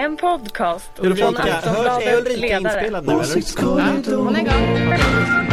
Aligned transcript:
En 0.00 0.16
podcast 0.16 0.90
Hur 0.96 1.14
från 1.14 1.28
Ulrika, 1.28 1.60
hörs, 1.60 2.02
är 2.06 2.18
Ulrika 2.18 2.40
ledare. 2.40 2.56
inspelad 2.58 3.06
nu 3.06 3.12
eller? 3.12 4.16
Hon 4.16 4.36
är 4.36 4.40
igång. 4.40 5.50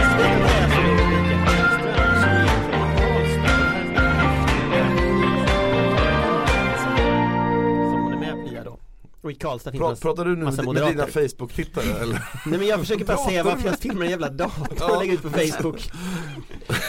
Och 9.21 9.32
i 9.32 9.36
Karlstad 9.36 9.71
finns 9.71 10.00
det 10.00 10.02
pratar 10.02 10.25
du 10.25 10.36
nu 10.36 10.46
massa 10.46 10.64
med, 10.64 10.73
med 10.73 10.88
dina. 10.91 11.07
Facebook-tittare 11.07 12.02
eller? 12.02 12.21
Nej 12.45 12.59
men 12.59 12.68
jag 12.68 12.79
försöker 12.79 13.05
bara 13.05 13.18
säga 13.18 13.43
du 13.43 13.50
varför 13.50 13.70
jag 13.70 13.79
filmar 13.79 14.05
en 14.05 14.11
jävla 14.11 14.29
dator 14.29 14.91
och 14.91 15.00
lägger 15.00 15.14
ut 15.14 15.21
på 15.21 15.29
Facebook. 15.29 15.91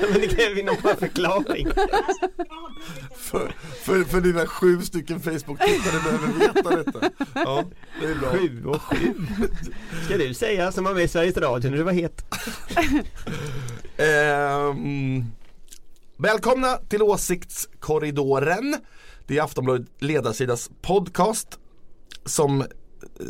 men 0.12 0.20
det 0.20 0.28
kräver 0.28 0.56
ju 0.56 0.62
någon 0.62 0.96
förklaring. 0.96 1.68
För, 3.16 3.52
för, 3.82 4.04
för 4.04 4.20
dina 4.20 4.46
sju 4.46 4.82
stycken 4.82 5.20
Facebook-tittare 5.20 6.02
behöver 6.04 6.38
veta 6.38 6.76
detta. 6.76 7.10
Ja, 7.34 7.64
det 8.00 8.06
är 8.06 8.14
bra. 8.14 8.30
Sju 8.30 8.64
och 8.66 8.82
sju. 8.82 9.14
Ska 10.04 10.16
du 10.16 10.34
säga 10.34 10.72
som 10.72 10.84
var 10.84 10.94
med 10.94 11.04
i 11.04 11.08
Sveriges 11.08 11.36
Radio 11.36 11.70
när 11.70 11.76
du 11.76 11.82
var 11.82 11.92
het? 11.92 12.24
Ehm, 13.96 15.24
välkomna 16.16 16.76
till 16.76 17.02
Åsiktskorridoren. 17.02 18.76
Det 19.26 19.38
är 19.38 19.42
Aftonbladet 19.42 19.86
ledarsidas 19.98 20.70
podcast 20.82 21.58
som 22.24 22.64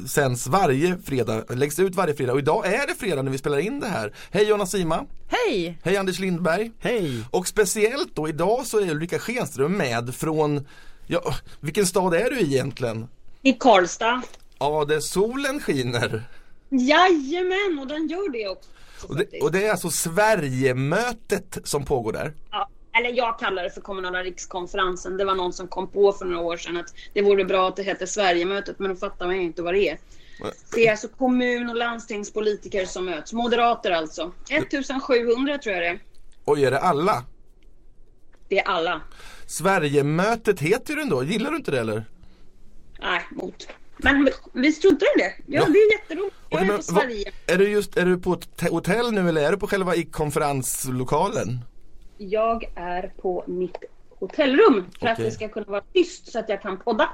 sänds 0.06 0.47
varje 0.47 0.98
fredag, 1.05 1.45
läggs 1.48 1.79
ut 1.79 1.95
varje 1.95 2.15
fredag 2.15 2.33
och 2.33 2.38
idag 2.38 2.66
är 2.66 2.87
det 2.87 2.95
fredag 2.95 3.23
när 3.23 3.30
vi 3.33 3.38
spelar 3.38 3.59
in 3.59 3.80
det 3.80 3.87
här. 3.87 4.15
Hej 4.30 4.48
Jonna 4.48 4.66
Sima, 4.66 5.06
Hej! 5.29 5.79
hej 5.83 5.96
Anders 5.96 6.19
Lindberg 6.19 6.73
Hej! 6.79 7.24
och 7.30 7.48
speciellt 7.48 8.15
då 8.15 8.29
idag 8.29 8.66
så 8.66 8.79
är 8.79 8.91
Ulrika 8.91 9.19
Schenström 9.19 9.77
med 9.77 10.15
från, 10.15 10.66
ja, 11.06 11.34
vilken 11.60 11.87
stad 11.87 12.15
är 12.15 12.30
du 12.30 12.41
egentligen? 12.41 13.09
I 13.43 13.52
Karlstad. 13.52 14.23
Ja, 14.59 14.84
där 14.84 15.01
solen 15.01 15.60
skiner. 15.60 16.23
Jajamän, 16.71 17.79
och 17.80 17.87
den 17.87 18.09
gör 18.09 18.32
det 18.32 18.49
också. 18.49 18.71
Och 19.09 19.16
det, 19.16 19.40
och 19.43 19.52
det 19.52 19.66
är 19.66 19.71
alltså 19.71 19.90
Sverigemötet 19.90 21.59
som 21.65 21.84
pågår 21.84 22.12
där. 22.12 22.34
Ja, 22.51 22.68
eller 22.99 23.10
jag 23.16 23.38
kallar 23.38 23.63
det 23.63 23.71
för 23.71 23.80
kommunala 23.80 24.23
rikskonferensen. 24.23 25.16
Det 25.16 25.24
var 25.24 25.35
någon 25.35 25.52
som 25.52 25.69
kom 25.69 25.88
på 25.88 26.13
för 26.13 26.24
några 26.24 26.41
år 26.45 26.57
sedan 26.57 26.77
att 26.77 26.95
det 27.13 27.23
vore 27.23 27.45
bra 27.45 27.69
att 27.69 27.77
det 27.77 27.83
hette 27.83 28.07
Sverigemötet, 28.07 28.79
men 28.79 28.91
då 28.91 28.96
fattar 28.96 29.27
man 29.27 29.37
inte 29.37 29.63
vad 29.63 29.74
det 29.74 29.88
är. 29.88 29.99
Det 30.74 30.87
är 30.87 30.91
alltså 30.91 31.09
kommun 31.09 31.68
och 31.71 31.77
landstingspolitiker 31.77 32.85
som 32.87 33.05
möts. 33.05 33.33
Moderater 33.33 33.91
alltså. 33.91 34.33
1700 34.51 35.59
tror 35.59 35.74
jag 35.74 35.83
det 35.83 35.88
är. 35.88 35.99
Och 36.45 36.59
är 36.59 36.71
det 36.71 36.79
alla? 36.79 37.24
Det 38.49 38.59
är 38.59 38.68
alla. 38.68 39.01
Sverigemötet 39.46 40.61
heter 40.61 40.93
ju 40.95 40.99
den 41.01 41.09
då, 41.09 41.24
gillar 41.24 41.51
du 41.51 41.57
inte 41.57 41.71
det 41.71 41.80
eller? 41.80 42.05
Nej, 43.01 43.23
mot. 43.30 43.68
Men 43.96 44.29
vi 44.52 44.73
struntar 44.73 45.07
i 45.07 45.18
det. 45.18 45.33
Ja, 45.46 45.61
Ja. 45.61 45.66
det 45.73 45.79
är 45.79 45.93
jätteroligt. 46.01 46.37
Jag 46.49 46.61
är 46.63 46.66
men 46.66 46.77
på 46.77 46.83
Sverige. 46.83 47.33
vad- 47.46 47.55
är 47.55 47.59
du 47.59 47.68
just, 47.71 47.96
är 47.96 48.07
du 48.07 48.18
på 48.18 48.33
ett 48.33 48.57
te- 48.57 48.68
hotell 48.71 49.13
nu 49.13 49.29
eller 49.29 49.43
är 49.43 49.51
du 49.52 49.59
på 49.59 49.66
själva 49.66 49.95
i 49.96 50.05
konferenslokalen? 50.05 51.59
Jag 52.23 52.65
är 52.74 53.13
på 53.23 53.45
mitt 53.46 53.76
hotellrum 54.18 54.87
för 55.01 55.07
att 55.07 55.13
Okej. 55.13 55.24
det 55.24 55.30
ska 55.30 55.49
kunna 55.49 55.66
vara 55.66 55.82
tyst 55.95 56.32
så 56.32 56.38
att 56.38 56.49
jag 56.49 56.62
kan 56.62 56.79
podda. 56.79 57.09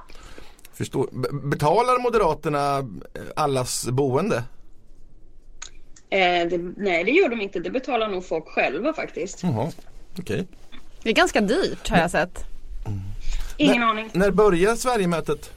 Förstår. 0.72 1.08
B- 1.12 1.28
betalar 1.32 2.02
Moderaterna 2.02 2.78
eh, 2.78 2.84
allas 3.36 3.88
boende? 3.90 4.36
Eh, 6.10 6.48
det, 6.48 6.58
nej, 6.76 7.04
det 7.04 7.10
gör 7.10 7.28
de 7.28 7.40
inte. 7.40 7.60
Det 7.60 7.70
betalar 7.70 8.08
nog 8.08 8.26
folk 8.26 8.44
själva 8.48 8.92
faktiskt. 8.92 9.42
Jaha, 9.42 9.70
okej. 10.18 10.46
Det 11.02 11.10
är 11.10 11.14
ganska 11.14 11.40
dyrt 11.40 11.88
har 11.88 11.98
jag 11.98 12.10
sett. 12.10 12.44
Ingen 13.56 13.80
Nej. 13.80 13.88
aning. 13.88 14.10
När 14.12 14.30
börjar 14.30 14.74
Sverigemötet? 14.76 15.50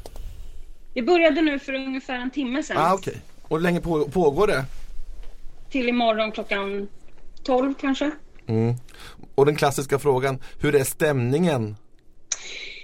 Det 0.93 1.01
började 1.01 1.41
nu 1.41 1.59
för 1.59 1.73
ungefär 1.73 2.15
en 2.19 2.31
timme 2.31 2.63
sedan. 2.63 2.77
Ah, 2.77 2.93
okej. 2.93 3.21
Och 3.41 3.57
hur 3.57 3.63
länge 3.63 3.81
på, 3.81 4.05
pågår 4.09 4.47
det? 4.47 4.65
Till 5.69 5.89
imorgon 5.89 6.31
klockan 6.31 6.87
12 7.43 7.73
kanske. 7.81 8.11
Mm. 8.49 8.75
Och 9.35 9.45
den 9.45 9.55
klassiska 9.55 9.99
frågan, 9.99 10.39
hur 10.59 10.75
är 10.75 10.83
stämningen? 10.83 11.75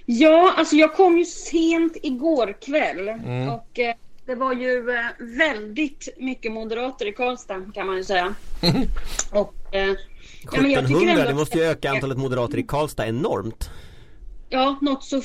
Ja, 0.05 0.53
alltså 0.57 0.75
jag 0.75 0.93
kom 0.93 1.17
ju 1.17 1.25
sent 1.25 1.97
igår 2.03 2.57
kväll. 2.61 3.07
Mm. 3.07 3.49
Och 3.49 3.79
eh, 3.79 3.95
det 4.25 4.35
var 4.35 4.53
ju 4.53 4.89
eh, 4.89 5.05
väldigt 5.37 6.09
mycket 6.17 6.51
moderater 6.51 7.07
i 7.07 7.11
Karlstad 7.11 7.71
kan 7.73 7.87
man 7.87 7.97
ju 7.97 8.03
säga. 8.03 8.35
och, 9.31 9.53
eh, 9.71 9.81
ja, 10.51 10.61
men 10.61 10.71
jag 10.71 10.87
tycker 10.87 11.01
1700, 11.01 11.11
ändå 11.11 11.23
det 11.23 11.33
måste 11.33 11.57
ju 11.57 11.63
öka 11.63 11.91
antalet 11.91 12.17
moderater 12.17 12.57
i 12.57 12.63
Karlstad 12.63 13.07
enormt. 13.07 13.69
Ja, 14.49 14.77
något 14.81 15.03
så 15.03 15.21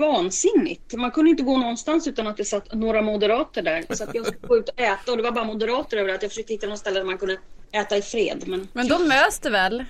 vansinnigt. 0.00 0.94
Man 0.94 1.10
kunde 1.10 1.30
inte 1.30 1.42
gå 1.42 1.56
någonstans 1.56 2.06
utan 2.06 2.26
att 2.26 2.36
det 2.36 2.44
satt 2.44 2.74
några 2.74 3.02
moderater 3.02 3.62
där. 3.62 3.84
Så 3.90 4.04
att 4.04 4.14
jag 4.14 4.26
skulle 4.26 4.48
gå 4.48 4.56
ut 4.56 4.68
och 4.68 4.80
äta 4.80 5.10
och 5.10 5.16
det 5.16 5.22
var 5.22 5.32
bara 5.32 5.44
moderater 5.44 5.96
överallt. 5.96 6.22
Jag 6.22 6.30
försökte 6.30 6.52
hitta 6.52 6.66
något 6.66 6.78
ställe 6.78 6.98
där 6.98 7.06
man 7.06 7.18
kunde 7.18 7.38
äta 7.72 7.96
i 7.96 8.02
fred. 8.02 8.42
Men 8.46 8.68
Men 8.72 8.88
då 8.88 8.98
mös 8.98 9.38
du 9.38 9.50
väl? 9.50 9.84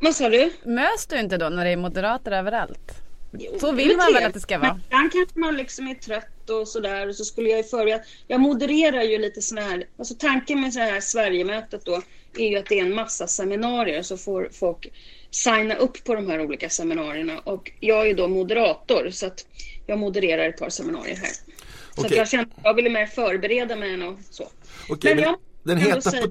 vad 0.00 0.16
sa 0.16 0.28
du? 0.28 0.52
Mös 0.64 1.06
du 1.08 1.20
inte 1.20 1.36
då 1.36 1.48
när 1.48 1.64
det 1.64 1.70
är 1.70 1.76
moderater 1.76 2.32
överallt? 2.32 2.92
Jo, 3.38 3.58
Så 3.60 3.72
vill 3.72 3.96
man 3.96 4.12
väl 4.14 4.24
att 4.24 4.34
det 4.34 4.40
ska 4.40 4.58
vara? 4.58 4.72
Men 4.74 4.82
ibland 4.86 5.12
kanske 5.12 5.38
man 5.38 5.56
liksom 5.56 5.88
är 5.88 5.94
trött 5.94 6.50
och 6.50 6.68
sådär 6.68 7.08
och 7.08 7.16
så 7.16 7.24
skulle 7.24 7.48
jag 7.48 7.58
ju 7.58 7.64
förbereda. 7.64 8.02
Jag 8.26 8.40
modererar 8.40 9.02
ju 9.02 9.18
lite 9.18 9.42
sådana 9.42 9.66
här, 9.68 9.86
alltså 9.98 10.14
tanken 10.14 10.60
med 10.60 10.72
så 10.72 10.80
här 10.80 11.00
Sverigemötet 11.00 11.84
då 11.84 12.02
är 12.38 12.48
ju 12.48 12.56
att 12.56 12.66
det 12.66 12.78
är 12.78 12.84
en 12.84 12.94
massa 12.94 13.26
seminarier 13.26 14.02
så 14.02 14.16
får 14.16 14.48
folk 14.52 14.92
signa 15.30 15.74
upp 15.74 16.04
på 16.04 16.14
de 16.14 16.30
här 16.30 16.40
olika 16.40 16.68
seminarierna 16.70 17.38
och 17.38 17.72
jag 17.80 18.00
är 18.02 18.06
ju 18.06 18.14
då 18.14 18.28
moderator 18.28 19.10
så 19.10 19.26
att 19.26 19.46
jag 19.86 19.98
modererar 19.98 20.48
ett 20.48 20.58
par 20.58 20.70
seminarier 20.70 21.16
här. 21.16 21.30
Så 21.94 22.06
att 22.06 22.16
jag 22.16 22.28
kände 22.28 22.50
jag 22.62 22.74
ville 22.74 22.90
mer 22.90 23.06
förbereda 23.06 23.76
mig 23.76 23.94
än 23.94 24.02
och 24.02 24.18
så. 24.30 24.48
Okej, 24.88 25.14
men 25.14 25.24
jag 25.24 25.36
den 25.64 25.78
heta 25.78 26.00
säga, 26.00 26.26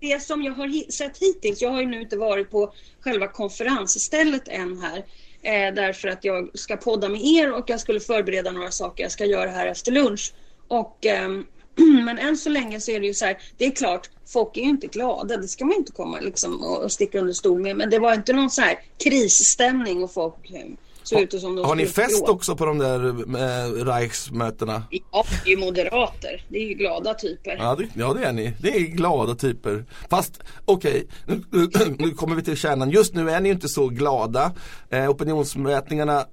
det 0.00 0.22
som 0.22 0.42
jag 0.42 0.52
har 0.52 0.90
sett 0.90 1.18
hittills, 1.18 1.62
jag 1.62 1.70
har 1.70 1.80
ju 1.80 1.86
nu 1.86 2.00
inte 2.00 2.16
varit 2.16 2.50
på 2.50 2.72
själva 3.00 3.28
konferensstället 3.28 4.48
än 4.48 4.78
här. 4.78 5.04
Eh, 5.42 5.74
därför 5.74 6.08
att 6.08 6.24
jag 6.24 6.58
ska 6.58 6.76
podda 6.76 7.08
med 7.08 7.24
er 7.24 7.52
och 7.52 7.70
jag 7.70 7.80
skulle 7.80 8.00
förbereda 8.00 8.50
några 8.50 8.70
saker 8.70 9.02
jag 9.02 9.12
ska 9.12 9.24
göra 9.24 9.50
här 9.50 9.66
efter 9.66 9.92
lunch. 9.92 10.34
Och, 10.68 11.06
ehm, 11.06 11.46
men 12.04 12.18
än 12.18 12.36
så 12.36 12.48
länge 12.48 12.80
så 12.80 12.90
är 12.90 13.00
det 13.00 13.06
ju 13.06 13.14
så 13.14 13.24
här, 13.24 13.38
det 13.56 13.66
är 13.66 13.70
klart, 13.70 14.10
folk 14.26 14.56
är 14.56 14.60
ju 14.60 14.68
inte 14.68 14.86
glada, 14.86 15.36
det 15.36 15.48
ska 15.48 15.64
man 15.64 15.76
inte 15.76 15.92
komma 15.92 16.20
liksom 16.20 16.62
och, 16.62 16.84
och 16.84 16.92
sticka 16.92 17.18
under 17.18 17.32
stol 17.32 17.60
med. 17.60 17.76
Men 17.76 17.90
det 17.90 17.98
var 17.98 18.14
inte 18.14 18.32
någon 18.32 18.50
så 18.50 18.60
här 18.62 18.78
krisstämning 18.98 20.02
och 20.04 20.12
folk 20.12 20.50
eh, 20.50 20.66
såg 21.08 21.20
ut 21.20 21.40
som 21.40 21.56
de 21.56 21.64
Har 21.64 21.74
ni 21.74 21.86
fest 21.86 22.18
gråta. 22.18 22.32
också 22.32 22.56
på 22.56 22.66
de 22.66 22.78
där 22.78 23.08
eh, 23.08 23.84
Reichsmötena? 23.84 24.82
Ja, 24.90 25.24
det 25.44 25.50
är 25.50 25.56
ju 25.56 25.64
moderater. 25.64 26.44
Det 26.48 26.58
är 26.58 26.68
ju 26.68 26.74
glada 26.74 27.14
typer. 27.14 27.56
Ja 27.58 27.74
det, 27.78 27.88
ja 27.94 28.14
det 28.14 28.24
är 28.24 28.32
ni, 28.32 28.52
det 28.60 28.76
är 28.76 28.80
glada 28.80 29.34
typer. 29.34 29.84
Fast 30.10 30.40
okej, 30.64 31.06
nu, 31.26 31.42
nu, 31.50 31.68
nu 31.98 32.10
kommer 32.10 32.36
vi 32.36 32.42
till 32.42 32.56
kärnan. 32.56 32.90
Just 32.90 33.14
nu 33.14 33.30
är 33.30 33.40
ni 33.40 33.48
ju 33.48 33.54
inte 33.54 33.68
så 33.68 33.88
glada. 33.88 34.52
Eh, 34.90 35.10
opinionsmätningarna, 35.10 36.24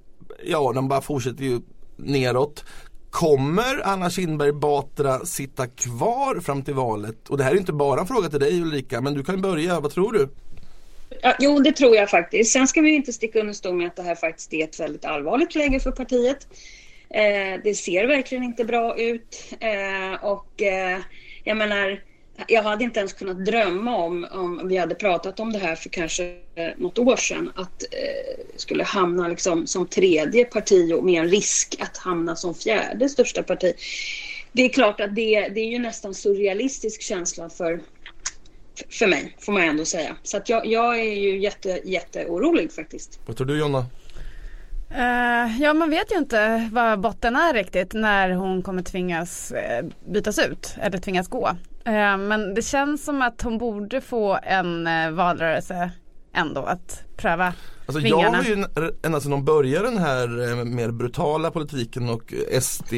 ja 0.46 0.72
de 0.74 0.88
bara 0.88 1.00
fortsätter 1.00 1.44
ju 1.44 1.60
neråt. 1.96 2.64
Kommer 3.10 3.86
Anna 3.86 4.10
Kinberg 4.10 4.52
Batra 4.52 5.18
sitta 5.26 5.66
kvar 5.66 6.40
fram 6.40 6.62
till 6.62 6.74
valet? 6.74 7.28
Och 7.28 7.38
det 7.38 7.44
här 7.44 7.52
är 7.52 7.56
inte 7.56 7.72
bara 7.72 8.00
en 8.00 8.06
fråga 8.06 8.28
till 8.28 8.40
dig 8.40 8.60
Ulrika, 8.62 9.00
men 9.00 9.14
du 9.14 9.24
kan 9.24 9.40
börja, 9.40 9.80
vad 9.80 9.90
tror 9.90 10.12
du? 10.12 10.28
Ja, 11.26 11.34
jo, 11.38 11.58
det 11.58 11.72
tror 11.72 11.96
jag 11.96 12.10
faktiskt. 12.10 12.52
Sen 12.52 12.66
ska 12.66 12.80
vi 12.80 12.94
inte 12.94 13.12
sticka 13.12 13.40
under 13.40 13.52
stol 13.52 13.74
med 13.74 13.86
att 13.86 13.96
det 13.96 14.02
här 14.02 14.14
faktiskt 14.14 14.52
är 14.54 14.64
ett 14.64 14.80
väldigt 14.80 15.04
allvarligt 15.04 15.54
läge 15.54 15.80
för 15.80 15.90
partiet. 15.90 16.48
Eh, 17.10 17.60
det 17.64 17.74
ser 17.74 18.06
verkligen 18.06 18.44
inte 18.44 18.64
bra 18.64 18.98
ut. 18.98 19.54
Eh, 19.60 20.24
och 20.24 20.62
eh, 20.62 20.98
jag 21.44 21.56
menar, 21.56 22.02
jag 22.48 22.62
hade 22.62 22.84
inte 22.84 23.00
ens 23.00 23.12
kunnat 23.12 23.44
drömma 23.44 23.96
om, 23.96 24.26
om 24.30 24.68
vi 24.68 24.76
hade 24.76 24.94
pratat 24.94 25.40
om 25.40 25.52
det 25.52 25.58
här 25.58 25.74
för 25.74 25.88
kanske 25.88 26.24
eh, 26.54 26.68
något 26.76 26.98
år 26.98 27.16
sedan, 27.16 27.52
att 27.56 27.82
eh, 27.82 28.44
skulle 28.56 28.84
hamna 28.84 29.28
liksom 29.28 29.66
som 29.66 29.86
tredje 29.86 30.44
parti 30.44 30.92
och 30.92 31.04
med 31.04 31.22
en 31.22 31.28
risk 31.28 31.76
att 31.78 31.96
hamna 31.96 32.36
som 32.36 32.54
fjärde 32.54 33.08
största 33.08 33.42
parti. 33.42 33.74
Det 34.52 34.62
är 34.62 34.68
klart 34.68 35.00
att 35.00 35.14
det, 35.14 35.48
det 35.48 35.60
är 35.60 35.70
ju 35.70 35.78
nästan 35.78 36.14
surrealistisk 36.14 37.02
känsla 37.02 37.50
för, 37.50 37.80
för 38.90 39.06
mig, 39.06 39.36
får 39.40 39.52
man 39.52 39.62
ändå 39.62 39.84
säga. 39.84 40.16
Så 40.22 40.36
att 40.36 40.48
jag, 40.48 40.66
jag 40.66 41.00
är 41.00 41.14
ju 41.14 41.38
jätte, 41.38 41.80
jätteorolig 41.84 42.72
faktiskt. 42.72 43.20
Vad 43.26 43.36
tror 43.36 43.46
du 43.46 43.58
Jonna? 43.58 43.86
Eh, 44.90 45.62
ja, 45.62 45.74
man 45.74 45.90
vet 45.90 46.12
ju 46.12 46.18
inte 46.18 46.68
vad 46.72 47.00
botten 47.00 47.36
är 47.36 47.54
riktigt 47.54 47.92
när 47.92 48.30
hon 48.30 48.62
kommer 48.62 48.82
tvingas 48.82 49.52
eh, 49.52 49.84
bytas 50.12 50.38
ut 50.38 50.74
eller 50.80 50.98
tvingas 50.98 51.28
gå. 51.28 51.48
Eh, 51.84 52.16
men 52.16 52.54
det 52.54 52.62
känns 52.62 53.04
som 53.04 53.22
att 53.22 53.42
hon 53.42 53.58
borde 53.58 54.00
få 54.00 54.38
en 54.42 54.84
valrörelse 55.16 55.90
ändå 56.34 56.62
att 56.62 57.02
pröva 57.16 57.54
Alltså 57.86 58.00
jag 58.00 58.16
vingarna. 58.16 58.36
har 58.36 58.44
ju 58.44 58.64
ända 59.02 59.20
sedan 59.20 59.30
de 59.30 59.44
började 59.44 59.84
den 59.90 59.98
här 59.98 60.64
mer 60.64 60.90
brutala 60.90 61.50
politiken 61.50 62.08
och 62.08 62.34
SD 62.60 62.92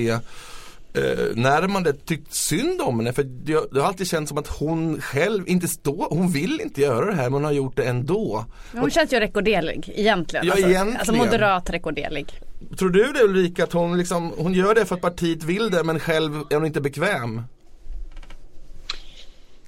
eh, 0.96 1.36
närmandet 1.36 2.06
tyckt 2.06 2.34
synd 2.34 2.80
om 2.80 2.98
henne. 2.98 3.12
För 3.12 3.22
det, 3.22 3.72
det 3.72 3.80
har 3.80 3.86
alltid 3.86 4.06
känts 4.06 4.28
som 4.28 4.38
att 4.38 4.48
hon 4.48 5.00
själv 5.00 5.48
inte 5.48 5.68
står, 5.68 6.06
hon 6.10 6.32
vill 6.32 6.60
inte 6.60 6.80
göra 6.80 7.06
det 7.06 7.14
här 7.14 7.22
men 7.24 7.32
hon 7.32 7.44
har 7.44 7.52
gjort 7.52 7.76
det 7.76 7.84
ändå. 7.84 8.44
Men 8.72 8.80
Hon 8.80 8.90
känns 8.90 9.12
ju 9.12 9.20
rekorderlig 9.20 9.92
egentligen. 9.94 10.46
Ja, 10.46 10.52
alltså, 10.52 10.68
egentligen. 10.68 10.98
alltså 10.98 11.14
moderat 11.14 11.70
rekorderlig. 11.70 12.40
Tror 12.78 12.90
du 12.90 13.12
det 13.12 13.24
Ulrika, 13.24 13.64
att 13.64 13.72
hon, 13.72 13.98
liksom, 13.98 14.32
hon 14.38 14.52
gör 14.54 14.74
det 14.74 14.84
för 14.84 14.94
att 14.94 15.00
partiet 15.00 15.44
vill 15.44 15.70
det 15.70 15.82
men 15.84 16.00
själv 16.00 16.34
är 16.50 16.54
hon 16.54 16.66
inte 16.66 16.80
bekväm? 16.80 17.42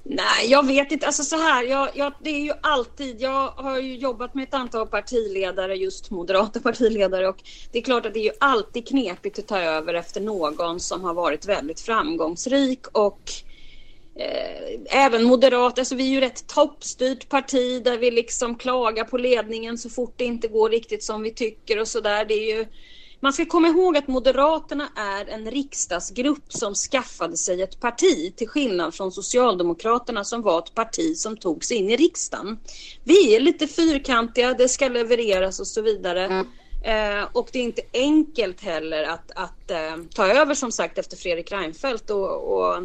Nej, 0.03 0.51
jag 0.51 0.67
vet 0.67 0.91
inte. 0.91 1.05
Alltså 1.05 1.23
så 1.23 1.35
här, 1.35 1.63
jag, 1.63 1.89
jag, 1.93 2.13
det 2.23 2.29
är 2.29 2.39
ju 2.39 2.53
alltid, 2.61 3.21
jag 3.21 3.49
har 3.49 3.79
ju 3.79 3.97
jobbat 3.97 4.33
med 4.33 4.43
ett 4.43 4.53
antal 4.53 4.87
partiledare, 4.87 5.75
just 5.75 6.11
moderata 6.11 6.59
partiledare 6.63 7.27
och 7.27 7.37
det 7.71 7.79
är 7.79 7.83
klart 7.83 8.05
att 8.05 8.13
det 8.13 8.19
är 8.19 8.23
ju 8.23 8.37
alltid 8.39 8.87
knepigt 8.87 9.39
att 9.39 9.47
ta 9.47 9.59
över 9.59 9.93
efter 9.93 10.21
någon 10.21 10.79
som 10.79 11.03
har 11.03 11.13
varit 11.13 11.45
väldigt 11.45 11.79
framgångsrik 11.79 12.87
och 12.87 13.31
eh, 14.19 15.05
även 15.05 15.23
moderat, 15.23 15.79
alltså 15.79 15.95
vi 15.95 16.03
är 16.03 16.13
ju 16.13 16.19
rätt 16.19 16.47
toppstyrt 16.47 17.29
parti 17.29 17.83
där 17.83 17.97
vi 17.97 18.11
liksom 18.11 18.55
klagar 18.55 19.03
på 19.03 19.17
ledningen 19.17 19.77
så 19.77 19.89
fort 19.89 20.13
det 20.17 20.25
inte 20.25 20.47
går 20.47 20.69
riktigt 20.69 21.03
som 21.03 21.21
vi 21.21 21.33
tycker 21.33 21.79
och 21.79 21.87
sådär. 21.87 22.25
Det 22.25 22.33
är 22.33 22.57
ju 22.57 22.65
man 23.21 23.33
ska 23.33 23.45
komma 23.45 23.67
ihåg 23.67 23.97
att 23.97 24.07
Moderaterna 24.07 24.89
är 24.95 25.25
en 25.25 25.51
riksdagsgrupp 25.51 26.53
som 26.53 26.75
skaffade 26.75 27.37
sig 27.37 27.61
ett 27.61 27.79
parti 27.79 28.35
till 28.35 28.47
skillnad 28.47 28.95
från 28.95 29.11
Socialdemokraterna 29.11 30.23
som 30.23 30.41
var 30.41 30.59
ett 30.59 30.73
parti 30.73 31.17
som 31.17 31.37
tog 31.37 31.65
sig 31.65 31.77
in 31.77 31.89
i 31.89 31.95
riksdagen. 31.95 32.59
Vi 33.03 33.35
är 33.35 33.39
lite 33.39 33.67
fyrkantiga, 33.67 34.53
det 34.53 34.69
ska 34.69 34.87
levereras 34.87 35.59
och 35.59 35.67
så 35.67 35.81
vidare. 35.81 36.25
Mm. 36.25 36.47
Eh, 36.85 37.27
och 37.33 37.49
det 37.51 37.59
är 37.59 37.63
inte 37.63 37.81
enkelt 37.93 38.61
heller 38.61 39.03
att, 39.03 39.31
att 39.35 39.71
eh, 39.71 39.97
ta 40.15 40.27
över 40.27 40.55
som 40.55 40.71
sagt 40.71 40.97
efter 40.97 41.17
Fredrik 41.17 41.51
Reinfeldt 41.51 42.09
och, 42.09 42.53
och 42.53 42.75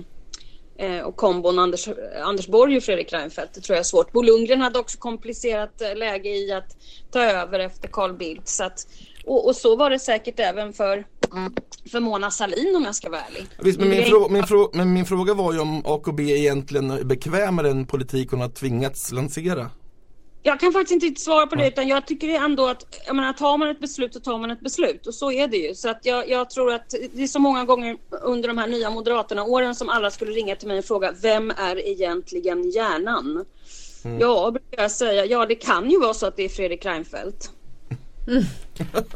eh, 0.78 1.00
och 1.00 1.16
kombon 1.16 1.58
Anders, 1.58 1.88
Anders 2.24 2.46
Borg 2.46 2.76
och 2.76 2.82
Fredrik 2.82 3.12
Reinfeldt. 3.12 3.54
Det 3.54 3.60
tror 3.60 3.74
jag 3.74 3.80
är 3.80 3.84
svårt. 3.84 4.12
Bo 4.12 4.22
Lundgren 4.22 4.60
hade 4.60 4.78
också 4.78 4.98
komplicerat 4.98 5.80
eh, 5.80 5.96
läge 5.96 6.28
i 6.28 6.52
att 6.52 6.68
ta 7.10 7.20
över 7.20 7.60
efter 7.60 7.88
Carl 7.88 8.16
Bildt. 8.16 8.48
Så 8.48 8.64
att 8.64 8.78
och, 9.26 9.46
och, 9.46 9.56
så 9.56 9.76
var 9.76 9.90
det 9.90 9.98
säkert 9.98 10.40
även 10.40 10.72
för, 10.72 11.04
för 11.92 12.00
Mona 12.00 12.30
Salin 12.30 12.76
om 12.76 12.84
jag 12.84 12.94
ska 12.94 13.10
vara 13.10 13.20
ärlig. 13.20 13.46
Visst, 13.58 13.78
men, 13.78 13.88
min 13.88 14.04
frå, 14.04 14.28
min 14.28 14.46
frå, 14.46 14.70
men 14.72 14.92
min 14.92 15.06
fråga 15.06 15.34
var 15.34 15.52
ju 15.52 15.60
om 15.60 15.82
AKB 15.86 16.20
egentligen 16.20 16.90
är 16.90 17.04
bekväm 17.04 17.54
med 17.56 17.64
den 17.64 17.86
politik 17.86 18.30
hon 18.30 18.40
har 18.40 18.48
tvingats 18.48 19.12
lansera. 19.12 19.70
Jag 20.46 20.60
kan 20.60 20.72
faktiskt 20.72 21.04
inte 21.04 21.20
svara 21.20 21.46
på 21.46 21.54
det 21.54 21.68
utan 21.68 21.88
jag 21.88 22.06
tycker 22.06 22.28
ändå 22.28 22.66
att 22.66 23.00
jag 23.06 23.16
menar, 23.16 23.32
tar 23.32 23.58
man 23.58 23.68
ett 23.68 23.80
beslut 23.80 24.14
så 24.14 24.20
tar 24.20 24.38
man 24.38 24.50
ett 24.50 24.60
beslut 24.60 25.06
och 25.06 25.14
så 25.14 25.32
är 25.32 25.48
det 25.48 25.56
ju. 25.56 25.74
Så 25.74 25.88
att 25.88 26.00
jag, 26.02 26.28
jag 26.28 26.50
tror 26.50 26.72
att 26.72 26.94
det 27.12 27.22
är 27.22 27.26
så 27.26 27.38
många 27.38 27.64
gånger 27.64 27.96
under 28.10 28.48
de 28.48 28.58
här 28.58 28.66
nya 28.66 28.90
Moderaterna-åren 28.90 29.74
som 29.74 29.88
alla 29.88 30.10
skulle 30.10 30.32
ringa 30.32 30.56
till 30.56 30.68
mig 30.68 30.78
och 30.78 30.84
fråga 30.84 31.12
vem 31.22 31.50
är 31.50 31.88
egentligen 31.88 32.70
hjärnan? 32.70 33.44
Mm. 34.04 34.20
Ja, 34.20 34.50
brukar 34.50 34.82
jag 34.82 34.90
säga. 34.90 35.24
Ja, 35.24 35.46
det 35.46 35.54
kan 35.54 35.90
ju 35.90 36.00
vara 36.00 36.14
så 36.14 36.26
att 36.26 36.36
det 36.36 36.42
är 36.42 36.48
Fredrik 36.48 36.86
Reinfeldt. 36.86 37.50
Mm. 38.26 38.44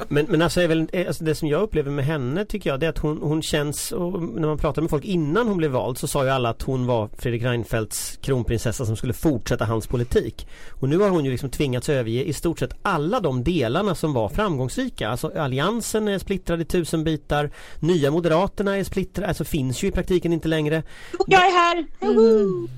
men, 0.09 0.27
men 0.29 0.43
alltså, 0.43 0.61
är 0.61 0.69
väl, 0.69 0.89
alltså 1.07 1.25
det 1.25 1.35
som 1.35 1.49
jag 1.49 1.63
upplever 1.63 1.91
med 1.91 2.05
henne 2.05 2.45
tycker 2.45 2.71
jag 2.71 2.81
det 2.81 2.87
är 2.87 2.91
att 2.91 2.99
hon, 2.99 3.19
hon 3.23 3.43
känns 3.43 3.93
och 3.93 4.23
när 4.23 4.49
man 4.49 4.59
pratar 4.59 4.83
med 4.83 4.91
folk 4.91 5.05
innan 5.05 5.49
hon 5.49 5.57
blev 5.57 5.71
vald 5.71 5.99
så 5.99 6.09
sa 6.09 6.25
ju 6.25 6.31
alla 6.31 6.49
att 6.49 6.63
hon 6.63 6.87
var 6.87 7.09
Fredrik 7.19 7.43
Reinfeldts 7.43 8.19
kronprinsessa 8.23 8.87
som 8.87 8.97
skulle 8.97 9.13
fortsätta 9.13 9.65
hans 9.65 9.87
politik. 9.87 10.47
Och 10.71 10.89
nu 10.89 10.99
har 10.99 11.09
hon 11.09 11.25
ju 11.25 11.31
liksom 11.31 11.51
tvingats 11.51 11.89
överge 11.89 12.25
i 12.25 12.33
stort 12.33 12.59
sett 12.59 12.73
alla 12.83 13.21
de 13.21 13.45
delarna 13.45 13.95
som 13.95 14.13
var 14.13 14.29
framgångsrika. 14.29 15.09
Alltså 15.09 15.33
alliansen 15.39 16.09
är 16.09 16.19
splittrad 16.19 16.61
i 16.61 16.65
tusen 16.65 17.05
bitar. 17.05 17.51
Nya 17.81 18.11
moderaterna 18.11 18.77
är 18.77 18.85
splittrade, 18.85 19.29
alltså 19.29 19.45
finns 19.45 19.83
ju 19.83 19.89
i 19.89 19.91
praktiken 19.91 20.33
inte 20.33 20.49
längre. 20.49 20.83
Jag 21.27 21.47
är 21.47 21.53
här! 21.53 21.87
Mm. 22.01 22.69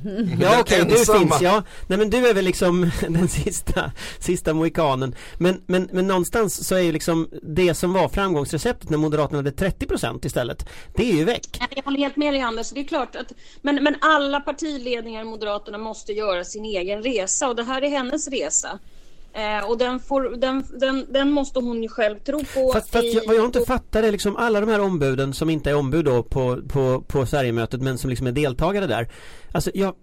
Ja 0.40 0.60
okej, 0.60 0.82
okay, 0.82 0.96
du 0.96 1.18
finns 1.18 1.40
ja. 1.40 1.62
Nej 1.86 1.98
men 1.98 2.10
du 2.10 2.28
är 2.28 2.34
väl 2.34 2.44
liksom 2.44 2.90
den 3.00 3.28
sista, 3.28 3.92
sista 4.18 4.54
mohikanen. 4.54 5.14
Men, 5.38 5.60
men, 5.66 5.88
men 5.92 6.06
någonstans 6.20 6.68
så 6.68 6.74
är 6.74 6.80
ju 6.80 6.92
liksom 6.92 7.28
det 7.42 7.74
som 7.74 7.92
var 7.92 8.08
framgångsreceptet 8.08 8.90
när 8.90 8.98
Moderaterna 8.98 9.38
hade 9.38 9.50
30% 9.50 10.26
istället. 10.26 10.68
Det 10.94 11.10
är 11.10 11.16
ju 11.16 11.24
väck. 11.24 11.60
Jag 11.76 11.82
håller 11.82 11.98
helt 11.98 12.16
med 12.16 12.34
dig 12.34 12.42
Anders. 12.42 12.70
Det 12.70 12.80
är 12.80 12.84
klart 12.84 13.16
att 13.16 13.32
men, 13.62 13.84
men 13.84 13.96
alla 14.00 14.40
partiledningar 14.40 15.20
i 15.20 15.24
Moderaterna 15.24 15.78
måste 15.78 16.12
göra 16.12 16.44
sin 16.44 16.64
egen 16.64 17.02
resa 17.02 17.48
och 17.48 17.56
det 17.56 17.62
här 17.62 17.82
är 17.82 17.90
hennes 17.90 18.28
resa. 18.28 18.78
Eh, 19.32 19.70
och 19.70 19.78
den, 19.78 20.00
får, 20.00 20.22
den, 20.36 20.64
den, 20.80 21.06
den, 21.08 21.30
måste 21.30 21.58
hon 21.58 21.82
ju 21.82 21.88
själv 21.88 22.18
tro 22.18 22.38
på. 22.38 22.72
Fast, 22.72 22.90
fast 22.90 23.14
jag, 23.14 23.26
vad 23.26 23.36
jag 23.36 23.44
inte 23.44 23.60
fattar 23.60 24.02
är 24.02 24.12
liksom 24.12 24.36
alla 24.36 24.60
de 24.60 24.68
här 24.68 24.80
ombuden 24.80 25.34
som 25.34 25.50
inte 25.50 25.70
är 25.70 25.74
ombud 25.74 26.04
då 26.04 26.22
på, 26.22 26.58
på, 26.68 27.00
på 27.00 27.26
Sverigemötet 27.26 27.80
men 27.80 27.98
som 27.98 28.10
liksom 28.10 28.26
är 28.26 28.32
deltagare 28.32 28.86
där. 28.86 29.08
Alltså 29.52 29.70
jag 29.74 29.94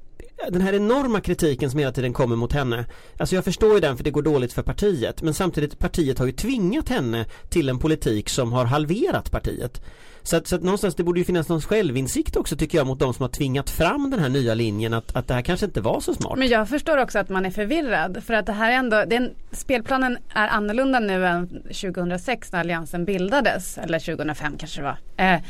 den 0.50 0.62
här 0.62 0.74
enorma 0.74 1.22
kritiken 1.22 1.72
som 1.72 1.80
hela 1.80 1.92
tiden 1.92 2.14
kommer 2.14 2.36
mot 2.36 2.54
henne 2.54 2.86
Alltså 3.18 3.36
jag 3.36 3.44
förstår 3.44 3.74
ju 3.74 3.80
den 3.80 3.98
för 3.98 4.04
det 4.04 4.12
går 4.12 4.22
dåligt 4.22 4.54
för 4.54 4.64
partiet 4.64 5.22
Men 5.22 5.34
samtidigt 5.34 5.80
partiet 5.80 6.20
har 6.20 6.26
ju 6.26 6.32
tvingat 6.32 6.90
henne 6.90 7.26
till 7.50 7.70
en 7.70 7.80
politik 7.80 8.30
som 8.30 8.54
har 8.54 8.66
halverat 8.66 9.32
partiet 9.32 9.82
så 10.28 10.36
att, 10.36 10.48
så 10.48 10.56
att 10.56 10.64
någonstans 10.64 10.96
det 10.96 11.04
borde 11.04 11.20
ju 11.20 11.26
finnas 11.26 11.50
någon 11.50 11.62
självinsikt 11.62 12.36
också 12.36 12.56
tycker 12.56 12.78
jag 12.78 12.88
mot 12.88 13.00
de 13.00 13.14
som 13.14 13.24
har 13.24 13.30
tvingat 13.30 13.70
fram 13.70 14.10
den 14.10 14.20
här 14.20 14.30
nya 14.30 14.54
linjen 14.54 14.94
att, 14.94 15.16
att 15.16 15.28
det 15.28 15.34
här 15.34 15.42
kanske 15.42 15.66
inte 15.66 15.82
var 15.82 16.00
så 16.00 16.14
smart. 16.14 16.40
Men 16.40 16.48
jag 16.48 16.70
förstår 16.70 16.98
också 16.98 17.20
att 17.20 17.30
man 17.30 17.46
är 17.46 17.52
förvirrad 17.52 18.24
för 18.24 18.34
att 18.34 18.46
det 18.46 18.54
här 18.54 18.72
är 18.72 18.76
ändå, 18.76 19.04
den, 19.08 19.32
spelplanen 19.52 20.18
är 20.34 20.48
annorlunda 20.48 21.00
nu 21.00 21.26
än 21.26 21.50
2006 21.64 22.52
när 22.52 22.60
alliansen 22.60 23.06
bildades 23.06 23.78
eller 23.78 24.00
2005 24.00 24.58
kanske 24.58 24.82
det 24.82 24.86
var. 24.86 24.98
Eh, 25.26 25.42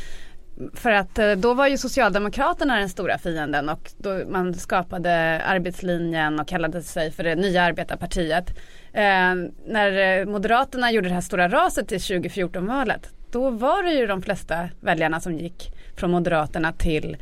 för 0.74 0.90
att 0.90 1.18
eh, 1.18 1.32
då 1.32 1.54
var 1.54 1.66
ju 1.66 1.78
Socialdemokraterna 1.78 2.78
den 2.78 2.88
stora 2.88 3.18
fienden 3.18 3.68
och 3.68 3.90
då 3.98 4.20
man 4.28 4.54
skapade 4.54 5.42
arbetslinjen 5.42 6.40
och 6.40 6.48
kallade 6.48 6.82
sig 6.82 7.10
för 7.10 7.24
det 7.24 7.34
nya 7.34 7.62
arbetarpartiet. 7.62 8.50
Eh, 8.92 9.34
när 9.66 10.18
eh, 10.20 10.26
Moderaterna 10.26 10.92
gjorde 10.92 11.08
det 11.08 11.14
här 11.14 11.20
stora 11.20 11.48
raset 11.48 11.88
till 11.88 11.98
2014-valet 11.98 13.10
då 13.30 13.50
var 13.50 13.82
det 13.82 13.92
ju 13.92 14.06
de 14.06 14.22
flesta 14.22 14.68
väljarna 14.80 15.20
som 15.20 15.34
gick 15.34 15.72
från 15.96 16.10
Moderaterna 16.10 16.72
till, 16.72 17.16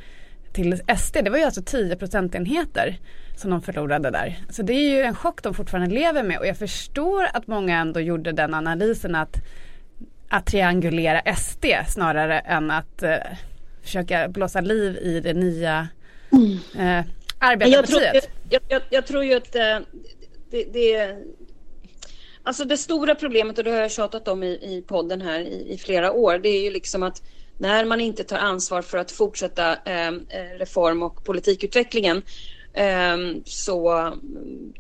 till 0.53 0.81
SD. 0.99 1.17
Det 1.25 1.31
var 1.31 1.39
ju 1.39 1.45
alltså 1.45 1.63
10 1.63 1.97
procentenheter 1.97 2.99
som 3.37 3.51
de 3.51 3.63
förlorade 3.63 4.11
där. 4.11 4.39
Så 4.51 4.63
det 4.63 4.73
är 4.73 4.91
ju 4.91 5.03
en 5.03 5.15
chock 5.15 5.43
de 5.43 5.55
fortfarande 5.55 5.95
lever 5.95 6.23
med 6.23 6.39
och 6.39 6.47
jag 6.47 6.57
förstår 6.57 7.27
att 7.33 7.47
många 7.47 7.79
ändå 7.79 8.01
gjorde 8.01 8.33
den 8.33 8.55
analysen 8.55 9.15
att 9.15 9.37
att 10.29 10.47
triangulera 10.47 11.35
SD 11.37 11.65
snarare 11.89 12.39
än 12.39 12.71
att 12.71 13.03
eh, 13.03 13.17
försöka 13.83 14.29
blåsa 14.29 14.61
liv 14.61 14.97
i 14.97 15.21
det 15.21 15.35
nya 15.35 15.89
eh, 16.79 17.05
arbetarpartiet. 17.39 18.31
Jag, 18.51 18.61
jag, 18.61 18.63
jag, 18.69 18.83
jag, 18.91 19.07
tror 19.07 19.25
ju 19.25 19.35
att 19.35 19.55
eh, 19.55 19.79
det, 20.51 20.65
det, 20.73 21.17
Alltså 22.47 22.65
det 22.65 22.77
stora 22.77 23.15
problemet, 23.15 23.59
och 23.59 23.65
det 23.65 23.71
har 23.71 23.79
jag 23.79 23.91
tjatat 23.91 24.29
om 24.29 24.43
i, 24.43 24.47
i 24.47 24.85
podden 24.87 25.21
här 25.21 25.41
i, 25.41 25.73
i, 25.73 25.79
flera 25.79 26.13
år, 26.13 26.39
det 26.39 26.49
är 26.49 26.63
ju 26.63 26.71
liksom 26.71 27.03
att 27.03 27.23
när 27.59 27.85
man 27.85 28.01
inte 28.01 28.25
tar 28.25 28.39
ansvar 28.39 28.83
för 28.83 28.99
att 28.99 29.13
fortsätta 29.13 29.73
eh, 29.73 30.09
eh 30.09 30.59
reform 30.59 31.03
och 31.03 31.25
politikutvecklingen 31.25 32.23
Ehm, 32.79 33.43
så 33.45 34.13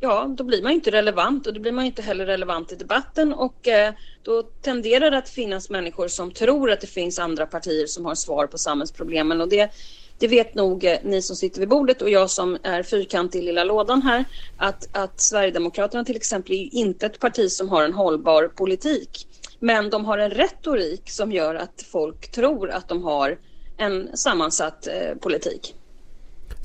ja, 0.00 0.34
då 0.36 0.44
blir 0.44 0.62
man 0.62 0.72
inte 0.72 0.90
relevant 0.90 1.46
och 1.46 1.54
då 1.54 1.60
blir 1.60 1.72
man 1.72 1.84
inte 1.84 2.02
heller 2.02 2.26
relevant 2.26 2.72
i 2.72 2.76
debatten 2.76 3.32
och 3.32 3.68
eh, 3.68 3.94
då 4.22 4.42
tenderar 4.42 5.10
det 5.10 5.18
att 5.18 5.28
finnas 5.28 5.70
människor 5.70 6.08
som 6.08 6.30
tror 6.30 6.70
att 6.70 6.80
det 6.80 6.86
finns 6.86 7.18
andra 7.18 7.46
partier 7.46 7.86
som 7.86 8.04
har 8.04 8.14
svar 8.14 8.46
på 8.46 8.58
samhällsproblemen 8.58 9.40
och 9.40 9.48
det, 9.48 9.70
det 10.18 10.28
vet 10.28 10.54
nog 10.54 10.84
eh, 10.84 10.98
ni 11.02 11.22
som 11.22 11.36
sitter 11.36 11.60
vid 11.60 11.68
bordet 11.68 12.02
och 12.02 12.10
jag 12.10 12.30
som 12.30 12.58
är 12.62 12.82
fyrkantig 12.82 13.38
i 13.38 13.42
lilla 13.42 13.64
lådan 13.64 14.02
här 14.02 14.24
att, 14.56 14.88
att 14.92 15.20
Sverigedemokraterna 15.20 16.04
till 16.04 16.16
exempel 16.16 16.54
är 16.54 16.74
inte 16.74 17.06
ett 17.06 17.18
parti 17.18 17.50
som 17.50 17.68
har 17.68 17.84
en 17.84 17.94
hållbar 17.94 18.48
politik. 18.48 19.26
Men 19.58 19.90
de 19.90 20.04
har 20.04 20.18
en 20.18 20.30
retorik 20.30 21.10
som 21.10 21.32
gör 21.32 21.54
att 21.54 21.84
folk 21.92 22.30
tror 22.30 22.70
att 22.70 22.88
de 22.88 23.02
har 23.02 23.38
en 23.76 24.16
sammansatt 24.16 24.86
eh, 24.86 25.14
politik. 25.20 25.74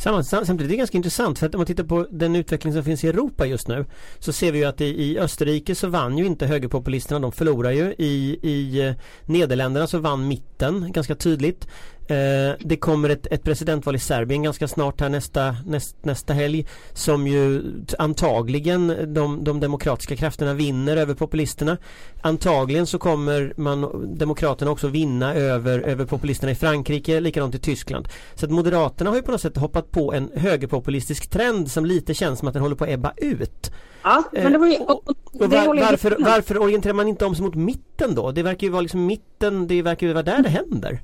Samtidigt 0.01 0.61
är 0.61 0.67
det 0.67 0.75
ganska 0.75 0.97
intressant 0.97 1.39
för 1.39 1.45
att 1.45 1.55
om 1.55 1.59
man 1.59 1.65
tittar 1.65 1.83
på 1.83 2.07
den 2.11 2.35
utveckling 2.35 2.73
som 2.73 2.83
finns 2.83 3.03
i 3.03 3.07
Europa 3.07 3.45
just 3.45 3.67
nu 3.67 3.85
så 4.19 4.33
ser 4.33 4.51
vi 4.51 4.59
ju 4.59 4.65
att 4.65 4.81
i, 4.81 4.85
i 4.85 5.19
Österrike 5.19 5.75
så 5.75 5.87
vann 5.87 6.17
ju 6.17 6.25
inte 6.25 6.45
högerpopulisterna, 6.45 7.19
de 7.19 7.31
förlorar 7.31 7.71
ju. 7.71 7.95
I, 7.97 8.39
i 8.41 8.87
eh, 8.87 8.93
Nederländerna 9.25 9.87
så 9.87 9.99
vann 9.99 10.27
mitten 10.27 10.91
ganska 10.91 11.15
tydligt. 11.15 11.67
Eh, 12.07 12.55
det 12.59 12.77
kommer 12.77 13.09
ett, 13.09 13.27
ett, 13.31 13.43
presidentval 13.43 13.95
i 13.95 13.99
Serbien 13.99 14.43
ganska 14.43 14.67
snart 14.67 15.01
här 15.01 15.09
nästa, 15.09 15.55
näst, 15.65 15.95
nästa 16.05 16.33
helg 16.33 16.65
som 16.93 17.27
ju 17.27 17.63
antagligen 17.99 19.13
de, 19.13 19.43
de 19.43 19.59
demokratiska 19.59 20.15
krafterna 20.15 20.53
vinner 20.53 20.97
över 20.97 21.13
populisterna. 21.13 21.77
Antagligen 22.21 22.87
så 22.87 22.99
kommer 22.99 23.53
man 23.57 24.07
Demokraterna 24.17 24.71
också 24.71 24.87
vinna 24.87 25.33
över, 25.33 25.79
över 25.79 26.05
populisterna 26.05 26.51
i 26.51 26.55
Frankrike, 26.55 27.19
likadant 27.19 27.55
i 27.55 27.59
Tyskland. 27.59 28.07
Så 28.35 28.45
att 28.45 28.51
Moderaterna 28.51 29.09
har 29.09 29.17
ju 29.17 29.23
på 29.23 29.31
något 29.31 29.41
sätt 29.41 29.57
hoppat 29.57 29.91
på 29.91 30.13
en 30.13 30.31
högerpopulistisk 30.35 31.29
trend 31.29 31.71
som 31.71 31.85
lite 31.85 32.13
känns 32.13 32.39
som 32.39 32.47
att 32.47 32.53
den 32.53 32.63
håller 32.63 32.75
på 32.75 32.83
att 32.83 32.89
ebba 32.89 33.13
ut. 33.17 33.71
Ja, 34.03 34.23
men 34.31 34.51
det 34.51 34.57
var 34.57 34.67
ju, 34.67 34.77
och, 34.77 35.09
och, 35.09 35.15
och 35.33 35.51
var, 35.51 35.81
varför, 35.81 36.15
varför 36.19 36.57
orienterar 36.57 36.93
man 36.93 37.07
inte 37.07 37.25
om 37.25 37.35
sig 37.35 37.45
mot 37.45 37.55
mitten 37.55 38.15
då? 38.15 38.31
Det 38.31 38.43
verkar 38.43 38.67
ju 38.67 38.71
vara 38.71 38.81
liksom 38.81 39.05
mitten, 39.05 39.67
det 39.67 39.81
verkar 39.81 40.07
ju 40.07 40.13
vara 40.13 40.23
där 40.23 40.43
det 40.43 40.49
händer. 40.49 41.01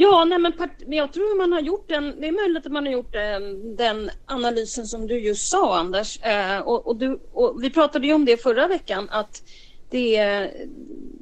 Ja, 0.00 0.24
nej 0.24 0.38
men, 0.38 0.52
men 0.86 0.98
jag 0.98 1.12
tror 1.12 1.38
man 1.38 1.52
har 1.52 1.60
gjort 1.60 1.88
den, 1.88 2.20
det 2.20 2.28
är 2.28 2.32
möjligt 2.32 2.66
att 2.66 2.72
man 2.72 2.86
har 2.86 2.92
gjort 2.92 3.12
den, 3.12 3.76
den 3.76 4.10
analysen 4.26 4.86
som 4.86 5.06
du 5.06 5.20
just 5.20 5.48
sa 5.50 5.78
Anders. 5.78 6.22
Eh, 6.22 6.58
och, 6.58 6.86
och, 6.86 6.96
du, 6.96 7.20
och 7.32 7.62
vi 7.62 7.70
pratade 7.70 8.06
ju 8.06 8.12
om 8.12 8.24
det 8.24 8.42
förra 8.42 8.68
veckan 8.68 9.08
att 9.10 9.42
det, 9.90 10.50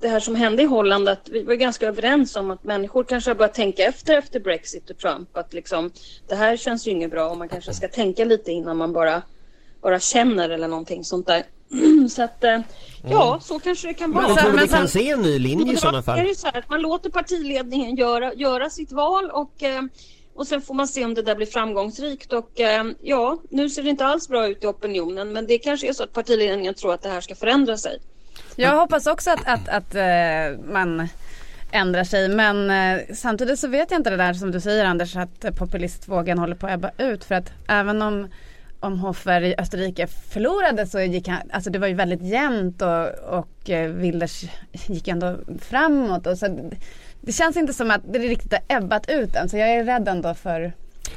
det 0.00 0.08
här 0.08 0.20
som 0.20 0.34
hände 0.34 0.62
i 0.62 0.66
Holland, 0.66 1.08
att 1.08 1.28
vi 1.28 1.42
var 1.42 1.54
ganska 1.54 1.86
överens 1.86 2.36
om 2.36 2.50
att 2.50 2.64
människor 2.64 3.04
kanske 3.04 3.30
har 3.30 3.34
börjat 3.34 3.54
tänka 3.54 3.84
efter 3.84 4.18
efter 4.18 4.40
Brexit 4.40 4.90
och 4.90 4.98
Trump. 4.98 5.36
Att 5.36 5.52
liksom, 5.52 5.90
det 6.28 6.34
här 6.34 6.56
känns 6.56 6.86
ju 6.86 6.90
inget 6.90 7.10
bra 7.10 7.30
och 7.30 7.38
man 7.38 7.48
kanske 7.48 7.74
ska 7.74 7.88
tänka 7.88 8.24
lite 8.24 8.52
innan 8.52 8.76
man 8.76 8.92
bara, 8.92 9.22
bara 9.80 10.00
känner 10.00 10.50
eller 10.50 10.68
någonting 10.68 11.04
sånt 11.04 11.26
där. 11.26 11.42
Så 12.10 12.22
att, 12.22 12.44
eh, 12.44 12.60
ja, 13.10 13.38
så 13.42 13.58
kanske 13.58 13.88
det 13.88 13.94
kan 13.94 14.12
vara. 14.12 14.28
Men 14.28 14.36
tror 14.36 14.52
du 14.52 14.58
vi 14.58 14.68
kan 14.68 14.88
se 14.88 15.10
en 15.10 15.22
ny 15.22 15.38
linje 15.38 15.72
i 15.72 15.76
sådana 15.76 15.98
Det 15.98 16.10
är 16.12 16.16
fall? 16.16 16.26
ju 16.26 16.34
så 16.34 16.46
här 16.46 16.58
att 16.58 16.70
man 16.70 16.80
låter 16.80 17.10
partiledningen 17.10 17.96
göra, 17.96 18.34
göra 18.34 18.70
sitt 18.70 18.92
val 18.92 19.30
och, 19.30 19.62
eh, 19.62 19.82
och 20.34 20.46
sen 20.46 20.62
får 20.62 20.74
man 20.74 20.88
se 20.88 21.04
om 21.04 21.14
det 21.14 21.22
där 21.22 21.34
blir 21.34 21.46
framgångsrikt. 21.46 22.32
Och 22.32 22.60
eh, 22.60 22.84
ja, 23.02 23.38
nu 23.50 23.70
ser 23.70 23.82
det 23.82 23.90
inte 23.90 24.06
alls 24.06 24.28
bra 24.28 24.48
ut 24.48 24.64
i 24.64 24.66
opinionen 24.66 25.32
men 25.32 25.46
det 25.46 25.58
kanske 25.58 25.88
är 25.88 25.92
så 25.92 26.02
att 26.02 26.12
partiledningen 26.12 26.74
tror 26.74 26.94
att 26.94 27.02
det 27.02 27.08
här 27.08 27.20
ska 27.20 27.34
förändra 27.34 27.76
sig. 27.76 27.98
Jag 28.56 28.80
hoppas 28.80 29.06
också 29.06 29.30
att, 29.30 29.46
att, 29.46 29.68
att 29.68 29.94
eh, 29.94 30.72
man 30.72 31.08
ändrar 31.70 32.04
sig 32.04 32.28
men 32.28 32.70
eh, 32.70 33.00
samtidigt 33.14 33.58
så 33.58 33.68
vet 33.68 33.90
jag 33.90 33.98
inte 33.98 34.10
det 34.10 34.16
där 34.16 34.34
som 34.34 34.50
du 34.50 34.60
säger 34.60 34.84
Anders 34.84 35.16
att 35.16 35.56
populistvågen 35.58 36.38
håller 36.38 36.54
på 36.54 36.66
att 36.66 36.72
ebba 36.72 36.90
ut 36.98 37.24
för 37.24 37.34
att 37.34 37.52
även 37.68 38.02
om 38.02 38.28
om 38.80 38.98
Hofer 38.98 39.40
i 39.40 39.54
Österrike 39.58 40.06
förlorade 40.06 40.86
så 40.86 41.00
gick 41.00 41.28
han, 41.28 41.50
alltså 41.50 41.70
det 41.70 41.78
var 41.78 41.86
ju 41.86 41.94
väldigt 41.94 42.22
jämnt 42.22 42.82
och, 42.82 43.08
och 43.38 43.70
eh, 43.70 43.90
Wilders 43.90 44.44
gick 44.86 45.08
ändå 45.08 45.36
framåt 45.60 46.26
och 46.26 46.38
så 46.38 46.70
det, 47.20 47.32
känns 47.32 47.56
inte 47.56 47.72
som 47.72 47.90
att 47.90 48.12
det 48.12 48.18
riktigt 48.18 48.52
har 48.52 48.76
ebbat 48.76 49.10
ut 49.10 49.34
än 49.34 49.48
så 49.48 49.56
jag 49.56 49.68
är 49.68 49.84
rädd 49.84 50.08
ändå 50.08 50.34
för 50.34 50.72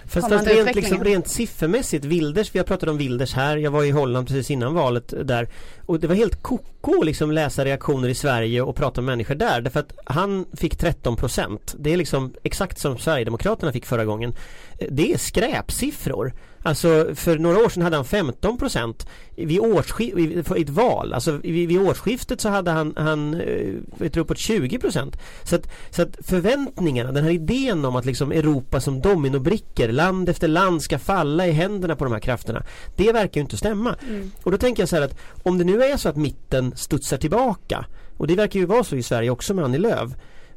Fast, 0.06 0.30
fast 0.30 0.48
rent, 0.48 0.76
liksom, 0.76 1.04
rent 1.04 1.28
siffermässigt, 1.28 2.06
Wilders, 2.06 2.56
vi 2.56 2.60
har 2.60 2.66
pratat 2.66 2.90
om 2.90 2.98
Wilders 2.98 3.34
här, 3.34 3.58
jag 3.58 3.72
var 3.72 3.84
i 3.84 3.92
Holland 3.92 4.28
precis 4.28 4.52
innan 4.52 4.74
valet 4.74 5.14
där 5.24 5.48
och 5.86 6.00
det 6.00 6.08
var 6.08 6.16
helt 6.16 6.44
koko 6.44 7.04
liksom 7.04 7.32
läsa 7.32 7.66
reaktioner 7.66 8.10
i 8.10 8.16
Sverige 8.16 8.62
och 8.62 8.76
prata 8.76 9.02
med 9.02 9.12
människor 9.12 9.36
där 9.36 9.62
därför 9.62 9.80
att 9.80 9.94
han 10.06 10.46
fick 10.54 10.76
13 10.76 11.16
procent. 11.16 11.76
Det 11.80 11.94
är 11.94 11.98
liksom 11.98 12.34
exakt 12.44 12.80
som 12.80 12.98
Sverigedemokraterna 12.98 13.72
fick 13.72 13.86
förra 13.86 14.06
gången. 14.06 14.34
Eh, 14.78 14.88
Det 14.92 15.14
är 15.14 15.18
skräpsiffror. 15.18 16.34
Alltså 16.70 17.16
för 17.16 17.38
några 17.38 17.58
år 17.58 17.70
sedan 17.70 17.84
hade 17.84 17.96
han 17.96 18.06
15 18.06 18.58
procent 18.58 19.08
vid 19.36 19.60
årsskiftet, 19.60 20.58
i 20.58 20.62
ett 20.62 20.70
val, 20.70 21.14
alltså 21.14 21.32
vid, 21.32 21.68
vid 21.68 21.82
årsskiftet 21.82 22.42
så 22.42 22.50
hade 22.50 22.72
han, 22.72 22.94
han 22.98 23.34
eh, 23.34 23.74
vet 23.98 24.14
du, 24.14 24.20
uppåt 24.20 24.38
20 24.38 24.80
procent. 24.80 25.18
Så 25.44 25.56
att, 25.56 25.68
så 25.90 26.02
att 26.02 26.18
förväntningarna, 26.22 27.12
den 27.12 27.24
här 27.24 27.32
idén 27.32 27.86
om 27.86 27.96
att 27.96 28.06
liksom 28.06 28.32
Europa 28.32 28.82
som 28.82 29.02
dominobrickor, 29.02 29.88
land 29.88 30.30
efter 30.30 30.48
land 30.48 30.82
ska 30.82 31.00
falla 31.00 31.48
i 31.48 31.52
händerna 31.52 31.96
på 31.96 32.04
de 32.04 32.14
här 32.14 32.20
krafterna. 32.20 32.64
Det 32.96 33.12
verkar 33.12 33.42
ju 33.42 33.42
inte 33.42 33.58
stämma. 33.58 33.96
Och 34.44 34.52
då 34.52 34.58
tänker 34.58 34.82
jag 34.82 34.90
så 34.90 34.96
här 34.96 35.04
att 35.04 35.18
om 35.44 35.58
det 35.58 35.64
nu 35.64 35.84
är 35.84 35.98
så 35.98 36.10
att 36.10 36.16
mitten 36.16 36.74
studsar 36.76 37.18
tillbaka 37.18 37.86
och 38.18 38.28
det 38.28 38.36
verkar 38.36 38.60
ju 38.60 38.66
vara 38.66 38.84
så 38.84 38.96
i 38.96 39.04
Sverige 39.04 39.30
också 39.30 39.54
med 39.54 39.66
Annie 39.66 39.78
Lööf. 39.78 40.10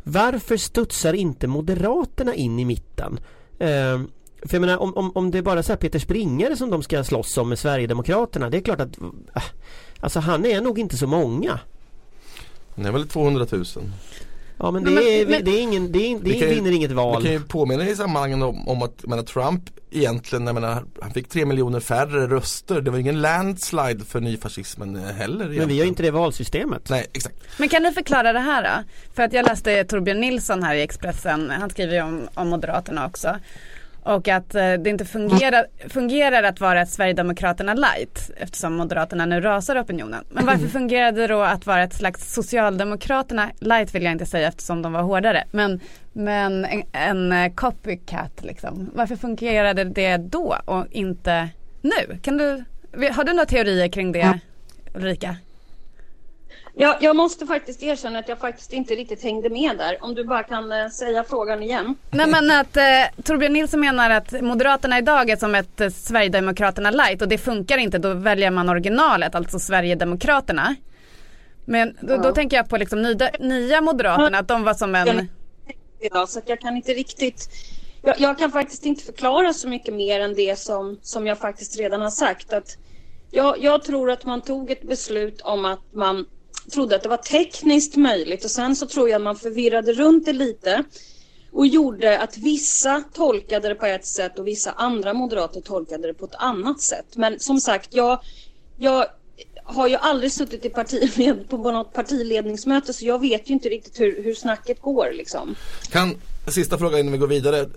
Varför 0.03 0.57
studsar 0.57 1.13
inte 1.13 1.47
Moderaterna 1.47 2.35
in 2.35 2.59
i 2.59 2.65
mitten? 2.65 3.19
Eh, 3.59 4.01
för 4.47 4.55
jag 4.55 4.61
menar 4.61 4.77
om, 4.79 4.97
om, 4.97 5.13
om 5.17 5.31
det 5.31 5.39
är 5.39 5.43
bara 5.43 5.63
så 5.63 5.73
här 5.73 5.77
Peter 5.77 5.99
Springare 5.99 6.57
som 6.57 6.71
de 6.71 6.83
ska 6.83 7.05
slåss 7.05 7.39
om 7.39 7.49
med 7.49 7.59
Sverigedemokraterna 7.59 8.51
Det 8.51 8.57
är 8.57 8.61
klart 8.61 8.81
att 8.81 8.99
äh, 9.37 9.43
Alltså 10.01 10.21
han 10.21 10.47
är 10.47 10.61
nog 10.61 10.79
inte 10.79 10.97
så 10.97 11.07
många 11.07 11.61
Det 12.75 12.89
är 12.89 12.93
väl 12.93 13.09
200 13.09 13.47
000. 13.51 13.65
Ja 14.59 14.71
men 14.71 14.83
Men- 14.83 14.95
det, 14.95 15.21
är, 15.21 15.27
men- 15.27 15.45
det, 15.45 15.51
är 15.51 15.61
ingen, 15.63 15.93
det, 15.93 15.99
är, 15.99 16.19
det 16.19 16.21
Vi 16.25 16.41
kan 16.41 16.49
ju- 16.49 16.55
vinner 16.55 16.71
inget 16.71 16.91
Vi 16.91 16.95
val 16.95 17.23
kan 17.23 17.33
ju 17.33 17.41
påminna 17.41 17.89
i 17.89 17.97
sammanhanget 17.97 18.43
om, 18.43 18.69
om 18.69 18.83
att 18.83 19.07
menar, 19.07 19.23
Trump 19.23 19.63
egentligen, 19.91 20.47
jag 20.47 20.55
menar, 20.55 20.85
han 21.03 21.11
fick 21.11 21.29
tre 21.29 21.47
miljoner 21.47 21.81
färre 21.81 22.27
röster. 22.27 22.81
Det 22.81 22.91
var 22.91 22.99
ingen 22.99 23.21
landslide 23.21 24.05
för 24.05 24.21
nyfascismen 24.21 24.97
heller. 24.97 25.39
Men 25.39 25.49
vi 25.49 25.55
egentligen. 25.55 25.81
har 25.81 25.87
inte 25.89 26.03
det 26.03 26.11
valsystemet 26.11 26.89
Nej, 26.91 27.07
exakt. 27.13 27.37
Men 27.59 27.69
kan 27.69 27.83
du 27.83 27.93
förklara 27.93 28.33
det 28.33 28.39
här 28.41 28.63
då? 28.63 28.85
För 29.15 29.23
att 29.23 29.33
jag 29.33 29.47
läste 29.47 29.85
Torbjörn 29.85 30.21
Nilsson 30.21 30.63
här 30.63 30.75
i 30.75 30.83
Expressen, 30.83 31.51
han 31.51 31.71
skriver 31.71 31.95
ju 31.95 32.03
om, 32.03 32.29
om 32.35 32.49
Moderaterna 32.49 33.07
också. 33.07 33.37
Och 34.03 34.29
att 34.29 34.55
eh, 34.55 34.73
det 34.73 34.91
inte 34.91 35.05
fungerar, 35.05 35.67
fungerar 35.89 36.43
att 36.43 36.61
vara 36.61 36.83
ett 36.83 36.91
Sverigedemokraterna 36.91 37.75
light 37.75 38.31
eftersom 38.37 38.75
Moderaterna 38.75 39.27
nu 39.27 39.41
rasar 39.41 39.83
opinionen. 39.83 40.25
Men 40.29 40.47
varför 40.47 40.69
fungerade 40.69 41.21
det 41.21 41.27
då 41.27 41.41
att 41.43 41.67
vara 41.67 41.83
ett 41.83 41.95
slags 41.95 42.35
Socialdemokraterna 42.35 43.51
light 43.59 43.95
vill 43.95 44.03
jag 44.03 44.13
inte 44.13 44.27
säga 44.27 44.49
eftersom 44.49 44.83
de 44.83 44.93
var 44.93 45.03
hårdare. 45.03 45.45
Men, 45.51 45.81
men 46.13 46.65
en, 46.65 46.83
en 46.93 47.33
eh, 47.33 47.53
copycat 47.55 48.43
liksom. 48.43 48.91
Varför 48.95 49.17
fungerade 49.17 49.85
det 49.85 50.17
då 50.17 50.57
och 50.65 50.87
inte 50.91 51.49
nu? 51.81 52.19
Kan 52.23 52.39
du, 52.39 52.65
har 53.13 53.25
du 53.25 53.33
några 53.33 53.47
teorier 53.47 53.89
kring 53.89 54.13
det 54.13 54.39
Ulrika? 54.95 55.37
Jag, 56.75 56.97
jag 57.03 57.17
måste 57.17 57.47
faktiskt 57.47 57.83
erkänna 57.83 58.19
att 58.19 58.29
jag 58.29 58.39
faktiskt 58.39 58.73
inte 58.73 58.95
riktigt 58.95 59.23
hängde 59.23 59.51
med 59.51 59.79
där. 59.79 59.99
Om 60.01 60.15
du 60.15 60.25
bara 60.25 60.43
kan 60.43 60.73
eh, 60.73 60.89
säga 60.89 61.25
frågan 61.25 61.63
igen. 61.63 61.95
Nej 62.11 62.27
men 62.27 62.51
att 62.51 62.77
eh, 62.77 62.83
Torbjörn 63.25 63.53
Nilsson 63.53 63.81
menar 63.81 64.11
att 64.11 64.33
Moderaterna 64.43 64.99
idag 64.99 65.31
är 65.31 65.37
som 65.37 65.55
ett 65.55 65.81
eh, 65.81 65.89
Sverigedemokraterna 65.89 66.91
light 66.91 67.23
och 67.23 67.29
det 67.29 67.39
funkar 67.39 67.79
inte. 67.79 67.99
Då 67.99 68.15
väljer 68.15 68.51
man 68.51 68.69
originalet, 68.69 69.35
alltså 69.35 69.59
Sverigedemokraterna. 69.59 70.75
Men 71.65 71.97
då, 72.01 72.17
då 72.17 72.29
Ja. 72.29 72.33
tänker 72.33 72.57
jag 72.57 72.69
på 72.69 72.77
liksom 72.77 73.03
nya, 73.03 73.31
nya 73.41 73.81
Moderaterna, 73.81 74.39
att 74.39 74.49
de 74.49 74.65
var 74.65 74.75
som 74.75 74.95
en... 74.95 75.29
Ja, 76.01 76.27
så 76.27 76.41
jag 76.47 76.61
kan 76.61 76.77
inte 76.77 76.93
riktigt 76.93 77.49
jag, 78.03 78.21
jag 78.21 78.39
kan 78.39 78.53
faktiskt 78.53 78.87
inte 78.87 79.05
förklara 79.05 79.53
så 79.53 79.69
mycket 79.69 79.95
mer 79.95 80.21
än 80.21 80.35
det 80.35 80.59
som, 80.59 80.99
som 81.03 81.27
jag 81.27 81.39
faktiskt 81.39 81.79
redan 81.79 82.01
har 82.03 82.11
sagt. 82.11 82.53
Att 82.53 82.77
jag, 83.31 83.63
jag 83.63 83.83
tror 83.85 84.11
att 84.11 84.25
man 84.25 84.41
tog 84.41 84.71
ett 84.71 84.83
beslut 84.83 85.41
om 85.41 85.65
att 85.65 85.81
man 85.95 86.27
trodde 86.71 86.97
att 86.97 87.03
det 87.03 87.09
var 87.09 87.17
tekniskt 87.17 87.97
möjligt 87.97 88.45
och 88.45 88.51
sen 88.51 88.77
så 88.77 88.87
tror 88.87 89.09
jag 89.09 89.17
att 89.17 89.23
man 89.23 89.37
förvirrade 89.37 89.93
runt 89.93 90.25
det 90.25 90.33
lite 90.33 90.85
och 91.53 91.67
gjorde 91.67 92.19
att 92.19 92.39
vissa 92.39 93.03
tolkade 93.13 93.69
det 93.69 93.75
på 93.75 93.87
ett 93.87 94.07
sätt 94.07 94.39
och 94.39 94.47
vissa 94.47 94.73
andra 94.73 95.13
moderater 95.13 95.61
tolkade 95.61 96.07
det 96.07 96.15
på 96.15 96.25
ett 96.25 96.35
annat 96.35 96.81
sätt. 96.81 97.07
Men 97.17 97.41
som 97.41 97.61
sagt, 97.61 97.95
jag, 97.95 98.21
jag 98.79 99.07
har 99.65 99.89
ju 99.89 99.97
aldrig 99.97 100.33
suttit 100.33 100.65
i 100.65 100.69
partiled, 100.69 101.49
på 101.49 101.57
något 101.57 101.93
partiledningsmöte 101.93 102.93
så 102.93 103.05
jag 103.05 103.21
vet 103.21 103.51
ju 103.51 103.55
inte 103.55 103.69
riktigt 103.69 104.01
hur, 104.01 104.23
hur 104.23 104.35
snacket 104.35 104.81
går 104.81 105.13
liksom. 105.13 105.55
Kan, 105.91 106.15
sista 106.49 106.79
fråga 106.79 106.99
innan 106.99 107.13
vi 107.13 107.19
går 107.19 107.27
vidare. 107.27 107.69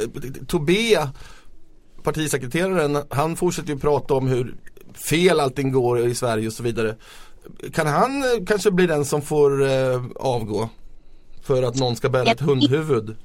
Tobé, 0.47 0.97
partisekreteraren, 2.03 2.97
han 3.09 3.35
fortsätter 3.35 3.69
ju 3.69 3.79
prata 3.79 4.13
om 4.13 4.27
hur 4.27 4.55
fel 4.93 5.39
allting 5.39 5.71
går 5.71 6.07
i 6.07 6.15
Sverige 6.15 6.47
och 6.47 6.53
så 6.53 6.63
vidare. 6.63 6.95
Kan 7.73 7.87
han 7.87 8.23
eh, 8.23 8.45
kanske 8.47 8.71
bli 8.71 8.87
den 8.87 9.05
som 9.05 9.21
får 9.21 9.63
eh, 9.63 10.01
avgå? 10.15 10.69
För 11.43 11.63
att 11.63 11.75
någon 11.75 11.95
ska 11.95 12.09
bära 12.09 12.31
ett 12.31 12.41
hundhuvud? 12.41 13.15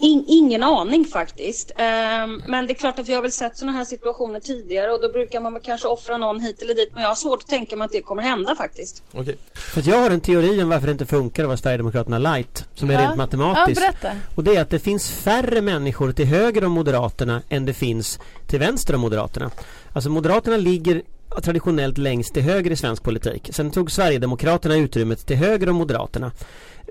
In, 0.00 0.24
ingen 0.28 0.62
aning 0.62 1.04
faktiskt. 1.04 1.72
Ehm, 1.76 2.42
men 2.46 2.66
det 2.66 2.72
är 2.72 2.74
klart 2.74 2.98
att 2.98 3.08
vi 3.08 3.14
har 3.14 3.22
väl 3.22 3.32
sett 3.32 3.56
sådana 3.58 3.78
här 3.78 3.84
situationer 3.84 4.40
tidigare 4.40 4.92
och 4.92 5.02
då 5.02 5.08
brukar 5.12 5.40
man 5.40 5.52
väl 5.52 5.62
kanske 5.62 5.88
offra 5.88 6.16
någon 6.16 6.40
hit 6.40 6.62
eller 6.62 6.74
dit. 6.74 6.90
Men 6.92 7.02
jag 7.02 7.10
har 7.10 7.14
svårt 7.14 7.42
att 7.42 7.48
tänka 7.48 7.76
mig 7.76 7.84
att 7.84 7.92
det 7.92 8.02
kommer 8.02 8.22
hända 8.22 8.54
faktiskt. 8.56 9.02
Okej. 9.12 9.36
För 9.54 9.80
att 9.80 9.86
jag 9.86 9.96
har 10.00 10.10
en 10.10 10.20
teori 10.20 10.62
om 10.62 10.68
varför 10.68 10.86
det 10.86 10.92
inte 10.92 11.06
funkar 11.06 11.42
att 11.42 11.46
vara 11.46 11.56
Sverigedemokraterna 11.56 12.18
light 12.18 12.64
Som 12.74 12.90
är 12.90 12.94
Ja. 12.94 13.00
rent 13.00 13.10
Ja, 13.10 13.16
matematiskt 13.16 13.80
berätta. 13.80 14.10
Och 14.34 14.44
det 14.44 14.56
är 14.56 14.62
att 14.62 14.70
det 14.70 14.78
finns 14.78 15.10
färre 15.10 15.60
människor 15.60 16.12
till 16.12 16.26
höger 16.26 16.64
om 16.64 16.72
Moderaterna 16.72 17.42
än 17.48 17.64
det 17.66 17.74
finns 17.74 18.20
till 18.46 18.58
vänster 18.58 18.94
om 18.94 19.00
Moderaterna. 19.00 19.50
Alltså 19.92 20.10
Moderaterna 20.10 20.56
ligger 20.56 21.02
traditionellt 21.42 21.98
längst 21.98 22.34
till 22.34 22.42
höger 22.42 22.70
i 22.70 22.76
svensk 22.76 23.02
politik. 23.02 23.48
Sen 23.52 23.70
tog 23.70 23.90
Sverigedemokraterna 23.90 24.76
utrymmet 24.76 25.26
till 25.26 25.36
höger 25.36 25.68
om 25.68 25.76
Moderaterna. 25.76 26.32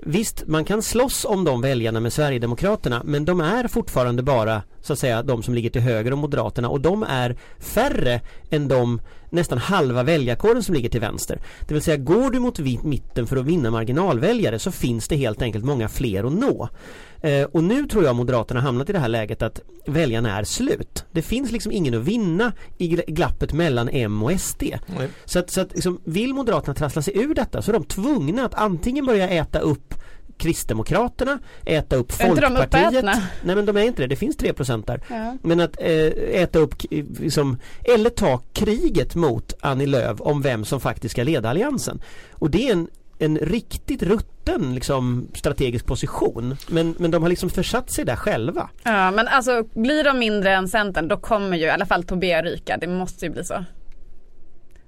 Visst, 0.02 0.46
man 0.46 0.64
kan 0.64 0.82
slåss 0.82 1.24
om 1.24 1.44
de 1.44 1.60
väljarna 1.60 2.00
med 2.00 2.12
Sverigedemokraterna 2.12 3.02
men 3.04 3.24
de 3.24 3.40
är 3.40 3.68
fortfarande 3.68 4.22
bara 4.22 4.62
så 4.80 4.92
att 4.92 4.98
säga 4.98 5.22
de 5.22 5.42
som 5.42 5.54
ligger 5.54 5.70
till 5.70 5.80
höger 5.80 6.12
om 6.12 6.18
Moderaterna 6.18 6.68
och 6.68 6.80
de 6.80 7.02
är 7.02 7.36
färre 7.58 8.20
än 8.50 8.68
de 8.68 9.00
nästan 9.30 9.58
halva 9.58 10.02
väljarkåren 10.02 10.62
som 10.62 10.74
ligger 10.74 10.88
till 10.88 11.00
vänster. 11.00 11.40
Det 11.68 11.74
vill 11.74 11.82
säga 11.82 11.96
går 11.96 12.30
du 12.30 12.38
mot 12.38 12.58
mitten 12.84 13.26
för 13.26 13.36
att 13.36 13.44
vinna 13.44 13.70
marginalväljare 13.70 14.58
så 14.58 14.70
finns 14.72 15.08
det 15.08 15.16
helt 15.16 15.42
enkelt 15.42 15.64
många 15.64 15.88
fler 15.88 16.24
att 16.24 16.32
nå. 16.32 16.68
Eh, 17.20 17.42
och 17.42 17.64
nu 17.64 17.86
tror 17.86 18.04
jag 18.04 18.16
Moderaterna 18.16 18.60
hamnat 18.60 18.90
i 18.90 18.92
det 18.92 18.98
här 18.98 19.08
läget 19.08 19.42
att 19.42 19.60
väljarna 19.86 20.38
är 20.38 20.44
slut. 20.44 21.04
Det 21.12 21.22
finns 21.22 21.50
liksom 21.50 21.72
ingen 21.72 21.94
att 21.94 22.04
vinna 22.04 22.52
i 22.78 22.88
gl- 22.96 23.04
glappet 23.12 23.52
mellan 23.52 23.88
M 23.92 24.22
och 24.22 24.40
SD. 24.40 24.62
Nej. 24.86 25.08
Så 25.24 25.38
att, 25.38 25.50
så 25.50 25.60
att 25.60 25.74
liksom, 25.74 26.00
vill 26.04 26.34
Moderaterna 26.34 26.74
trassla 26.74 27.02
sig 27.02 27.18
ur 27.18 27.34
detta 27.34 27.62
så 27.62 27.70
är 27.70 27.72
de 27.72 27.84
tvungna 27.84 28.44
att 28.44 28.54
antingen 28.54 29.06
börja 29.06 29.28
äta 29.28 29.58
upp 29.58 29.94
Kristdemokraterna, 30.38 31.38
äta 31.64 31.96
upp 31.96 32.12
Är 32.20 32.26
inte 32.28 32.40
de 32.40 32.56
Folkpartiet. 32.56 33.04
Nej 33.04 33.56
men 33.56 33.66
de 33.66 33.76
är 33.76 33.82
inte 33.82 34.02
det, 34.02 34.06
det 34.08 34.16
finns 34.16 34.36
3% 34.36 34.86
där. 34.86 35.00
Ja. 35.10 35.36
Men 35.42 35.60
att 35.60 35.76
eh, 35.80 36.06
äta 36.42 36.58
upp, 36.58 36.82
k- 36.82 36.88
liksom, 37.20 37.58
eller 37.84 38.10
ta 38.10 38.40
kriget 38.52 39.14
mot 39.14 39.54
Annie 39.60 39.86
Lööf 39.86 40.20
om 40.20 40.42
vem 40.42 40.64
som 40.64 40.80
faktiskt 40.80 41.12
ska 41.12 41.22
leda 41.22 41.50
alliansen. 41.50 42.02
Och 42.32 42.50
det 42.50 42.68
är 42.68 42.72
en, 42.72 42.88
en 43.18 43.38
riktigt 43.38 44.02
rutten 44.02 44.74
liksom, 44.74 45.28
strategisk 45.34 45.86
position. 45.86 46.56
Men, 46.68 46.94
men 46.98 47.10
de 47.10 47.22
har 47.22 47.28
liksom 47.30 47.50
försatt 47.50 47.90
sig 47.90 48.04
där 48.04 48.16
själva. 48.16 48.68
Ja 48.82 49.10
men 49.10 49.28
alltså 49.28 49.62
blir 49.74 50.04
de 50.04 50.18
mindre 50.18 50.52
än 50.54 50.68
Centern 50.68 51.08
då 51.08 51.16
kommer 51.16 51.56
ju 51.56 51.64
i 51.64 51.70
alla 51.70 51.86
fall 51.86 52.04
Tobé 52.04 52.42
ryka. 52.42 52.76
Det 52.76 52.86
måste 52.86 53.24
ju 53.26 53.30
bli 53.32 53.44
så. 53.44 53.64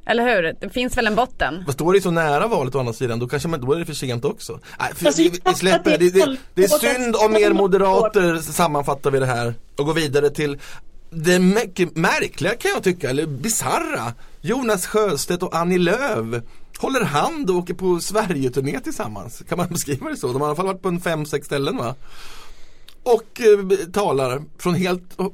Eller 0.07 0.37
hur? 0.37 0.57
Det 0.61 0.71
finns 0.71 0.97
väl 0.97 1.07
en 1.07 1.15
botten? 1.15 1.63
Fast 1.67 1.79
då 1.79 1.91
är 1.91 1.95
det 1.95 2.01
så 2.01 2.11
nära 2.11 2.47
valet 2.47 2.75
å 2.75 2.79
andra 2.79 2.93
sidan, 2.93 3.19
då, 3.19 3.29
kanske 3.29 3.49
man, 3.49 3.61
då 3.61 3.73
är 3.73 3.79
det 3.79 3.85
för 3.87 3.93
sent 3.95 4.25
också. 4.25 4.59
Nej, 4.81 4.89
för, 4.95 5.05
Fast 5.05 5.19
vi, 5.19 5.41
vi 5.45 5.55
släpper 5.55 5.91
det. 5.91 6.11
det 6.11 6.21
är 6.21 6.27
Det, 6.27 6.37
det 6.55 6.65
är 6.65 6.69
synd 6.95 7.17
om 7.17 7.37
er 7.37 7.53
moderater 7.53 8.37
sammanfattar 8.37 9.11
vi 9.11 9.19
det 9.19 9.27
här 9.27 9.55
och 9.77 9.87
går 9.87 9.95
vidare 9.95 10.31
till 10.31 10.59
det 11.11 11.39
mycket 11.39 11.97
märkliga 11.97 12.55
kan 12.55 12.71
jag 12.71 12.83
tycka, 12.83 13.11
eller 13.11 13.27
bisarra. 13.27 14.13
Jonas 14.41 14.87
Sjöstedt 14.87 15.43
och 15.43 15.57
Annie 15.57 15.79
Lööf 15.79 16.43
håller 16.79 17.05
hand 17.05 17.51
och 17.51 17.57
åker 17.57 17.75
på 17.75 18.01
Sverigeturné 18.01 18.81
tillsammans. 18.81 19.43
Kan 19.49 19.59
man 19.59 19.69
beskriva 19.71 20.11
det 20.11 20.17
så? 20.17 20.27
De 20.33 20.41
har 20.41 20.49
i 20.49 20.51
alla 20.51 20.57
fall 20.57 20.67
varit 20.67 20.83
på 20.83 20.89
en 20.89 21.01
fem, 21.01 21.27
sex 21.27 21.47
ställen 21.47 21.77
va? 21.77 21.95
Och 23.03 23.41
eh, 23.41 23.77
talar 23.93 24.43
från 24.59 24.75
helt 24.75 25.21
eh, 25.21 25.27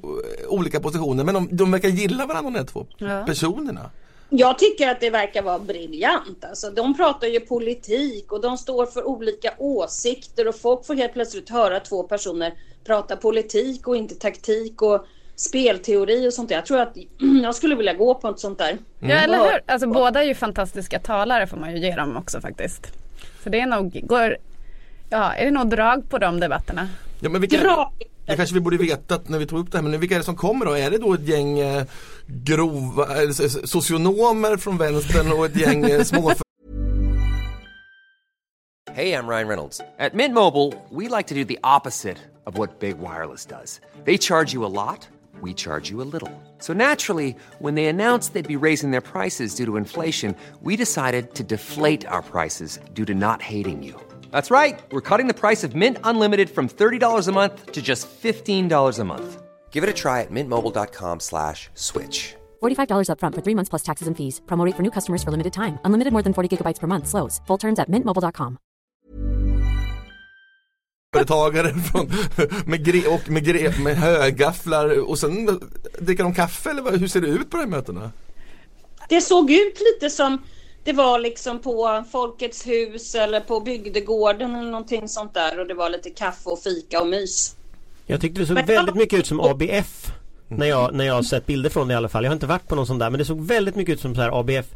olika 0.49 0.81
positioner 0.81 1.25
men 1.25 1.35
de, 1.35 1.49
de 1.53 1.71
verkar 1.71 1.89
gilla 1.89 2.27
varandra 2.27 2.51
de 2.51 2.59
här 2.59 2.65
två 2.67 2.87
Ja. 2.99 3.25
personerna. 3.27 3.91
Jag 4.29 4.59
tycker 4.59 4.89
att 4.89 5.01
det 5.01 5.11
verkar 5.11 5.43
vara 5.43 5.59
briljant. 5.59 6.45
Alltså, 6.45 6.71
de 6.71 6.97
pratar 6.97 7.27
ju 7.27 7.41
politik 7.41 8.33
och 8.33 8.41
de 8.41 8.59
står 8.59 8.87
för 8.87 9.07
olika 9.07 9.55
åsikter 9.59 10.49
och 10.49 10.55
folk 10.55 10.87
får 10.87 10.95
helt 10.95 11.13
plötsligt 11.13 11.51
höra 11.51 11.81
två 11.81 12.03
personer 12.03 12.53
prata 12.85 13.17
politik 13.17 13.89
och 13.89 13.97
inte 13.97 14.15
taktik 14.15 14.83
och 14.83 15.07
spelteori 15.37 16.29
och 16.29 16.35
sånt 16.35 16.49
där. 16.49 16.57
Jag 16.57 16.67
tror 16.67 16.81
att 16.81 16.97
jag 17.43 17.55
skulle 17.55 17.75
vilja 17.75 17.95
gå 17.95 18.15
på 18.15 18.29
ett 18.29 18.41
sånt 18.41 18.59
där. 18.59 18.79
Ja 18.99 19.15
eller 19.15 19.39
hur? 19.39 19.61
Alltså 19.67 19.89
båda 19.89 20.23
är 20.23 20.27
ju 20.27 20.35
fantastiska 20.35 20.99
talare 20.99 21.47
får 21.47 21.57
man 21.57 21.73
ju 21.73 21.79
ge 21.79 21.97
dem 21.97 22.17
också 22.17 22.41
faktiskt. 22.41 22.93
Så 23.43 23.49
det 23.49 23.61
är 23.61 23.67
nog, 23.67 24.01
går, 24.03 24.37
ja 25.11 25.35
är 25.35 25.45
det 25.45 25.51
nog 25.51 25.71
drag 25.71 26.11
på 26.11 26.19
de 26.19 26.41
debatterna? 26.41 26.89
Ja, 27.21 27.29
men 27.29 27.41
vilka, 27.41 27.57
Dra! 27.57 27.93
Det 28.27 28.37
kanske 28.37 28.55
vi 28.55 28.61
borde 28.61 28.77
vetat 28.77 29.29
när 29.29 29.39
vi 29.39 29.47
tog 29.47 29.59
upp 29.59 29.73
det 29.73 29.79
här, 29.79 29.83
men 29.83 30.01
vilka 30.01 30.15
är 30.15 30.19
det 30.19 30.25
som 30.25 30.37
kommer 30.37 30.67
då? 30.67 30.73
Är 30.73 30.91
det 30.91 30.99
då 30.99 31.15
ett 31.15 31.29
gäng 31.29 31.59
eh, 31.59 31.85
grova 32.27 33.23
eh, 33.23 33.31
socionomer 33.65 34.57
från 34.57 34.79
vänstern 34.79 35.33
och 35.33 35.47
ett 35.47 35.57
gäng 35.57 35.85
eh, 35.85 36.05
Hej, 38.93 39.09
jag 39.09 39.31
Ryan 39.31 39.49
Reynolds. 39.49 39.79
På 39.79 40.17
Mint 40.17 40.35
Mobile, 40.35 40.73
we 40.91 41.17
like 41.17 41.29
to 41.29 41.35
do 41.35 41.45
the 41.45 41.59
opposite 41.63 42.17
of 42.47 42.59
what 42.59 42.81
Big 42.81 42.97
Wireless 42.99 43.47
does. 43.47 43.81
They 44.05 44.19
charge 44.19 44.55
you 44.55 44.65
a 44.65 44.73
lot, 44.87 45.09
we 45.43 45.55
charge 45.55 45.91
you 45.91 46.03
a 46.03 46.09
little. 46.13 46.31
So 46.59 46.73
naturally, 46.73 47.37
when 47.59 47.75
they 47.75 47.87
announced 47.87 48.33
they'd 48.33 48.61
be 48.61 48.67
raising 48.67 48.93
their 48.93 49.03
prices 49.03 49.55
due 49.55 49.67
to 49.67 49.77
inflation, 49.77 50.35
we 50.63 50.77
decided 50.77 51.35
to 51.35 51.45
deflate 51.45 52.07
our 52.07 52.23
prices 52.23 52.81
due 52.95 53.05
to 53.05 53.15
not 53.15 53.43
hating 53.43 53.83
you. 53.83 54.06
That's 54.31 54.51
right. 54.51 54.79
We're 54.91 55.03
cutting 55.03 55.27
the 55.27 55.41
price 55.41 55.63
of 55.63 55.75
Mint 55.75 55.99
Unlimited 56.05 56.49
from 56.49 56.69
$30 56.69 57.29
a 57.29 57.33
month 57.33 57.73
to 57.73 57.83
just 57.83 58.09
$15 58.09 58.99
a 58.99 59.05
month. 59.05 59.43
Give 59.71 59.85
it 59.85 59.91
a 59.91 59.93
try 59.93 60.23
at 60.23 60.31
mintmobile.com 60.31 61.21
slash 61.21 61.69
switch. 61.75 62.35
$45 62.63 63.09
upfront 63.11 63.35
for 63.35 63.43
three 63.43 63.55
months 63.55 63.69
plus 63.69 63.83
taxes 63.83 64.09
and 64.09 64.17
fees. 64.17 64.41
Promo 64.47 64.65
rate 64.65 64.77
for 64.77 64.83
new 64.83 64.91
customers 64.91 65.23
for 65.23 65.31
limited 65.31 65.53
time. 65.53 65.79
Unlimited 65.85 66.13
more 66.13 66.23
than 66.23 66.33
40 66.33 66.49
gigabytes 66.49 66.81
per 66.81 66.87
month. 66.87 67.09
Slows. 67.09 67.43
Full 67.47 67.59
terms 67.59 67.79
at 67.79 67.91
mintmobile.com. 67.91 68.57
från, 71.93 72.11
med, 72.67 72.85
gre, 72.85 73.09
och 73.09 73.31
med, 73.31 73.45
gre, 73.45 73.73
med 73.79 73.97
högafflar 73.97 75.11
och 75.11 75.19
sen 75.19 75.61
dricker 75.99 76.23
de 76.25 76.35
kaffe 76.35 76.71
eller 76.71 76.99
hur 76.99 77.09
ser 77.09 77.21
det 77.21 77.27
ut 77.27 77.51
på 77.51 77.57
de 77.57 77.63
här 77.63 77.71
mötena? 77.71 78.13
Det 79.09 79.21
såg 79.21 79.51
ut 79.51 79.81
lite 79.81 80.11
som 80.11 80.39
det 80.87 80.93
var 80.93 81.19
liksom 81.19 81.59
på 81.59 82.05
Folkets 82.13 82.67
hus 82.67 83.15
eller 83.15 83.41
på 83.41 83.61
bygdegården 83.61 84.55
eller 84.57 84.71
någonting 84.71 85.09
sånt 85.09 85.35
där 85.35 85.61
och 85.61 85.67
det 85.67 85.75
var 85.75 85.91
lite 85.91 86.11
kaffe 86.11 86.51
och 86.51 86.59
fika 86.63 87.01
och 87.01 87.07
mys. 87.07 87.57
Jag 88.07 88.21
tyckte 88.21 88.41
det 88.41 88.47
såg 88.47 88.55
Men- 88.55 88.67
väldigt 88.67 88.95
mycket 88.95 89.19
ut 89.19 89.27
som 89.27 89.41
ABF 89.41 90.13
när 90.49 90.67
jag, 90.67 90.95
när 90.95 91.05
jag 91.05 91.15
har 91.15 91.23
sett 91.23 91.47
bilder 91.47 91.71
från 91.71 91.89
det 91.89 91.95
i 91.95 91.97
alla 91.97 92.09
fall. 92.09 92.25
Jag 92.25 92.31
har 92.31 92.35
inte 92.35 92.47
varit 92.47 92.69
på 92.69 92.75
någon 92.75 92.87
sån 92.87 92.99
där 92.99 93.11
men 93.11 93.19
det 93.19 93.25
såg 93.25 93.41
väldigt 93.47 93.77
mycket 93.77 93.93
ut 93.93 94.01
som 94.01 94.15
så 94.15 94.21
här 94.21 94.41
ABF. 94.41 94.67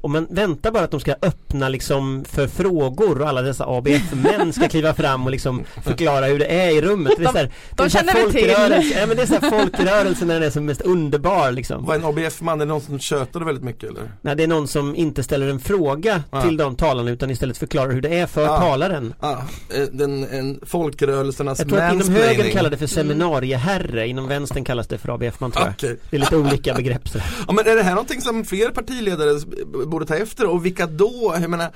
Och 0.00 0.10
man 0.10 0.26
väntar 0.30 0.70
bara 0.70 0.84
att 0.84 0.90
de 0.90 1.00
ska 1.00 1.14
öppna 1.22 1.68
liksom 1.68 2.24
för 2.28 2.46
frågor 2.46 3.20
och 3.22 3.28
alla 3.28 3.42
dessa 3.42 3.64
ABF-män 3.66 4.52
ska 4.52 4.68
kliva 4.68 4.94
fram 4.94 5.24
och 5.24 5.30
liksom 5.30 5.64
förklara 5.84 6.26
hur 6.26 6.38
det 6.38 6.46
är 6.46 6.70
i 6.70 6.80
rummet. 6.82 7.12
Det 7.18 7.24
är 7.24 7.32
så 7.32 7.38
här, 7.38 7.50
det 7.76 7.82
är 7.82 7.88
så 7.88 7.98
här 7.98 8.04
känner 8.06 8.26
vi 8.26 8.32
till. 8.32 8.90
ja, 8.96 9.06
men 9.06 9.16
det 9.16 9.22
är 9.22 9.26
så 9.26 9.34
här 9.34 9.50
folkrörelse 9.50 10.24
när 10.24 10.34
den 10.34 10.42
är 10.42 10.50
som 10.50 10.64
mest 10.66 10.80
underbar 10.80 11.52
liksom. 11.52 11.84
Var 11.84 11.94
en 11.94 12.04
ABF-man, 12.04 12.60
är 12.60 12.66
det 12.66 12.68
någon 12.72 12.80
som 12.80 12.98
tjötade 12.98 13.44
väldigt 13.44 13.64
mycket 13.64 13.90
eller? 13.90 14.02
När 14.22 14.34
det 14.34 14.42
är 14.42 14.46
någon 14.48 14.68
som 14.68 14.96
inte 14.96 15.22
ställer 15.22 15.48
en 15.48 15.60
fråga 15.60 16.22
Ja. 16.30 16.42
till 16.42 16.56
de 16.56 16.76
talarna 16.76 17.10
utan 17.10 17.30
istället 17.30 17.58
förklarar 17.58 17.92
hur 17.92 18.00
det 18.00 18.18
är 18.18 18.26
för 18.26 18.42
Ja. 18.44 18.58
talaren. 18.60 19.14
Ah, 19.20 19.32
eh, 19.32 19.82
den, 19.92 20.24
en 20.24 20.60
folkrörelsernas 20.66 21.58
Jag 21.58 21.68
tror 21.68 21.80
att 21.80 21.94
inom 21.94 22.08
högern 22.14 22.50
kallar 22.50 22.70
det 22.70 22.76
för 22.76 22.86
seminarieherre, 22.86 24.08
inom 24.08 24.28
vänstern 24.28 24.64
kallas 24.64 24.86
det 24.86 24.98
för 24.98 25.08
ABF-man 25.14 25.50
tror 25.50 25.64
jag. 25.64 25.74
Okej. 25.74 25.96
Det 26.10 26.16
är 26.16 26.20
lite 26.20 26.36
olika 26.36 26.74
begrepp 26.74 27.08
sådär. 27.08 27.26
Ja 27.46 27.52
men 27.52 27.66
är 27.66 27.76
det 27.76 27.82
här 27.82 27.90
någonting 27.90 28.20
som 28.20 28.44
fler 28.44 28.68
partiledare 28.70 29.40
borde 29.90 30.06
ta 30.06 30.16
efter 30.16 30.46
och 30.46 30.66
vilka 30.66 30.86
då? 30.86 31.36
Jag 31.40 31.50
menar, 31.50 31.72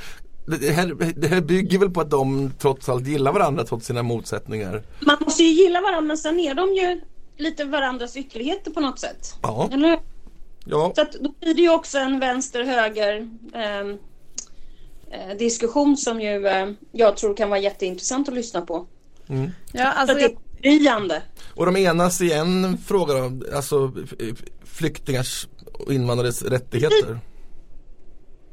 det 0.46 0.70
här, 0.70 1.14
det 1.16 1.28
här 1.28 1.40
bygger 1.40 1.78
väl 1.78 1.90
på 1.90 2.00
att 2.00 2.10
de 2.10 2.52
trots 2.58 2.88
allt 2.88 3.06
gillar 3.06 3.32
varandra 3.32 3.64
trots 3.64 3.86
sina 3.86 4.02
motsättningar. 4.02 4.82
Man 5.00 5.16
måste 5.20 5.42
ju 5.42 5.50
gilla 5.64 5.80
varandra 5.80 6.00
men 6.00 6.18
sen 6.18 6.40
är 6.40 6.54
de 6.54 6.74
ju 6.74 7.00
lite 7.36 7.64
varandras 7.64 8.16
ytterligheter 8.16 8.70
på 8.70 8.80
något 8.80 8.98
sätt. 8.98 9.34
Ja, 9.42 9.68
Eller 9.72 9.98
ja. 10.64 10.92
Så 10.94 11.02
att 11.02 11.12
då 11.12 11.34
blir 11.40 11.54
det 11.54 11.62
ju 11.62 11.70
också 11.70 11.98
en 11.98 12.20
vänster-höger 12.20 13.28
ehm, 13.54 13.98
eh, 15.10 15.36
diskussion 15.38 15.96
som 15.96 16.20
ju 16.20 16.46
eh, 16.46 16.70
jag 16.92 17.16
tror 17.16 17.36
kan 17.36 17.48
vara 17.50 17.60
jätteintressant 17.60 18.28
att 18.28 18.34
lyssna 18.34 18.60
på. 18.60 18.86
Ja, 19.26 19.92
Så 19.92 19.98
alltså 19.98 20.16
det 20.16 20.24
är 20.24 20.36
befriande. 20.52 21.22
Och 21.54 21.66
de 21.66 21.76
enas 21.76 22.20
i 22.20 22.32
en 22.32 22.78
fråga 22.78 23.14
då, 23.14 23.56
alltså 23.56 23.92
flyktingars 24.64 25.48
och 25.72 25.92
invandrares 25.92 26.42
rättigheter. 26.42 27.18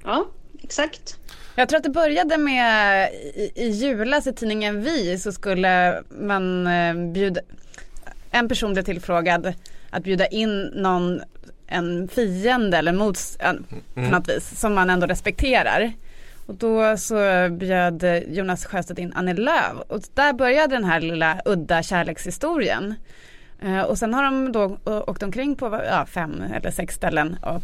Ja, 0.04 0.28
exakt. 0.64 1.18
jag 1.56 1.70
tror 1.70 1.78
att 1.78 1.84
det 1.84 1.90
började 1.90 2.38
med 2.38 3.10
i, 3.14 3.52
i 3.56 3.70
julas 3.70 4.28
i 4.28 4.34
tidningen 4.34 4.82
Vi 4.82 5.20
så 5.20 5.32
skulle 5.32 6.04
man 6.10 6.68
eh, 6.68 6.94
bjuda, 6.94 7.42
en 8.32 8.48
person 8.48 8.74
blev 8.74 8.84
tillfrågad 8.84 9.54
att 9.90 10.04
bjuda 10.04 10.28
in 10.28 10.72
någon, 10.76 11.22
en 11.68 12.08
fiende 12.08 12.78
eller 12.78 12.94
mots, 12.94 13.38
en, 13.40 13.66
på 13.94 14.02
något 14.02 14.30
vis 14.30 14.60
som 14.60 14.74
man 14.74 14.90
ändå 14.90 15.08
respekterar. 15.08 15.94
Och 16.46 16.56
då 16.56 16.98
så 16.98 17.16
bjöd 17.52 18.24
Jonas 18.28 18.66
Sjöstedt 18.66 19.00
in 19.00 19.14
Annie 19.14 19.34
Lööf 19.34 19.78
och 19.88 20.02
där 20.14 20.34
började 20.34 20.76
den 20.76 20.84
här 20.84 21.02
lilla 21.02 21.42
udda 21.46 21.84
kärlekshistorien. 21.84 22.96
Eh, 23.62 23.82
Och 23.82 23.98
sen 23.98 24.14
har 24.14 24.24
de 24.24 24.52
då 24.52 24.78
å- 24.84 25.04
åkt 25.08 25.24
omkring 25.24 25.56
på 25.56 25.82
ja, 25.90 26.06
fem 26.06 26.44
eller 26.56 26.72
sex 26.72 26.96
ställen 26.96 27.38
och 27.42 27.64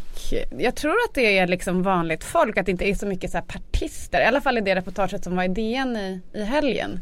jag 0.58 0.74
tror 0.74 0.92
att 0.92 1.14
det 1.14 1.38
är 1.38 1.46
liksom 1.46 1.82
vanligt 1.82 2.24
folk, 2.24 2.58
att 2.58 2.66
det 2.66 2.72
inte 2.72 2.88
är 2.88 2.94
så 2.94 3.06
mycket 3.06 3.30
så 3.30 3.36
här 3.38 3.44
partister. 3.44 4.20
I 4.20 4.24
alla 4.24 4.40
fall 4.40 4.58
i 4.58 4.60
det 4.60 4.74
reportaget 4.74 5.24
som 5.24 5.36
var 5.36 5.44
i 5.44 5.48
DN 5.48 5.96
i, 5.96 6.20
i 6.32 6.42
helgen. 6.44 7.00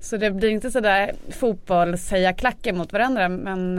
Så 0.00 0.16
det 0.16 0.30
blir 0.30 0.48
inte 0.50 0.70
sådär 0.70 1.12
fotbollshejarklackar 1.30 2.72
mot 2.72 2.92
varandra 2.92 3.28
men 3.28 3.74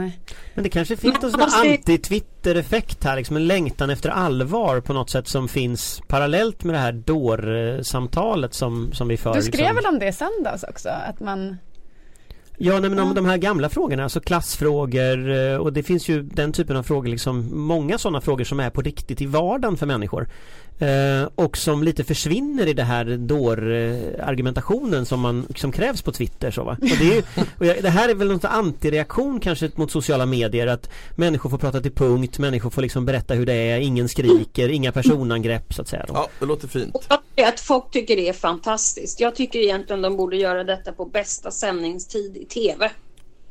Men 0.54 0.64
det 0.64 0.68
kanske 0.68 0.96
finns 0.96 1.22
någon 1.22 1.30
sån 1.30 1.40
anti-Twitter-effekt 1.40 3.04
här, 3.04 3.16
liksom 3.16 3.36
en 3.36 3.46
längtan 3.46 3.90
efter 3.90 4.08
allvar 4.08 4.80
på 4.80 4.92
något 4.92 5.10
sätt 5.10 5.28
som 5.28 5.48
finns 5.48 6.00
parallellt 6.08 6.64
med 6.64 6.74
det 6.74 6.78
här 6.78 6.92
dår-samtalet 6.92 8.54
som, 8.54 8.92
som 8.92 9.08
vi 9.08 9.16
för. 9.16 9.34
du 9.34 9.42
skrev 9.42 9.58
liksom. 9.60 9.76
väl 9.76 9.86
om 9.86 9.98
det 9.98 10.08
i 10.08 10.12
söndags 10.12 10.62
också? 10.62 10.88
Att 10.88 11.20
man 11.20 11.56
Ja, 12.60 12.80
nej, 12.80 12.90
men 12.90 12.98
om 12.98 13.14
de 13.14 13.24
här 13.26 13.36
gamla 13.36 13.68
frågorna, 13.68 14.02
alltså 14.02 14.20
klassfrågor 14.20 15.30
eh, 15.30 15.56
och 15.56 15.72
det 15.72 15.82
finns 15.82 16.08
ju 16.08 16.22
den 16.22 16.52
typen 16.52 16.76
av 16.76 16.82
frågor, 16.82 17.08
liksom 17.08 17.48
många 17.52 17.98
sådana 17.98 18.20
frågor 18.20 18.44
som 18.44 18.60
är 18.60 18.70
på 18.70 18.80
riktigt 18.80 19.20
i 19.20 19.26
vardagen 19.26 19.76
för 19.76 19.86
människor. 19.86 20.28
Eh, 20.78 21.28
och 21.34 21.56
som 21.56 21.82
lite 21.82 22.04
försvinner 22.04 22.66
i 22.66 22.72
det 22.72 22.82
här 22.82 23.04
dår-argumentationen 23.04 25.06
som, 25.06 25.20
man, 25.20 25.46
som 25.56 25.72
krävs 25.72 26.02
på 26.02 26.12
Twitter. 26.12 26.50
Så, 26.50 26.64
va? 26.64 26.76
Och 26.80 26.96
det, 26.98 27.10
är 27.10 27.14
ju, 27.14 27.22
och 27.58 27.66
jag, 27.66 27.82
det 27.82 27.90
här 27.90 28.08
är 28.08 28.14
väl 28.14 28.28
någon 28.28 28.40
antireaktion 28.42 29.40
kanske 29.40 29.70
mot 29.74 29.90
sociala 29.90 30.26
medier 30.26 30.66
att 30.66 30.90
människor 31.16 31.50
får 31.50 31.58
prata 31.58 31.80
till 31.80 31.92
punkt, 31.92 32.38
människor 32.38 32.70
får 32.70 32.82
liksom 32.82 33.06
berätta 33.06 33.34
hur 33.34 33.46
det 33.46 33.54
är, 33.54 33.78
ingen 33.78 34.08
skriker, 34.08 34.68
inga 34.68 34.92
personangrepp 34.92 35.74
så 35.74 35.82
att 35.82 35.88
säga. 35.88 36.04
Då. 36.08 36.14
Ja, 36.14 36.28
det 36.38 36.46
låter 36.46 36.68
fint. 36.68 36.96
Att 37.36 37.60
folk 37.60 37.90
tycker 37.90 38.16
det 38.16 38.28
är 38.28 38.32
fantastiskt. 38.32 39.20
Jag 39.20 39.34
tycker 39.34 39.58
egentligen 39.58 40.02
de 40.02 40.16
borde 40.16 40.36
göra 40.36 40.64
detta 40.64 40.92
på 40.92 41.04
bästa 41.04 41.50
sändningstid 41.50 42.36
i 42.36 42.44
TV. 42.44 42.90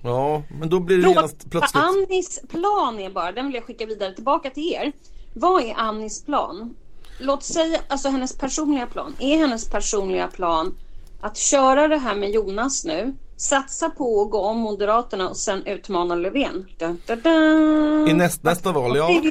Ja, 0.01 0.43
men 0.59 0.69
då 0.69 0.79
blir 0.79 0.97
det 0.97 1.09
genast 1.09 1.51
plötsligt. 1.51 1.83
Annis 1.83 2.41
plan 2.49 2.99
är 2.99 3.09
bara, 3.09 3.31
den 3.31 3.45
vill 3.45 3.55
jag 3.55 3.63
skicka 3.63 3.85
vidare 3.85 4.13
tillbaka 4.13 4.49
till 4.49 4.73
er. 4.73 4.91
Vad 5.33 5.63
är 5.63 5.73
Annis 5.77 6.25
plan? 6.25 6.75
Låt 7.19 7.43
säga, 7.43 7.79
alltså 7.87 8.09
hennes 8.09 8.37
personliga 8.37 8.85
plan. 8.87 9.15
Är 9.19 9.37
hennes 9.37 9.69
personliga 9.69 10.27
plan 10.27 10.75
att 11.21 11.37
köra 11.37 11.87
det 11.87 11.97
här 11.97 12.15
med 12.15 12.29
Jonas 12.29 12.85
nu. 12.85 13.15
Satsa 13.37 13.89
på 13.89 14.21
att 14.21 14.31
gå 14.31 14.39
om 14.39 14.57
Moderaterna 14.57 15.29
och 15.29 15.37
sen 15.37 15.65
utmana 15.65 16.15
Löfven. 16.15 16.65
Dun, 16.77 17.01
dun, 17.07 17.21
dun. 17.23 18.07
I 18.07 18.13
näst, 18.13 18.43
nästa 18.43 18.71
val, 18.71 18.97
ja. 18.97 19.21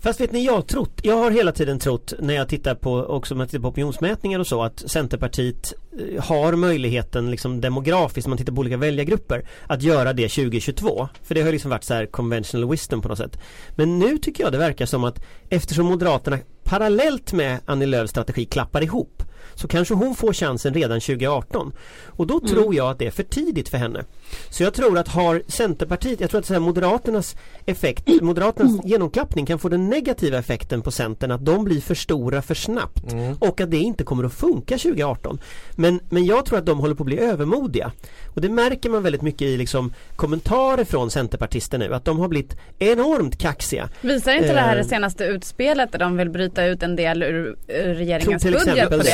Fast 0.00 0.20
vet 0.20 0.32
ni, 0.32 0.44
jag 0.44 0.52
har 0.52 0.62
trott, 0.62 1.00
jag 1.02 1.16
har 1.16 1.30
hela 1.30 1.52
tiden 1.52 1.78
trott 1.78 2.12
när 2.18 2.34
jag 2.34 2.48
tittar 2.48 2.74
på, 2.74 2.94
också 2.94 3.34
när 3.34 3.42
jag 3.42 3.48
tittar 3.50 3.62
på 3.62 3.68
opinionsmätningar 3.68 4.38
och 4.38 4.46
så 4.46 4.62
att 4.62 4.90
Centerpartiet 4.90 5.72
eh, 5.98 6.24
har 6.24 6.52
möjligheten 6.52 7.30
liksom 7.30 7.60
demografiskt, 7.60 8.26
om 8.26 8.30
man 8.30 8.38
tittar 8.38 8.52
på 8.52 8.60
olika 8.60 8.76
väljargrupper, 8.76 9.48
att 9.66 9.82
göra 9.82 10.12
det 10.12 10.28
2022. 10.28 11.08
För 11.22 11.34
det 11.34 11.42
har 11.42 11.52
liksom 11.52 11.70
varit 11.70 11.84
så 11.84 11.94
här 11.94 12.06
conventional 12.06 12.70
wisdom 12.70 13.02
på 13.02 13.08
något 13.08 13.18
sätt. 13.18 13.38
Men 13.76 13.98
nu 13.98 14.18
tycker 14.18 14.44
jag 14.44 14.52
det 14.52 14.58
verkar 14.58 14.86
som 14.86 15.04
att 15.04 15.24
eftersom 15.48 15.86
Moderaterna 15.86 16.38
parallellt 16.64 17.32
med 17.32 17.58
Annie 17.66 17.86
Lööfs 17.86 18.10
strategi 18.10 18.44
klappar 18.44 18.82
ihop 18.82 19.22
så 19.54 19.68
kanske 19.68 19.94
hon 19.94 20.14
får 20.14 20.32
chansen 20.32 20.74
redan 20.74 21.00
2018. 21.00 21.72
Och 22.06 22.26
då 22.26 22.40
tror 22.40 22.74
jag 22.74 22.90
att 22.90 22.98
det 22.98 23.06
är 23.06 23.10
för 23.10 23.22
tidigt 23.22 23.68
för 23.68 23.78
henne. 23.78 24.04
Så 24.50 24.62
jag 24.62 24.74
tror 24.74 24.98
att 24.98 25.08
har 25.08 25.42
Centerpartiet, 25.48 26.20
jag 26.20 26.30
tror 26.30 26.40
att 26.40 26.46
så 26.46 26.52
här 26.52 26.60
Moderaternas 26.60 27.36
effekt, 27.66 28.08
Moderaternas 28.22 28.84
genomklappning 28.84 29.46
kan 29.46 29.58
få 29.58 29.68
den 29.68 29.88
negativa 29.90 30.38
effekten 30.38 30.82
på 30.82 30.90
Centern 30.90 31.30
att 31.30 31.44
de 31.44 31.64
blir 31.64 31.80
för 31.80 31.94
stora 31.94 32.42
för 32.42 32.54
snabbt 32.54 33.04
och 33.38 33.60
att 33.60 33.70
det 33.70 33.78
inte 33.78 34.04
kommer 34.04 34.24
att 34.24 34.34
funka 34.34 34.78
2018. 34.78 35.38
Men, 35.76 36.00
men 36.08 36.24
jag 36.26 36.44
tror 36.44 36.58
att 36.58 36.66
de 36.66 36.78
håller 36.80 36.94
på 36.94 37.02
att 37.02 37.06
bli 37.06 37.18
övermodiga. 37.18 37.92
Och 38.34 38.40
det 38.40 38.48
märker 38.48 38.90
man 38.90 39.02
väldigt 39.02 39.22
mycket 39.22 39.42
i 39.42 39.56
liksom 39.56 39.92
kommentarer 40.16 40.84
från 40.84 41.10
Centerpartister 41.10 41.78
nu 41.78 41.94
att 41.94 42.04
de 42.04 42.18
har 42.18 42.28
blivit 42.28 42.56
enormt 42.78 43.38
kaxiga. 43.38 43.88
Visar 44.00 44.32
inte 44.32 44.52
det 44.52 44.60
här 44.60 44.74
Eh. 44.76 44.82
det 44.82 44.88
senaste 44.88 45.24
utspelet 45.24 45.92
där 45.92 45.98
de 45.98 46.16
vill 46.16 46.30
bryta 46.30 46.64
ut 46.64 46.82
en 46.82 46.96
del 46.96 47.22
ur, 47.22 47.56
ur 47.68 47.94
regeringens 47.94 48.42
Till 48.42 48.52
budget 48.52 48.68
exempel 48.68 48.98
på 48.98 49.04
det? 49.04 49.10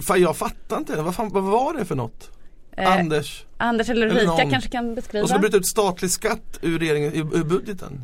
Fan, 0.00 0.20
jag 0.20 0.36
fattar 0.36 0.78
inte, 0.78 1.02
vad, 1.02 1.14
fan, 1.14 1.28
vad 1.28 1.42
var 1.42 1.74
det 1.74 1.84
för 1.84 1.94
något? 1.94 2.30
Eh, 2.76 2.98
Anders? 2.98 3.44
Anders 3.56 3.90
eller 3.90 4.06
Ulrika 4.06 4.50
kanske 4.50 4.70
kan 4.70 4.94
beskriva? 4.94 5.22
Och 5.22 5.30
så 5.30 5.38
bryta 5.38 5.56
ut 5.56 5.66
statlig 5.66 6.10
skatt 6.10 6.58
ur, 6.62 6.78
regeringen, 6.78 7.14
ur, 7.14 7.36
ur 7.36 7.44
budgeten. 7.44 8.00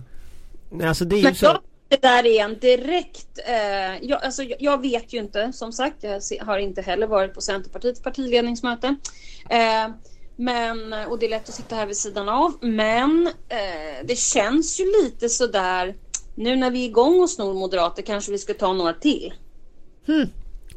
Alltså 0.82 1.04
det 1.04 1.16
är 1.16 1.18
ju 1.18 1.24
Men 1.24 1.34
så 1.34 1.58
det 1.88 2.02
där 2.02 2.26
är 2.26 2.44
en 2.44 2.58
direkt, 2.58 3.38
eh, 3.46 4.08
jag, 4.08 4.24
alltså, 4.24 4.42
jag, 4.58 4.82
vet 4.82 5.12
ju 5.12 5.18
inte 5.18 5.52
som 5.52 5.72
sagt, 5.72 5.96
jag 6.02 6.44
har 6.44 6.58
inte 6.58 6.82
heller 6.82 7.06
varit 7.06 7.34
på 7.34 7.40
Centerpartiets 7.40 8.02
partiledningsmöte. 8.02 8.96
Eh, 9.50 9.88
men, 10.36 10.92
och 10.92 11.18
det 11.18 11.26
är 11.26 11.30
lätt 11.30 11.48
att 11.48 11.54
sitta 11.54 11.76
här 11.76 11.86
vid 11.86 11.96
sidan 11.96 12.28
av, 12.28 12.52
men 12.60 13.26
eh, 13.48 14.04
det 14.04 14.18
känns 14.18 14.80
ju 14.80 14.84
lite 15.02 15.28
sådär, 15.28 15.94
nu 16.34 16.56
när 16.56 16.70
vi 16.70 16.84
är 16.84 16.88
igång 16.88 17.20
och 17.20 17.30
snor 17.30 17.54
moderater 17.54 18.02
kanske 18.02 18.32
vi 18.32 18.38
ska 18.38 18.54
ta 18.54 18.72
några 18.72 18.92
till. 18.92 19.34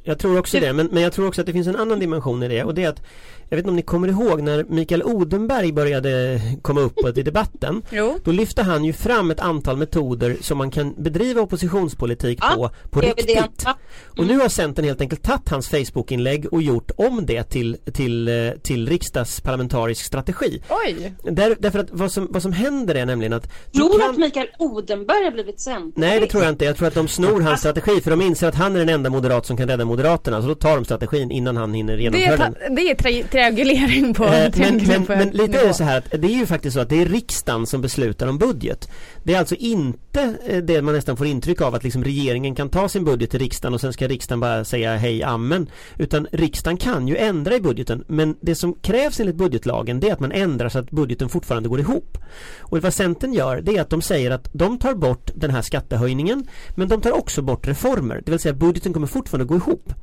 Jag 0.08 0.20
tror 0.20 0.40
också 0.40 0.60
det, 0.60 0.74
men, 0.74 0.90
men 0.92 1.04
jag 1.04 1.14
tror 1.14 1.28
också 1.28 1.42
att 1.42 1.48
det 1.48 1.54
finns 1.54 1.68
en 1.68 1.76
annan 1.76 2.00
dimension 2.00 2.44
i 2.44 2.48
det 2.48 2.64
och 2.64 2.74
det 2.74 2.84
är 2.84 2.90
att 2.90 3.02
Jag 3.50 3.58
vet 3.58 3.64
inte 3.64 3.70
om 3.70 3.76
ni 3.76 3.82
kommer 3.82 4.08
ihåg 4.08 4.42
när 4.42 4.64
Mikael 4.64 5.04
Odenberg 5.04 5.72
började 5.72 6.42
komma 6.62 6.82
uppåt 6.82 7.18
i 7.18 7.24
debatten 7.24 7.82
Jo. 7.92 8.18
Då 8.24 8.32
lyfte 8.32 8.64
han 8.64 8.86
ju 8.86 8.94
fram 8.94 9.32
ett 9.32 9.40
antal 9.40 9.78
metoder 9.78 10.38
som 10.42 10.58
man 10.58 10.72
kan 10.72 10.94
bedriva 10.98 11.42
oppositionspolitik 11.42 12.40
Ja, 12.42 12.56
på, 12.56 12.90
på 12.90 13.02
det 13.02 13.08
är 13.10 13.16
väl 13.16 13.26
det 13.28 13.34
han- 13.36 13.44
riktigt 13.44 13.64
ja. 13.66 13.78
Och 14.18 14.28
nu 14.28 14.38
har 14.38 14.50
Centern 14.50 14.86
helt 14.86 15.02
enkelt 15.02 15.24
tagit 15.24 15.50
hans 15.50 15.70
Facebookinlägg 15.70 16.54
och 16.54 16.62
gjort 16.62 16.92
om 16.98 17.26
det 17.26 17.44
till, 17.44 17.78
till, 17.94 18.28
eh, 18.28 18.52
till 18.64 18.90
riksdagsparlamentarisk 18.90 20.06
strategi 20.06 20.62
Oj! 20.70 21.14
Där, 21.24 21.56
Därför 21.60 21.80
att 21.80 21.88
vad 21.92 22.12
som, 22.12 22.28
vad 22.32 22.42
som 22.42 22.52
händer 22.52 22.96
är 22.96 23.06
nämligen 23.06 23.34
att 23.34 23.50
Tror 23.74 23.94
du 23.94 24.00
kan- 24.00 24.10
att 24.10 24.18
Mikael 24.18 24.48
Odenberg 24.60 25.24
har 25.24 25.32
blivit 25.32 25.62
Centerpartist? 25.62 25.98
Nej 25.98 26.20
det 26.20 26.28
tror 26.28 26.44
jag 26.44 26.52
inte, 26.54 26.66
jag 26.66 26.78
tror 26.78 26.88
att 26.88 26.94
de 26.94 27.08
snor 27.08 27.42
hans 27.42 27.60
strategi 27.60 28.02
för 28.02 28.12
de 28.12 28.22
inser 28.22 28.48
att 28.48 28.56
han 28.56 28.76
är 28.76 28.80
den 28.80 28.90
enda 28.90 29.10
moderat 29.10 29.46
som 29.46 29.58
kan 29.58 29.68
rädda 29.68 29.86
Moderaterna 29.86 30.42
så 30.42 30.48
då 30.48 30.56
tar 30.56 30.76
de 30.76 30.86
strategin 30.86 31.32
innan 31.32 31.58
han 31.58 31.74
hinner 31.74 31.98
Det 31.98 32.04
genomföra 32.04 32.38
den 32.60 32.76
det 32.76 32.82
är 32.92 32.96
triangulering 33.38 34.14
på, 34.14 34.28
Eh, 34.38 34.52
men, 34.58 34.78
men, 34.88 35.06
men 35.08 35.30
lite 35.30 35.60
är 35.60 35.68
det 35.68 35.74
så 35.74 35.84
här 35.84 35.98
att 35.98 36.22
det 36.22 36.28
är 36.28 36.38
ju 36.38 36.46
faktiskt 36.46 36.74
så 36.74 36.80
att 36.80 36.90
det 36.90 37.02
är 37.02 37.06
riksdagen 37.06 37.68
som 37.68 37.82
beslutar 37.82 38.28
om 38.28 38.38
budget. 38.38 38.90
Det 39.24 39.34
är 39.34 39.40
alltså 39.40 39.56
inte 39.56 40.36
eh, 40.46 40.58
det 40.58 40.82
man 40.82 40.94
nästan 40.94 41.18
får 41.18 41.28
intryck 41.28 41.62
av 41.62 41.76
att 41.76 41.84
liksom 41.84 42.04
regeringen 42.04 42.56
kan 42.56 42.70
ta 42.70 42.90
sin 42.90 43.06
budget 43.06 43.32
till 43.32 43.40
riksdagen 43.40 43.74
och 43.74 43.82
sen 43.82 43.94
ska 43.94 44.08
riksdagen 44.08 44.40
bara 44.40 44.66
säga 44.66 44.98
hej 44.98 45.24
amen. 45.24 45.70
Utan 45.98 46.28
riksdagen 46.32 46.78
kan 46.78 47.08
ju 47.08 47.18
ändra 47.18 47.56
i 47.56 47.62
budgeten 47.62 48.04
men 48.08 48.36
det 48.42 48.56
som 48.56 48.74
krävs 48.74 49.20
enligt 49.20 49.36
budgetlagen 49.36 50.00
det 50.00 50.10
är 50.10 50.14
att 50.14 50.20
man 50.20 50.32
ändrar 50.32 50.70
så 50.70 50.80
att 50.80 50.92
budgeten 50.92 51.30
fortfarande 51.30 51.70
går 51.70 51.80
ihop. 51.80 52.18
Och 52.60 52.82
vad 52.82 52.94
Centern 52.94 53.34
gör 53.34 53.62
det 53.62 53.78
är 53.78 53.82
att 53.82 53.90
de 53.90 54.02
säger 54.02 54.32
att 54.32 54.50
de 54.54 54.80
tar 54.80 54.94
bort 54.94 55.32
den 55.36 55.52
här 55.52 55.62
skattehöjningen 55.62 56.48
men 56.76 56.88
de 56.88 57.02
tar 57.02 57.12
också 57.12 57.42
bort 57.42 57.68
reformer. 57.68 58.22
Det 58.26 58.32
vill 58.32 58.40
säga 58.40 58.54
budgeten 58.54 58.94
kommer 58.94 59.08
fortfarande 59.08 59.46
gå 59.46 59.56
ihop. 59.56 59.94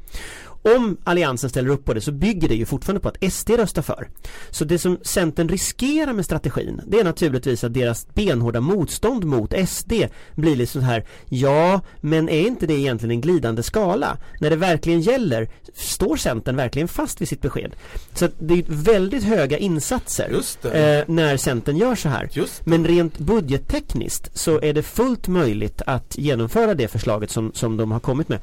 Om 0.77 0.97
Alliansen 1.05 1.51
ställer 1.51 1.71
upp 1.71 1.85
på 1.85 1.95
det 1.95 2.01
så 2.01 2.13
bygger 2.13 2.49
det 2.49 2.55
ju 2.55 2.67
fortfarande 2.67 3.01
på 3.01 3.09
att 3.09 3.33
SD 3.33 3.51
röstar 3.51 3.83
för. 3.83 4.09
Så 4.51 4.65
det 4.65 4.79
som 4.79 4.99
Centern 5.03 5.49
riskerar 5.49 6.13
med 6.13 6.25
strategin 6.25 6.81
det 6.87 7.01
är 7.01 7.05
naturligtvis 7.05 7.65
att 7.65 7.75
deras 7.75 8.15
benhårda 8.15 8.61
motstånd 8.61 9.25
mot 9.25 9.55
SD 9.69 9.93
blir 10.35 10.57
liksom 10.57 10.81
så 10.81 10.87
här 10.87 11.07
Ja, 11.29 11.81
men 12.01 12.29
är 12.29 12.47
inte 12.47 12.67
det 12.67 12.75
egentligen 12.75 13.11
en 13.11 13.21
glidande 13.21 13.63
skala? 13.63 14.17
När 14.41 14.51
det 14.51 14.57
verkligen 14.57 15.01
gäller, 15.01 15.49
står 15.75 16.17
Centern 16.17 16.57
verkligen 16.57 16.89
fast 16.89 17.21
vid 17.21 17.29
sitt 17.29 17.43
besked? 17.43 17.77
Så 18.15 18.25
att 18.25 18.33
det 18.39 18.55
är 18.55 18.65
väldigt 18.69 19.25
höga 19.25 19.59
insatser 19.59 20.29
Just 20.31 20.65
eh, 20.65 20.71
när 21.07 21.37
Centern 21.37 21.77
gör 21.77 21.95
så 21.95 22.09
här. 22.09 22.31
Men 22.65 22.87
rent 22.87 23.19
budgettekniskt 23.19 24.39
så 24.39 24.61
är 24.61 24.73
det 24.73 24.83
fullt 24.83 25.29
möjligt 25.29 25.83
att 25.87 26.19
genomföra 26.19 26.75
det 26.75 26.89
förslaget 26.89 27.31
som, 27.31 27.53
som 27.55 27.77
de 27.77 27.93
har 27.93 28.01
kommit 28.01 28.29
med. 28.29 28.39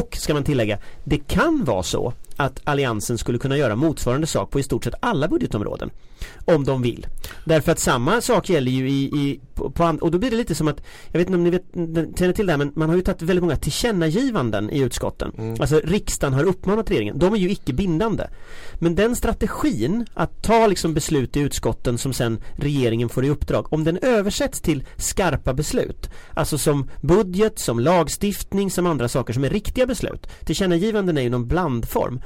Och 0.00 0.16
ska 0.16 0.34
man 0.34 0.44
tillägga, 0.44 0.78
det 1.04 1.18
kan 1.18 1.63
vara 1.64 1.82
så 1.82 2.12
att 2.36 2.60
Alliansen 2.64 3.18
skulle 3.18 3.38
kunna 3.38 3.56
göra 3.56 3.76
motsvarande 3.76 4.26
sak 4.26 4.50
på 4.50 4.60
i 4.60 4.62
stort 4.62 4.84
sett 4.84 4.94
alla 5.00 5.28
budgetområden. 5.28 5.90
Om 6.44 6.64
de 6.64 6.82
vill. 6.82 7.06
Därför 7.44 7.72
att 7.72 7.78
samma 7.78 8.20
sak 8.20 8.48
gäller 8.48 8.70
ju 8.70 8.88
i, 8.88 9.02
i 9.04 9.40
på, 9.54 9.70
på 9.70 9.98
och 10.00 10.10
då 10.10 10.18
blir 10.18 10.30
det 10.30 10.36
lite 10.36 10.54
som 10.54 10.68
att 10.68 10.82
Jag 11.10 11.18
vet 11.18 11.28
inte 11.28 11.36
om 11.36 11.44
ni 11.44 11.50
vet, 11.50 12.18
känner 12.18 12.32
till 12.32 12.46
det 12.46 12.52
här 12.52 12.58
men 12.58 12.72
man 12.76 12.88
har 12.88 12.96
ju 12.96 13.02
tagit 13.02 13.22
väldigt 13.22 13.42
många 13.42 13.56
tillkännagivanden 13.56 14.70
i 14.70 14.78
utskotten. 14.78 15.56
Alltså 15.60 15.80
riksdagen 15.84 16.34
har 16.34 16.44
uppmanat 16.44 16.90
regeringen. 16.90 17.18
De 17.18 17.34
är 17.34 17.38
ju 17.38 17.50
icke 17.50 17.72
bindande. 17.72 18.26
Men 18.78 18.94
den 18.94 19.16
strategin 19.16 20.06
att 20.14 20.42
ta 20.42 20.66
liksom 20.66 20.94
beslut 20.94 21.36
i 21.36 21.40
utskotten 21.40 21.98
som 21.98 22.12
sen 22.12 22.40
regeringen 22.56 23.08
får 23.08 23.24
i 23.24 23.30
uppdrag. 23.30 23.72
Om 23.72 23.84
den 23.84 23.98
översätts 24.02 24.60
till 24.60 24.84
skarpa 24.96 25.54
beslut. 25.54 26.10
Alltså 26.34 26.58
som 26.58 26.90
budget, 27.00 27.58
som 27.58 27.80
lagstiftning, 27.80 28.70
som 28.70 28.86
andra 28.86 29.08
saker 29.08 29.32
som 29.32 29.44
är 29.44 29.50
riktiga 29.50 29.86
beslut. 29.86 30.26
Tillkännagivanden 30.44 31.18
är 31.18 31.22
ju 31.22 31.30
någon 31.30 31.48
blandform. 31.48 32.20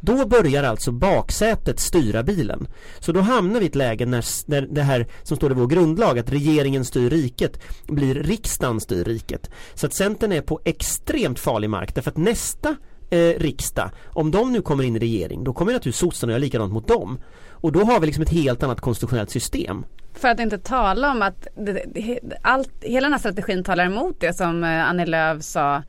Då 0.00 0.26
börjar 0.26 0.62
alltså 0.62 0.92
baksätet 0.92 1.80
styra 1.80 2.22
bilen. 2.22 2.68
Så 2.98 3.12
då 3.12 3.20
hamnar 3.20 3.60
vi 3.60 3.66
i 3.66 3.68
ett 3.68 3.74
läge 3.74 4.06
när, 4.06 4.50
när 4.50 4.62
det 4.62 4.82
här 4.82 5.06
som 5.22 5.36
står 5.36 5.50
i 5.50 5.54
vår 5.54 5.66
grundlag 5.66 6.18
att 6.18 6.32
regeringen 6.32 6.84
styr 6.84 7.10
riket 7.10 7.60
blir 7.86 8.14
riksdagen 8.14 8.80
styr 8.80 9.04
riket. 9.04 9.50
Så 9.74 9.86
att 9.86 9.94
Centern 9.94 10.32
är 10.32 10.40
på 10.40 10.60
extremt 10.64 11.38
farlig 11.38 11.70
mark 11.70 11.94
därför 11.94 12.10
att 12.10 12.16
nästa 12.16 12.76
eh, 13.10 13.38
riksdag, 13.38 13.90
om 14.06 14.30
de 14.30 14.52
nu 14.52 14.62
kommer 14.62 14.84
in 14.84 14.96
i 14.96 14.98
regering, 14.98 15.44
då 15.44 15.52
kommer 15.52 15.72
naturligtvis 15.72 16.00
sossarna 16.00 16.32
göra 16.32 16.40
likadant 16.40 16.72
mot 16.72 16.88
dem. 16.88 17.20
Och 17.50 17.72
då 17.72 17.84
har 17.84 18.00
vi 18.00 18.06
liksom 18.06 18.22
ett 18.22 18.30
helt 18.30 18.62
annat 18.62 18.80
konstitutionellt 18.80 19.30
system. 19.30 19.84
För 20.14 20.28
att 20.28 20.40
inte 20.40 20.58
tala 20.58 21.10
om 21.10 21.22
att 21.22 21.46
det, 21.56 21.84
det, 21.94 22.20
allt, 22.42 22.72
hela 22.80 23.04
den 23.04 23.12
här 23.12 23.18
strategin 23.18 23.64
talar 23.64 23.86
emot 23.86 24.20
det 24.20 24.36
som 24.36 24.64
eh, 24.64 24.88
Annie 24.88 25.06
Lööf 25.06 25.42
sa 25.42 25.82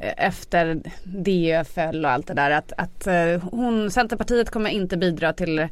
efter 0.00 0.80
DÖ 1.04 1.64
föll 1.64 2.04
och 2.04 2.10
allt 2.10 2.26
det 2.26 2.34
där 2.34 2.50
att, 2.50 2.72
att 2.78 3.06
eh, 3.06 3.42
hon, 3.50 3.90
Centerpartiet 3.90 4.50
kommer 4.50 4.70
inte 4.70 4.96
bidra 4.96 5.32
till 5.32 5.68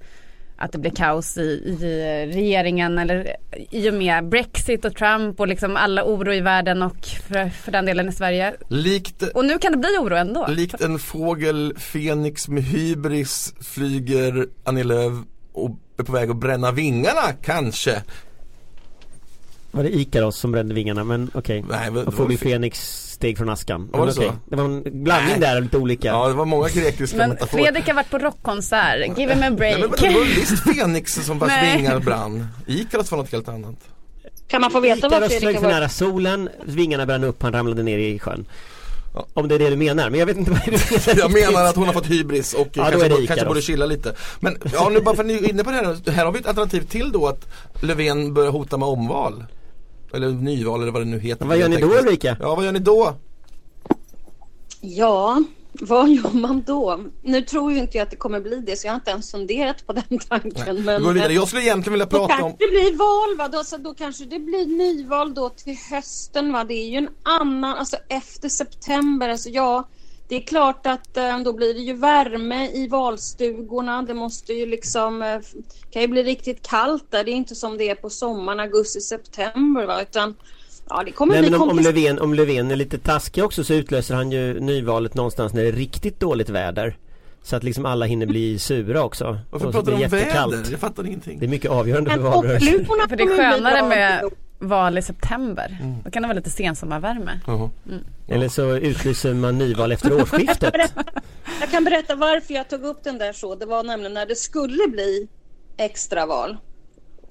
att 0.57 0.73
det 0.73 0.79
blir 0.79 0.91
kaos 0.91 1.37
i, 1.37 1.41
i 1.41 2.27
regeringen 2.35 2.99
eller 2.99 3.37
i 3.71 3.91
och 3.91 3.95
med 3.95 4.29
Brexit 4.29 4.85
och 4.85 4.97
Trump 4.97 5.41
och 5.41 5.49
liksom 5.49 5.77
alla 5.77 6.05
oro 6.05 6.33
i 6.33 6.41
världen 6.41 6.83
och 6.83 6.97
för, 7.07 7.49
för 7.49 7.73
den 7.73 7.87
delen 7.87 8.09
i 8.09 8.13
Sverige. 8.13 8.55
Likt, 8.69 9.23
Och 9.23 9.45
nu 9.45 9.59
kan 9.59 9.73
det 9.73 9.79
bli 9.79 9.89
oro 10.01 10.15
ändå. 10.17 10.47
likt 10.49 10.81
en 10.81 10.99
fågel 10.99 11.75
Fenix 11.79 12.49
med 12.49 12.63
hybris 12.63 13.55
flyger 13.61 14.47
Annie 14.65 14.85
Lööf 14.85 15.13
och 15.53 15.71
är 15.99 16.03
på 16.03 16.13
väg 16.13 16.31
att 16.31 16.37
bränna 16.37 16.73
vingarna 16.73 17.33
kanske. 17.45 18.03
Var 19.71 19.83
det 19.83 19.95
Ikaros 19.95 20.37
som 20.37 20.53
brände 20.53 20.75
vingarna 20.75 21.05
men 21.05 21.31
okej. 21.35 21.65
Nej, 21.71 21.91
men- 21.91 22.07
Och 22.07 22.15
Fågel 22.15 22.39
Fenix 22.39 23.04
steg 23.15 23.39
från 23.39 23.49
askan. 23.49 23.89
Var 23.93 24.01
det 24.01 24.05
Men 24.05 24.15
så? 24.15 24.33
Det 24.51 24.57
var 24.57 24.65
en 24.65 24.83
blandning 25.05 25.41
där 25.41 25.57
av 25.57 25.63
lite 25.63 25.79
olika. 25.79 26.09
Ja 26.09 26.29
det 26.29 26.35
var 26.35 26.45
många 26.45 26.69
grekiska 26.69 27.17
Men 27.17 27.31
metaforer. 27.31 27.63
Fredrik 27.63 27.87
har 27.87 27.95
varit 27.95 28.11
på 28.11 28.19
rockkonsert, 28.19 29.19
give 29.19 29.35
him 29.35 29.43
a 29.53 29.57
break. 29.57 29.79
Nej, 29.79 29.89
men 29.91 30.13
det 30.13 30.19
var 30.19 30.25
visst 30.25 30.65
Fenix 30.77 31.13
som 31.15 31.39
vars 31.39 31.53
vingar 31.77 31.99
brann. 31.99 32.47
Ikaros 32.67 33.11
var 33.11 33.19
något 33.19 33.33
helt 33.33 33.49
annat. 33.49 33.77
Kan 34.49 34.61
man 34.61 34.71
få 34.71 34.81
veta 34.81 35.09
vad 35.09 35.25
Fredrik 35.25 35.45
har 35.45 35.53
för 35.53 35.61
varit? 35.61 35.75
nära 35.75 35.89
solen, 35.89 36.49
vingarna 36.65 37.07
brann 37.07 37.25
upp, 37.25 37.43
han 37.43 37.53
ramlade 37.53 37.83
ner 37.83 37.99
i 37.99 38.19
sjön. 38.19 38.47
Ja. 39.15 39.27
Om 39.35 39.49
det 39.49 39.55
är 39.55 39.59
det 39.59 39.71
du 39.71 39.77
menar, 39.77 40.11
men 40.11 40.19
jag 40.21 40.27
vet 40.27 40.37
inte 40.37 40.51
vad 40.51 40.61
du 40.65 40.71
menar 40.71 41.19
Jag 41.19 41.33
menar 41.33 41.65
att 41.65 41.77
hon 41.77 41.87
har 41.87 41.93
fått 41.93 42.07
hybris 42.07 42.55
och 42.55 42.69
Ja, 42.73 42.91
kanske, 42.91 43.09
borde, 43.09 43.27
kanske 43.27 43.47
borde 43.47 43.63
chilla 43.63 43.87
lite. 43.87 44.15
Men 44.41 44.59
ja, 44.73 44.89
nu 44.89 45.01
bara 45.01 45.15
för 45.15 45.23
att 45.23 45.27
ni 45.27 45.35
är 45.35 45.51
inne 45.51 45.65
på 45.65 45.71
det 45.71 45.77
här, 45.77 46.11
här 46.11 46.25
har 46.25 46.33
vi 46.33 46.39
ett 46.39 46.47
alternativ 46.47 46.81
till 46.81 47.13
då 47.13 47.27
att 47.27 47.47
Löfven 47.81 48.35
börjar 48.35 48.51
hota 48.51 48.77
med 48.77 48.89
omval. 48.89 49.45
Eller 50.15 50.29
nyval 50.31 50.83
eller 50.83 50.93
vad 50.93 51.03
det 51.03 51.07
nu 51.07 51.19
heter. 51.19 51.47
Vad 51.47 51.57
gör 51.59 51.69
ni 51.69 51.77
då. 51.77 51.87
Ulrika? 51.87 52.37
Ja, 52.41 52.55
vad 52.55 52.65
gör 52.65 52.73
ni 52.73 52.79
då? 52.79 53.15
Ja, 54.81 55.43
Vad 55.81 56.09
gör 56.11 56.31
man 56.33 56.63
då? 56.67 57.01
Nu 57.23 57.43
tror 57.43 57.73
ju 57.73 57.79
inte 57.79 57.99
jag 57.99 58.05
att 58.05 58.11
det 58.11 58.17
kommer 58.17 58.41
bli 58.41 58.57
det 58.67 58.77
så 58.77 58.87
jag 58.87 58.93
har 58.93 58.97
inte 58.97 59.11
ens 59.11 59.31
funderat 59.31 59.87
på 59.87 59.93
den 59.93 60.19
tanken. 60.29 60.77
Vi 60.77 60.83
Men, 60.83 61.03
går 61.03 61.13
vidare. 61.13 61.29
eh, 61.31 61.35
Jag 61.35 61.49
skulle 61.49 61.63
egentligen 61.63 61.93
vilja 61.93 62.07
prata 62.07 62.29
kanske 62.29 62.45
om 62.45 62.57
det 62.59 62.67
blir 62.71 62.97
val 62.97 63.37
va? 63.39 63.49
Då, 63.59 63.65
så 63.65 63.77
då 63.77 63.95
kanske 63.95 64.25
det 64.25 64.39
blir 64.39 64.67
nyval 64.67 65.35
då 65.35 65.49
till 65.49 65.77
hösten 65.91 66.53
va? 66.53 66.65
Det 66.65 66.75
är 66.75 66.87
ju 66.89 66.97
en 66.97 67.09
annan, 67.23 67.75
alltså 67.79 67.97
efter 68.09 68.49
september, 68.49 69.29
alltså 69.29 69.49
ja. 69.49 69.89
Det 70.29 70.37
är 70.37 70.41
klart 70.41 70.87
att 70.87 71.17
eh, 71.17 71.39
då 71.39 71.53
blir 71.53 71.75
det 71.75 71.81
ju 71.81 71.93
värme 71.93 72.71
i 72.71 72.89
valstugorna. 72.89 74.03
Det 74.03 74.15
måste 74.15 74.53
ju 74.53 74.67
liksom, 74.67 75.23
eh, 75.23 75.39
kan 75.91 76.03
ju 76.03 76.09
bli 76.09 76.23
riktigt 76.23 76.69
kallt 76.69 77.11
där. 77.11 77.25
Det 77.25 77.31
är 77.31 77.35
inte 77.35 77.55
som 77.55 77.79
det 77.79 77.91
är 77.91 77.95
på 77.95 78.11
sommaren, 78.11 78.61
augusti, 78.61 79.01
september 79.01 79.87
va? 79.87 80.03
Utan 80.03 80.35
ja, 80.89 81.03
det 81.05 81.11
kommer 81.13 81.33
Nej 81.35 81.43
bli 81.43 81.51
men 81.51 81.61
om, 81.61 81.69
om. 81.69 81.79
Löfven, 81.79 82.19
om 82.19 82.35
Löfven 82.35 82.71
är 82.71 82.77
lite 82.77 82.99
taskig 82.99 83.45
också 83.45 83.65
så 83.65 83.75
utlöser 83.75 84.15
han 84.15 84.33
ju 84.33 84.61
nyvalet 84.61 85.15
någonstans 85.15 85.53
när 85.55 85.63
det 85.63 85.69
är 85.69 85.73
riktigt 85.73 86.21
dåligt 86.21 86.49
väder. 86.49 86.97
Så 87.43 87.57
att 87.57 87.63
liksom 87.63 87.87
alla 87.87 88.07
hinner 88.07 88.27
bli 88.27 88.59
sura 88.59 89.05
också. 89.05 89.39
Varför 89.51 89.73
pratar 89.73 89.91
du 89.91 89.95
om 89.95 90.01
jättekallt. 90.01 90.55
väder? 90.55 90.71
Jag 90.71 90.81
fattar 90.81 91.07
ingenting. 91.07 91.39
Det 91.39 91.47
är 91.47 91.51
mycket 91.51 91.71
avgörande 91.71 92.11
för 92.11 92.19
Men 92.19 92.31
valrörelsen. 92.31 92.87
För 93.09 93.17
det 93.17 93.23
är 93.23 93.37
skönare 93.37 93.89
med 93.89 94.31
val 94.59 94.99
i 94.99 95.03
september. 95.03 95.79
Då 96.05 96.11
kan 96.11 96.23
det 96.23 96.29
vara 96.29 96.37
lite 96.37 96.51
sensommarvärme. 96.51 97.41
Jaha. 97.47 97.71
Eller 98.29 98.49
så 98.49 98.77
utlyser 98.77 99.35
man 99.35 99.59
nyval 99.59 99.93
efter 99.93 100.13
årsskiftet. 100.23 100.75
Jag 101.61 101.71
kan 101.71 101.85
berätta 101.85 102.15
varför 102.15 102.55
jag 102.55 102.69
tog 102.69 102.85
upp 102.85 103.05
den 103.05 103.19
där 103.19 103.33
så. 103.33 103.55
Det 103.55 103.67
var 103.67 103.83
nämligen 103.83 104.15
när 104.15 104.27
det 104.27 104.37
skulle 104.37 104.89
bli 104.89 105.29
extraval. 105.77 106.57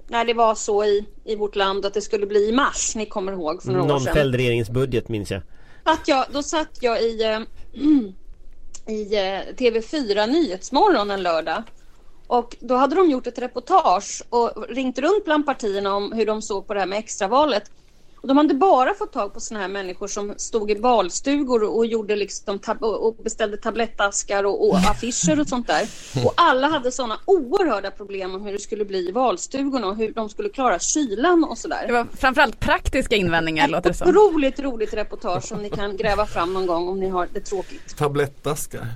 När 0.07 0.25
det 0.25 0.33
var 0.33 0.55
så 0.55 0.83
i, 0.85 1.05
i 1.25 1.35
vårt 1.35 1.55
land 1.55 1.85
att 1.85 1.93
det 1.93 2.01
skulle 2.01 2.25
bli 2.27 2.49
i 2.49 2.51
mars. 2.51 2.95
Ni 2.95 3.05
kommer 3.05 3.31
ihåg 3.31 3.63
för 3.63 3.69
några 3.71 3.83
år 3.83 3.87
Någon 3.87 4.01
sedan. 4.01 4.13
fällde 4.13 4.37
regeringens 4.37 4.69
budget 4.69 5.09
minns 5.09 5.31
jag. 5.31 5.41
Satt 5.83 6.07
jag, 6.07 6.25
då 6.31 6.43
satt 6.43 6.77
jag 6.81 7.01
i, 7.01 7.23
eh, 7.23 7.39
i 8.93 9.15
eh, 9.15 9.55
TV4 9.57 10.27
Nyhetsmorgon 10.27 11.11
en 11.11 11.23
lördag. 11.23 11.63
Och 12.33 12.55
då 12.59 12.75
hade 12.75 12.95
de 12.95 13.09
gjort 13.09 13.27
ett 13.27 13.39
reportage 13.39 14.23
och 14.29 14.65
ringt 14.69 14.99
runt 14.99 15.25
bland 15.25 15.45
partierna 15.45 15.95
om 15.95 16.11
hur 16.11 16.25
de 16.25 16.41
såg 16.41 16.67
på 16.67 16.73
det 16.73 16.79
här 16.79 16.87
med 16.87 16.99
extravalet. 16.99 17.71
Och 18.23 18.27
de 18.27 18.37
hade 18.37 18.53
bara 18.53 18.93
fått 18.93 19.13
tag 19.13 19.33
på 19.33 19.39
såna 19.39 19.59
här 19.59 19.67
människor 19.67 20.07
som 20.07 20.33
stod 20.37 20.71
i 20.71 20.75
valstugor 20.75 21.63
och, 21.63 21.85
gjorde 21.85 22.15
liksom 22.15 22.59
tab- 22.59 22.83
och 22.83 23.15
beställde 23.23 23.57
tablettaskar 23.57 24.43
och, 24.43 24.69
och 24.69 24.77
affischer 24.77 25.39
och 25.39 25.47
sånt 25.47 25.67
där. 25.67 25.87
Och 26.25 26.33
alla 26.37 26.67
hade 26.67 26.91
såna 26.91 27.17
oerhörda 27.25 27.91
problem 27.91 28.35
om 28.35 28.41
hur 28.45 28.51
det 28.51 28.59
skulle 28.59 28.85
bli 28.85 29.09
i 29.09 29.11
valstugorna 29.11 29.87
och 29.87 29.95
hur 29.95 30.13
de 30.13 30.29
skulle 30.29 30.49
klara 30.49 30.79
kylan 30.79 31.43
och 31.43 31.57
sådär. 31.57 31.83
Det 31.87 31.93
var 31.93 32.07
framförallt 32.17 32.59
praktiska 32.59 33.15
invändningar 33.15 33.67
låter 33.67 33.89
det 33.89 33.95
som. 33.95 34.09
Otroligt 34.09 34.59
roligt 34.59 34.93
reportage 34.93 35.43
som 35.43 35.57
ni 35.61 35.69
kan 35.69 35.97
gräva 35.97 36.25
fram 36.25 36.53
någon 36.53 36.65
gång 36.67 36.87
om 36.87 36.99
ni 36.99 37.09
har 37.09 37.27
det 37.33 37.39
tråkigt. 37.39 37.97
Tablettaskar. 37.97 38.87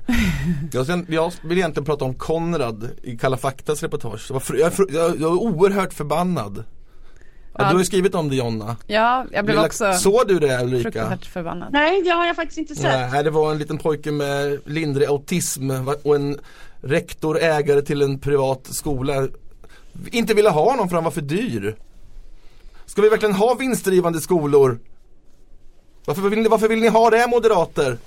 jag, 0.73 0.85
sen- 0.85 1.05
jag 1.09 1.33
vill 1.43 1.57
egentligen 1.57 1.85
prata 1.85 2.05
om 2.05 2.13
Konrad 2.15 2.89
i 3.03 3.17
Kalla 3.17 3.37
faktas 3.37 3.83
reportage. 3.83 4.31
Jag, 4.31 4.41
jag, 4.59 4.71
jag, 4.89 5.09
jag 5.21 5.31
är 5.31 5.39
oerhört 5.41 5.93
förbannad. 5.93 6.63
Ja. 7.57 7.63
Du 7.63 7.71
har 7.71 7.79
ju 7.79 7.85
skrivit 7.85 8.15
om 8.15 8.29
det 8.29 8.35
Jonna. 8.35 8.75
Ja, 8.87 9.25
jag 9.31 9.45
blev 9.45 9.57
Vill- 9.57 9.65
också 9.65 9.93
Såg 9.93 10.27
du 10.27 10.39
det 10.39 10.63
Ulrika? 10.63 10.83
fruktansvärt 10.83 11.25
förbannad. 11.25 11.69
Nej, 11.73 12.01
det 12.01 12.09
har 12.09 12.25
jag 12.25 12.35
faktiskt 12.35 12.57
inte 12.57 12.75
sett. 12.75 13.11
Nej, 13.11 13.23
det 13.23 13.29
var 13.29 13.51
en 13.51 13.57
liten 13.57 13.77
pojke 13.77 14.11
med 14.11 14.59
lindrig 14.65 15.07
autism 15.07 15.71
och 16.03 16.15
en 16.15 16.37
rektor, 16.81 17.39
ägare 17.39 17.81
till 17.81 18.01
en 18.01 18.19
privat 18.19 18.67
skola 18.71 19.27
inte 20.11 20.33
ville 20.33 20.49
ha 20.49 20.69
honom 20.71 20.89
för 20.89 20.95
han 20.95 21.03
var 21.03 21.11
för 21.11 21.21
dyr. 21.21 21.75
Ska 22.85 23.01
vi 23.01 23.09
verkligen 23.09 23.35
ha 23.35 23.53
vinstdrivande 23.53 24.21
skolor? 24.21 24.79
Varför 26.05 26.21
vill 26.21 26.39
ni, 26.39 26.49
varför 26.49 26.67
vill 26.67 26.79
ni 26.81 26.87
ha 26.87 27.09
det 27.09 27.27
moderater? 27.27 27.97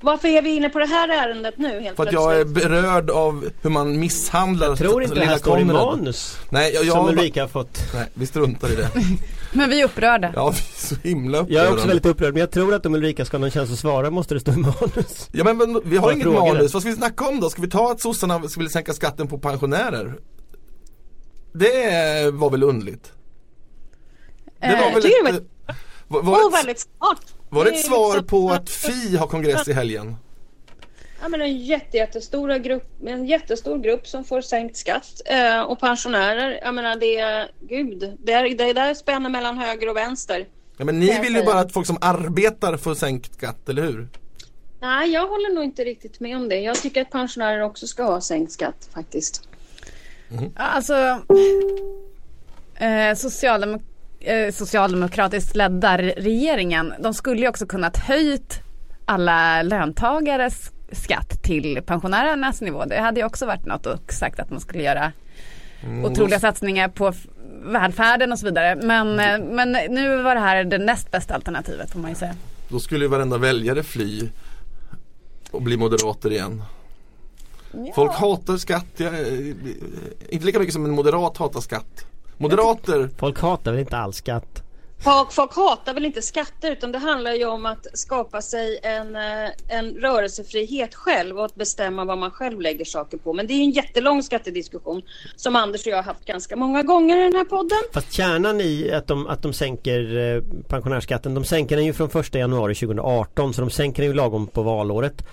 Varför 0.00 0.28
är 0.28 0.42
vi 0.42 0.50
inne 0.56 0.68
på 0.68 0.78
det 0.78 0.86
här 0.86 1.08
ärendet 1.08 1.58
nu 1.58 1.80
helt 1.80 1.96
För 1.96 2.06
att 2.06 2.12
jag 2.12 2.40
är 2.40 2.44
berörd 2.44 3.10
av 3.10 3.48
hur 3.62 3.70
man 3.70 4.00
misshandlar 4.00 4.66
Jag 4.66 4.78
tror 4.78 5.02
inte 5.02 5.14
det 5.14 5.24
här 5.24 5.38
står 5.38 5.58
i 5.58 5.64
manus. 5.64 6.38
Nej, 6.50 6.74
jag, 6.74 6.84
jag, 6.84 6.96
Som 6.96 7.08
Ulrika 7.08 7.40
har 7.40 7.48
fått. 7.48 7.78
nej, 7.94 8.06
vi 8.14 8.26
struntar 8.26 8.72
i 8.72 8.74
det. 8.76 8.90
Men 9.52 9.70
vi 9.70 9.80
är 9.80 9.84
upprörda. 9.84 10.32
Ja, 10.34 10.50
vi 10.50 10.58
är 10.58 10.86
så 10.86 10.94
himla 11.08 11.38
Jag 11.38 11.46
är 11.48 11.52
upprörda. 11.54 11.72
också 11.74 11.86
väldigt 11.86 12.06
upprörd 12.06 12.32
men 12.34 12.40
jag 12.40 12.50
tror 12.50 12.74
att 12.74 12.86
om 12.86 12.94
Ulrika 12.94 13.24
ska 13.24 13.36
ha 13.36 13.40
någon 13.40 13.50
chans 13.50 13.72
att 13.72 13.78
svara 13.78 14.10
måste 14.10 14.34
det 14.34 14.40
stå 14.40 14.52
i 14.52 14.56
manus. 14.56 15.28
Ja 15.32 15.44
men, 15.44 15.56
men 15.58 15.80
vi 15.84 15.96
har 15.96 16.12
inget 16.12 16.24
fråga 16.24 16.40
det. 16.44 16.52
manus, 16.52 16.72
vad 16.74 16.82
ska 16.82 16.90
vi 16.90 16.96
snacka 16.96 17.28
om 17.28 17.40
då? 17.40 17.50
Ska 17.50 17.62
vi 17.62 17.70
ta 17.70 17.90
att 17.92 18.00
sossarna 18.00 18.48
skulle 18.48 18.68
sänka 18.68 18.92
skatten 18.92 19.28
på 19.28 19.38
pensionärer? 19.38 20.14
Det 21.52 22.30
var 22.32 22.50
väl 22.50 22.62
underligt? 22.62 23.12
Det 24.60 24.66
Eh, 24.66 24.80
var 24.80 24.92
väl 24.92 25.02
tycker 25.02 25.24
det 25.32 25.38
ett, 25.38 25.44
var, 26.08 26.22
var, 26.22 26.38
det 26.50 26.56
ett, 26.56 26.64
väldigt 26.64 26.80
smart! 26.80 27.34
Var 27.48 27.64
det 27.64 27.70
ett 27.70 27.84
svar 27.84 28.20
på 28.20 28.50
att 28.50 28.70
Fi 28.70 29.16
har 29.16 29.26
kongress 29.26 29.68
i 29.68 29.72
helgen? 29.72 30.16
Ja, 31.22 31.28
men 31.28 31.42
en 31.42 32.62
grupp, 32.62 32.84
en 33.06 33.26
jättestor 33.26 33.78
grupp 33.78 34.06
som 34.06 34.24
får 34.24 34.40
sänkt 34.40 34.76
skatt 34.76 35.20
eh, 35.26 35.60
och 35.60 35.80
pensionärer. 35.80 36.60
Jag 36.62 36.74
menar 36.74 36.96
det 36.96 37.18
är, 37.18 37.50
gud, 37.60 38.16
det 38.24 38.32
är, 38.32 38.54
det 38.54 38.64
är 38.64 38.74
där 38.74 38.94
spänner 38.94 39.30
mellan 39.30 39.58
höger 39.58 39.88
och 39.88 39.96
vänster. 39.96 40.46
Ja 40.76 40.84
men 40.84 41.00
ni 41.00 41.20
vill 41.20 41.36
ju 41.36 41.44
bara 41.44 41.60
att 41.60 41.72
folk 41.72 41.86
som 41.86 41.98
arbetar 42.00 42.76
får 42.76 42.94
sänkt 42.94 43.34
skatt, 43.34 43.68
eller 43.68 43.82
hur? 43.82 44.08
Nej, 44.80 45.10
jag 45.10 45.28
håller 45.28 45.54
nog 45.54 45.64
inte 45.64 45.84
riktigt 45.84 46.20
med 46.20 46.36
om 46.36 46.48
det. 46.48 46.60
Jag 46.60 46.76
tycker 46.76 47.02
att 47.02 47.10
pensionärer 47.10 47.60
också 47.62 47.86
ska 47.86 48.02
ha 48.02 48.20
sänkt 48.20 48.52
skatt 48.52 48.88
faktiskt. 48.94 49.48
Alltså 50.56 51.22
eh, 52.74 53.14
socialdemok 53.16 53.82
eh, 54.28 54.52
socialdemokratiskt 54.52 55.56
ledda 55.56 55.98
re- 55.98 56.14
regeringen, 56.16 56.94
de 56.98 57.14
skulle 57.14 57.40
ju 57.40 57.48
också 57.48 57.66
kunnat 57.66 57.96
höjt 57.96 58.60
alla 59.04 59.62
löntagares 59.62 60.70
skatt 60.92 61.42
till 61.42 61.82
pensionärernas 61.86 62.60
nivå. 62.60 62.84
Det 62.84 63.00
hade 63.00 63.20
ju 63.20 63.26
också 63.26 63.46
varit 63.46 63.66
något 63.66 63.86
och 63.86 64.12
sagt 64.12 64.40
att 64.40 64.50
man 64.50 64.60
skulle 64.60 64.82
göra 64.82 65.12
otroliga 66.04 66.40
satsningar 66.40 66.88
på 66.88 67.12
välfärden 67.64 68.32
och 68.32 68.38
så 68.38 68.46
vidare. 68.46 68.76
Men, 68.76 69.20
eh, 69.20 69.38
men 69.54 69.72
nu 69.72 70.22
var 70.22 70.34
det 70.34 70.40
här 70.40 70.64
det 70.64 70.78
näst 70.78 71.10
bästa 71.10 71.34
alternativet 71.34 71.90
får 71.90 72.00
man 72.00 72.10
ju 72.10 72.16
säga. 72.16 72.34
Då 72.68 72.80
skulle 72.80 73.04
ju 73.04 73.08
varenda 73.08 73.38
väljare 73.38 73.82
fly 73.82 74.28
och 75.50 75.62
bli 75.62 75.76
moderater 75.76 76.32
igen. 76.32 76.62
Folk 77.94 78.12
hatar 78.12 78.56
skatt, 78.56 78.86
jag, 78.96 79.12
inte 80.28 80.46
lika 80.46 80.58
mycket 80.58 80.74
som 80.74 80.84
en 80.84 80.90
moderat 80.90 81.36
hatar 81.36 81.60
skatt. 81.60 82.06
Moderater, 82.38 83.10
Folk 83.18 83.40
hatar 83.40 83.72
väl 83.72 83.80
inte 83.80 83.96
all 83.96 84.12
skatt? 84.12 84.62
Folk, 85.00 85.32
folk 85.32 85.56
hatar 85.56 85.94
väl 85.94 86.04
inte 86.04 86.22
skatter 86.22 86.72
utan 86.72 86.92
det 86.92 86.98
handlar 86.98 87.32
ju 87.32 87.44
om 87.44 87.66
att 87.66 87.86
skapa 87.92 88.42
sig 88.42 88.78
en, 88.82 89.16
eh, 89.16 89.50
en 89.68 89.94
rörelsefrihet 89.94 90.94
själv 90.94 91.38
och 91.38 91.44
att 91.44 91.54
bestämma 91.54 92.04
vad 92.04 92.18
man 92.18 92.30
själv 92.30 92.60
lägger 92.60 92.84
saker 92.84 93.18
på. 93.18 93.32
Men 93.32 93.46
det 93.46 93.52
är 93.52 93.56
ju 93.56 93.62
en 93.62 93.70
jättelång 93.70 94.22
skattediskussion 94.22 95.02
som 95.36 95.56
Anders 95.56 95.86
och 95.86 95.92
jag 95.92 95.96
har 95.96 96.02
haft 96.02 96.24
ganska 96.24 96.56
många 96.56 96.82
gånger 96.82 97.16
i 97.16 97.24
den 97.24 97.34
här 97.34 97.44
podden. 97.44 97.78
Fast 97.92 98.12
kärnan 98.12 98.60
i 98.60 98.90
att 98.92 99.06
de, 99.06 99.26
att 99.26 99.42
de 99.42 99.52
sänker 99.52 100.16
eh, 100.16 100.42
pensionärsskatten, 100.68 101.34
de 101.34 101.44
sänker 101.44 101.76
den 101.76 101.84
ju 101.84 101.92
från 101.92 102.10
1 102.20 102.34
januari 102.34 102.74
2018 102.74 103.54
så 103.54 103.60
de 103.60 103.70
sänker 103.70 104.02
den 104.02 104.10
ju 104.10 104.16
lagom 104.16 104.46
på 104.46 104.62
valåret. 104.62 105.24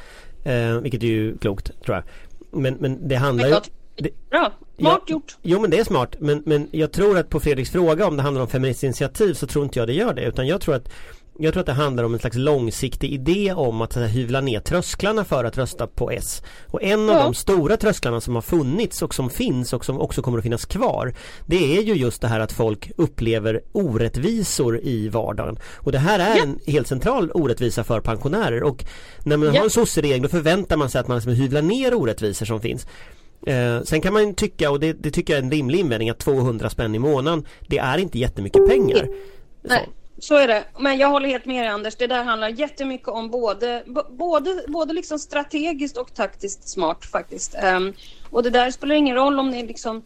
Eh, 0.44 0.80
vilket 0.82 1.04
är 1.04 1.08
ju 1.08 1.38
klokt 1.38 1.82
tror 1.86 1.96
jag. 1.96 2.04
Men, 2.62 2.74
men 2.74 3.08
det 3.08 3.16
handlar 3.16 3.50
Men 3.50 3.54
ju... 3.54 3.60
Det, 3.98 4.30
Bra, 4.30 4.52
smart 4.78 5.02
Ja. 5.08 5.14
gjort. 5.14 5.38
Jo 5.42 5.60
men 5.62 5.70
det 5.72 5.80
är 5.80 5.84
smart 5.84 6.16
men, 6.20 6.44
men 6.46 6.68
jag 6.72 6.92
tror 6.92 7.18
att 7.18 7.30
på 7.30 7.40
Fredriks 7.40 7.70
fråga 7.72 8.08
om 8.08 8.18
det 8.18 8.24
handlar 8.24 8.42
om 8.42 8.48
feministiskt 8.48 8.84
initiativ 8.84 9.34
så 9.34 9.48
tror 9.48 9.64
inte 9.64 9.80
jag 9.80 9.88
det 9.88 9.94
gör 9.94 10.14
det 10.14 10.22
utan 10.24 10.48
jag 10.48 10.62
tror 10.62 10.76
att 10.76 10.90
jag 11.40 11.54
tror 11.54 11.62
att 11.62 11.66
det 11.68 11.74
handlar 11.74 12.04
om 12.04 12.14
en 12.14 12.20
slags 12.20 12.38
långsiktig 12.38 13.14
idé 13.14 13.54
om 13.54 13.82
att 13.82 13.96
här, 13.96 14.06
hyvla 14.08 14.42
ner 14.42 14.60
trösklarna 14.60 15.24
för 15.26 15.44
att 15.44 15.58
rösta 15.58 15.88
på 15.88 16.12
S. 16.12 16.42
Och 16.68 16.84
en 16.84 17.10
av 17.10 17.16
Ja. 17.16 17.24
de 17.24 17.34
stora 17.34 17.78
trösklarna 17.78 18.22
som 18.22 18.36
har 18.36 18.42
funnits 18.42 19.02
och 19.02 19.14
som 19.16 19.30
finns 19.30 19.74
och 19.74 19.86
som 19.86 20.00
också 20.02 20.22
kommer 20.22 20.38
att 20.38 20.44
finnas 20.44 20.66
kvar 20.66 21.14
Det 21.46 21.78
är 21.78 21.82
ju 21.82 21.94
just 21.94 22.22
det 22.22 22.28
här 22.28 22.40
att 22.40 22.52
folk 22.52 22.92
upplever 22.98 23.62
orättvisor 23.72 24.80
i 24.84 25.10
vardagen. 25.10 25.60
Och 25.76 25.92
det 25.92 26.00
här 26.00 26.20
är 26.20 26.36
Ja. 26.38 26.44
en 26.44 26.60
helt 26.68 26.88
central 26.88 27.32
orättvisa 27.34 27.84
för 27.84 28.00
pensionärer 28.00 28.64
och 28.64 28.86
när 29.24 29.38
man 29.38 29.48
Ja. 29.54 29.60
har 29.60 29.64
en 29.64 29.70
sosseregel 29.70 30.22
då 30.22 30.28
förväntar 30.30 30.78
man 30.78 30.90
sig 30.90 31.02
att 31.02 31.08
man 31.08 31.18
liksom 31.18 31.34
hyvlar 31.34 31.62
ner 31.62 31.94
orättvisor 31.94 32.46
som 32.46 32.62
finns. 32.62 32.88
Eh, 33.48 33.82
sen 33.82 34.02
kan 34.02 34.14
man 34.14 34.34
tycka, 34.34 34.72
och 34.72 34.80
det, 34.80 34.94
det 34.94 35.12
tycker 35.12 35.34
jag 35.34 35.40
är 35.40 35.44
en 35.44 35.52
rimlig 35.52 35.80
invändning, 35.80 36.10
att 36.10 36.20
200 36.20 36.70
spänn 36.70 36.96
i 36.96 37.00
månaden 37.00 37.46
Det 37.68 37.78
är 37.78 37.98
inte 37.98 38.20
jättemycket 38.20 38.68
pengar. 38.68 39.08
Nej, 39.62 39.90
så 40.20 40.36
är 40.36 40.48
det. 40.48 40.64
Men 40.80 40.98
jag 40.98 41.10
håller 41.10 41.30
helt 41.30 41.46
med 41.46 41.64
dig 41.64 41.68
Anders. 41.68 41.96
Det 41.96 42.08
där 42.08 42.24
handlar 42.24 42.50
jättemycket 42.50 43.08
om 43.08 43.30
både, 43.30 43.84
både, 44.10 44.64
både 44.68 44.94
liksom 44.94 45.20
strategiskt 45.20 45.98
och 45.98 46.14
taktiskt 46.14 46.70
smart 46.70 47.06
faktiskt. 47.06 47.56
Um, 47.64 47.94
och 48.30 48.44
det 48.44 48.50
där 48.50 48.72
spelar 48.72 48.96
ingen 48.96 49.16
roll 49.16 49.40
om 49.40 49.50
ni 49.50 49.68
liksom 49.68 50.04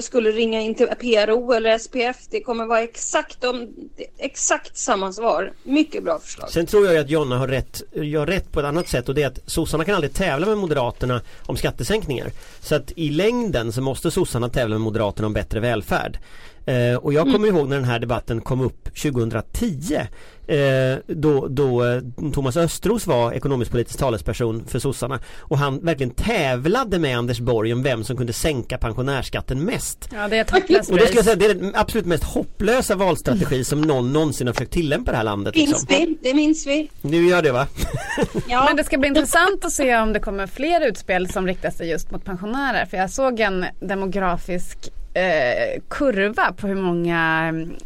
skulle 0.00 0.30
ringa 0.30 0.60
in 0.60 0.74
till 0.74 0.86
PRO 0.86 1.52
eller 1.52 1.78
SPF. 1.78 2.16
Det 2.30 2.40
kommer 2.40 2.66
vara 2.66 2.82
exakt, 2.82 3.44
om, 3.44 3.74
exakt 4.18 4.76
samma 4.76 5.12
svar. 5.12 5.52
Mycket 5.62 6.04
bra 6.04 6.18
förslag. 6.18 6.50
Sen 6.50 6.66
tror 6.66 6.86
jag 6.86 6.96
att 6.96 7.10
Jonna 7.10 7.38
har 7.38 7.48
rätt, 7.48 7.82
gör 7.92 8.26
rätt 8.26 8.52
på 8.52 8.60
ett 8.60 8.66
annat 8.66 8.88
sätt 8.88 9.08
och 9.08 9.14
det 9.14 9.22
är 9.22 9.26
att 9.26 9.40
sossarna 9.46 9.84
kan 9.84 9.94
aldrig 9.94 10.14
tävla 10.14 10.46
med 10.46 10.58
moderaterna 10.58 11.20
om 11.46 11.56
skattesänkningar. 11.56 12.30
Så 12.60 12.74
att 12.74 12.92
i 12.96 13.10
längden 13.10 13.72
så 13.72 13.80
måste 13.80 14.10
sossarna 14.10 14.48
tävla 14.48 14.74
med 14.74 14.80
moderaterna 14.80 15.26
om 15.26 15.32
bättre 15.32 15.60
välfärd. 15.60 16.18
Eh, 16.66 16.96
och 16.96 17.12
jag 17.12 17.32
kommer 17.32 17.48
ihåg 17.48 17.68
när 17.68 17.76
den 17.76 17.84
här 17.84 17.98
debatten 17.98 18.40
kom 18.40 18.60
upp 18.60 18.84
2010 18.84 20.00
eh, 20.46 20.56
då, 21.06 21.48
då 21.48 21.84
eh, 21.84 22.00
Thomas 22.34 22.56
Östros 22.56 23.06
var 23.06 23.32
ekonomisk-politisk 23.32 23.98
talesperson 23.98 24.64
för 24.66 24.78
sossarna 24.78 25.20
och 25.38 25.58
han 25.58 25.80
verkligen 25.84 26.10
tävlade 26.10 26.98
med 26.98 27.18
Anders 27.18 27.40
Borg 27.40 27.72
om 27.72 27.82
vem 27.82 28.04
som 28.04 28.16
kunde 28.16 28.32
sänka 28.32 28.78
pensionärsskatten 28.78 29.64
mest. 29.64 30.08
Ja 30.14 30.28
det 30.28 30.36
är 30.36 30.40
ett 30.40 30.50
hopplöst 30.50 30.90
Och 30.90 30.96
det 30.98 31.02
skulle 31.02 31.18
jag 31.18 31.24
säga, 31.24 31.36
det 31.36 31.46
är 31.46 31.54
den 31.54 31.72
absolut 31.74 32.06
mest 32.06 32.24
hopplösa 32.24 32.94
valstrategi 32.94 33.64
som 33.64 33.80
någon 33.80 34.12
någonsin 34.12 34.46
har 34.46 34.54
försökt 34.54 34.72
tillämpa 34.72 35.10
i 35.10 35.12
det 35.12 35.16
här 35.16 35.24
landet. 35.24 35.54
Minns 35.54 35.70
Liksom. 35.70 35.86
vi, 35.88 36.18
det 36.22 36.34
minns 36.34 36.66
vi. 36.66 36.90
Nu 37.00 37.26
gör 37.26 37.42
det 37.42 37.52
va? 37.52 37.66
Ja. 38.48 38.64
Men 38.68 38.76
det 38.76 38.84
ska 38.84 38.98
bli 38.98 39.08
intressant 39.08 39.64
att 39.64 39.72
se 39.72 39.96
om 39.98 40.12
det 40.12 40.20
kommer 40.20 40.46
fler 40.46 40.88
utspel 40.88 41.28
som 41.28 41.46
riktar 41.46 41.70
sig 41.70 41.88
just 41.90 42.10
mot 42.10 42.24
pensionärer. 42.24 42.86
För 42.86 42.96
jag 42.96 43.10
såg 43.10 43.40
en 43.40 43.64
demografisk 43.80 44.78
eh, 45.20 45.80
kurva 45.90 46.52
på 46.52 46.66
hur 46.66 46.74
många 46.74 47.18
mm, 47.48 47.76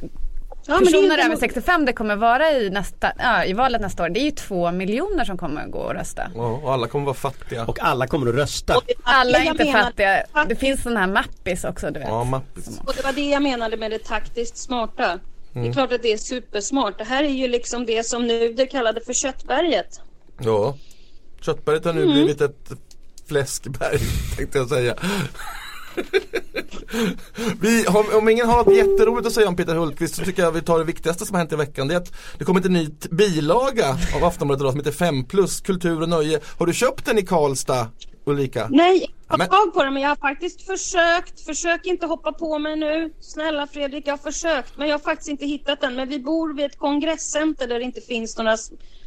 ja, 0.66 0.78
det 0.78 0.84
personer 0.84 1.18
över 1.18 1.36
no- 1.36 1.40
65 1.40 1.84
det 1.84 1.92
kommer 1.92 2.16
vara 2.16 2.50
i, 2.50 2.70
nästa, 2.70 3.12
ja, 3.18 3.44
i 3.44 3.52
valet 3.52 3.80
nästa 3.80 4.02
år. 4.04 4.08
Det 4.08 4.20
är 4.20 4.24
ju 4.24 4.30
två 4.30 4.72
miljoner 4.72 5.24
som 5.24 5.38
kommer 5.38 5.66
gå 5.66 5.78
och 5.78 5.94
rösta. 5.94 6.30
Ja, 6.34 6.46
och 6.62 6.72
alla 6.72 6.86
kommer 6.88 7.04
vara 7.04 7.14
fattiga. 7.14 7.64
Och 7.66 7.80
alla 7.82 8.06
kommer 8.06 8.26
att 8.28 8.34
rösta. 8.34 8.74
Alla 9.02 9.38
är 9.38 9.44
inte 9.46 9.64
menar- 9.64 9.82
fattiga. 9.82 10.24
Det 10.48 10.56
finns 10.56 10.82
sådana 10.82 11.00
här 11.00 11.06
mappis 11.06 11.64
också 11.64 11.90
du 11.90 11.98
vet. 12.00 12.08
Ja, 12.08 12.24
mappis. 12.24 12.80
Och 12.86 12.92
det 12.96 13.02
var 13.04 13.12
det 13.12 13.20
jag 13.30 13.42
menade 13.42 13.76
med 13.76 13.90
det 13.90 13.98
taktiskt 14.04 14.56
smarta. 14.56 15.18
Det 15.52 15.58
Mm. 15.58 15.68
är 15.70 15.72
klart 15.74 15.92
att 15.92 16.02
det 16.02 16.12
är 16.12 16.16
supersmart. 16.18 16.98
Det 16.98 17.04
här 17.04 17.24
är 17.24 17.28
ju 17.28 17.48
liksom 17.48 17.86
det 17.86 18.06
som 18.06 18.26
Nuder 18.26 18.66
kallade 18.66 19.00
för 19.00 19.12
köttberget. 19.12 20.00
Ja. 20.40 20.76
Köttberget 21.40 21.84
har 21.84 21.92
nu 21.92 22.02
Mm. 22.02 22.12
blivit 22.14 22.40
ett 22.40 22.70
fläskberg 23.28 23.98
tänkte 24.36 24.58
jag 24.58 24.68
säga. 24.68 24.94
vi, 27.61 27.87
om, 27.87 28.05
om 28.14 28.29
ingen 28.29 28.48
har 28.48 28.57
något 28.57 28.76
jätteroligt 28.76 29.26
att 29.26 29.33
säga 29.33 29.48
om 29.48 29.57
Peter 29.57 29.74
Hultqvist 29.74 30.14
så 30.14 30.24
tycker 30.24 30.42
jag 30.42 30.53
vi 30.53 30.62
tar 30.62 30.79
det 30.79 30.85
viktigaste 30.85 31.26
som 31.26 31.35
har 31.35 31.38
hänt 31.38 31.53
i 31.53 31.57
veckan. 31.57 31.88
Det 31.88 31.94
är 31.94 31.98
att 31.98 32.12
det 32.38 32.44
kommit 32.44 32.64
en 32.64 32.72
ny 32.72 32.88
bilaga 33.11 33.88
av 34.16 34.24
Aftonbladet 34.24 34.61
idag 34.61 34.72
som 34.72 34.81
heter 34.81 34.92
5 34.92 35.24
plus 35.24 35.61
kultur 35.61 36.03
och 36.03 36.09
nöje. 36.09 36.40
Har 36.59 36.66
du 36.66 36.72
köpt 36.72 37.07
den 37.07 37.18
i 37.18 37.22
Karlstad 37.22 37.88
Ulrika? 38.24 38.68
Nej, 38.70 39.11
jag 39.29 39.38
har 39.38 39.46
tag 39.46 39.74
på 39.74 39.85
det 39.85 39.90
men 39.90 40.03
jag 40.03 40.09
har 40.09 40.16
faktiskt 40.16 40.66
försökt. 40.66 41.40
Försök 41.40 41.87
inte 41.87 42.07
hoppa 42.07 42.33
på 42.33 42.59
mig 42.59 42.76
nu. 42.76 43.12
Snälla 43.20 43.66
Fredrik, 43.66 44.07
jag 44.07 44.12
har 44.12 44.33
försökt 44.33 44.79
men 44.79 44.88
jag 44.88 44.94
har 44.94 45.03
faktiskt 45.03 45.29
inte 45.29 45.46
hittat 45.46 45.81
den. 45.81 45.94
Men 45.94 46.09
vi 46.09 46.18
bor 46.20 46.55
vid 46.55 46.66
ett 46.66 46.79
kongresscenter 46.79 47.68
där 47.68 47.79
det 47.79 47.85
inte 47.85 48.00
finns 48.00 48.38
några, 48.38 48.57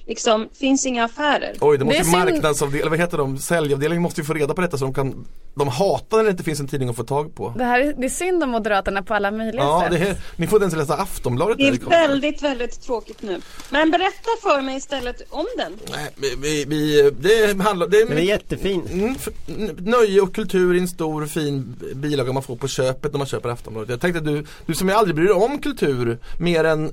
liksom, 0.06 0.50
finns 0.60 0.86
inga 0.86 1.04
affärer. 1.06 1.56
Oj, 1.62 1.78
det 1.78 1.86
måste 1.86 2.02
Det 2.02 2.06
ju 2.06 2.12
marknadsavdelningen, 2.18 2.90
vad 2.90 3.00
heter 3.00 3.18
de, 3.18 3.38
säljavdelningen 3.38 4.02
måste 4.02 4.22
ju 4.22 4.26
få 4.26 4.34
reda 4.34 4.54
på 4.54 4.62
detta 4.62 4.78
så 4.78 4.86
de 4.86 4.94
kan 4.94 5.26
De 5.56 5.68
hatar 5.68 6.18
när 6.18 6.24
det 6.24 6.30
inte 6.32 6.44
finns 6.44 6.60
en 6.60 6.68
tidning 6.68 6.90
att 6.90 6.96
få 6.96 7.04
tag 7.04 7.36
på. 7.36 7.54
Det 7.58 7.64
här 7.64 7.80
är, 7.80 7.94
det 7.94 8.06
är 8.06 8.10
synd 8.10 8.44
om 8.44 8.50
Moderaterna 8.50 9.04
på 9.04 9.14
alla 9.14 9.32
möjliga 9.32 9.64
Ja, 9.64 9.82
sätt. 9.90 10.00
det 10.00 10.08
är, 10.08 10.16
ni 10.36 10.48
får 10.48 10.64
inte 10.64 10.76
ens 10.78 10.90
läsa 10.90 11.02
Aftonbladet 11.02 11.58
Det 11.58 11.68
är 11.68 11.72
det 11.72 11.86
väldigt, 11.90 12.42
väldigt 12.42 12.82
tråkigt 12.82 13.22
nu. 13.22 13.40
Men 13.70 13.92
berätta 13.92 14.30
för 14.42 14.62
mig 14.62 14.78
istället 14.78 15.22
om 15.30 15.46
den. 15.58 15.74
Nej, 15.92 16.36
vi, 16.42 16.66
vi, 16.66 17.12
det 17.20 17.64
handlar, 17.64 17.88
det 17.88 17.98
är, 17.98 18.08
Den 18.08 18.18
är 18.18 18.22
jättefin. 18.22 18.82
Mm, 18.92 19.76
nöje 19.78 20.22
och 20.22 20.36
kultur 20.36 20.76
i 20.76 20.80
en 20.80 20.88
stor 20.88 21.26
fin 21.26 21.76
bilaga 21.96 22.34
man 22.34 22.44
får 22.44 22.56
på 22.56 22.68
köpet 22.68 23.12
när 23.12 23.18
man 23.18 23.28
köper 23.28 23.50
Aftonbladet. 23.50 23.90
Jag 23.90 24.02
tänkte 24.02 24.20
att 24.20 24.26
du, 24.26 24.46
du 24.66 24.76
som 24.76 24.90
ju 24.90 24.96
aldrig 24.96 25.16
bryr 25.16 25.26
dig 25.26 25.34
om 25.36 25.60
kultur 25.60 26.18
mer 26.40 26.64
än 26.64 26.86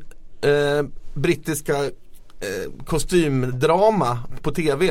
eh, 0.43 0.83
brittiska 1.15 1.75
eh, 2.41 2.85
kostymdrama 2.85 4.19
på 4.43 4.51
TV. 4.51 4.87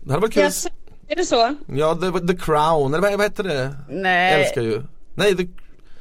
Det 0.00 0.10
hade 0.12 0.20
varit 0.20 0.34
kul. 0.34 0.42
Yes. 0.42 0.66
Är 1.08 1.16
det 1.16 1.24
så? 1.24 1.54
Ja, 1.66 1.94
the, 1.94 2.26
the 2.26 2.36
Crown, 2.36 2.94
eller 2.94 3.02
vad, 3.02 3.12
vad 3.12 3.22
heter 3.22 3.44
det? 3.44 3.74
Nej, 3.88 4.42
Älskar 4.42 4.62
ju. 4.62 4.82
Nej, 5.14 5.36
the, 5.36 5.46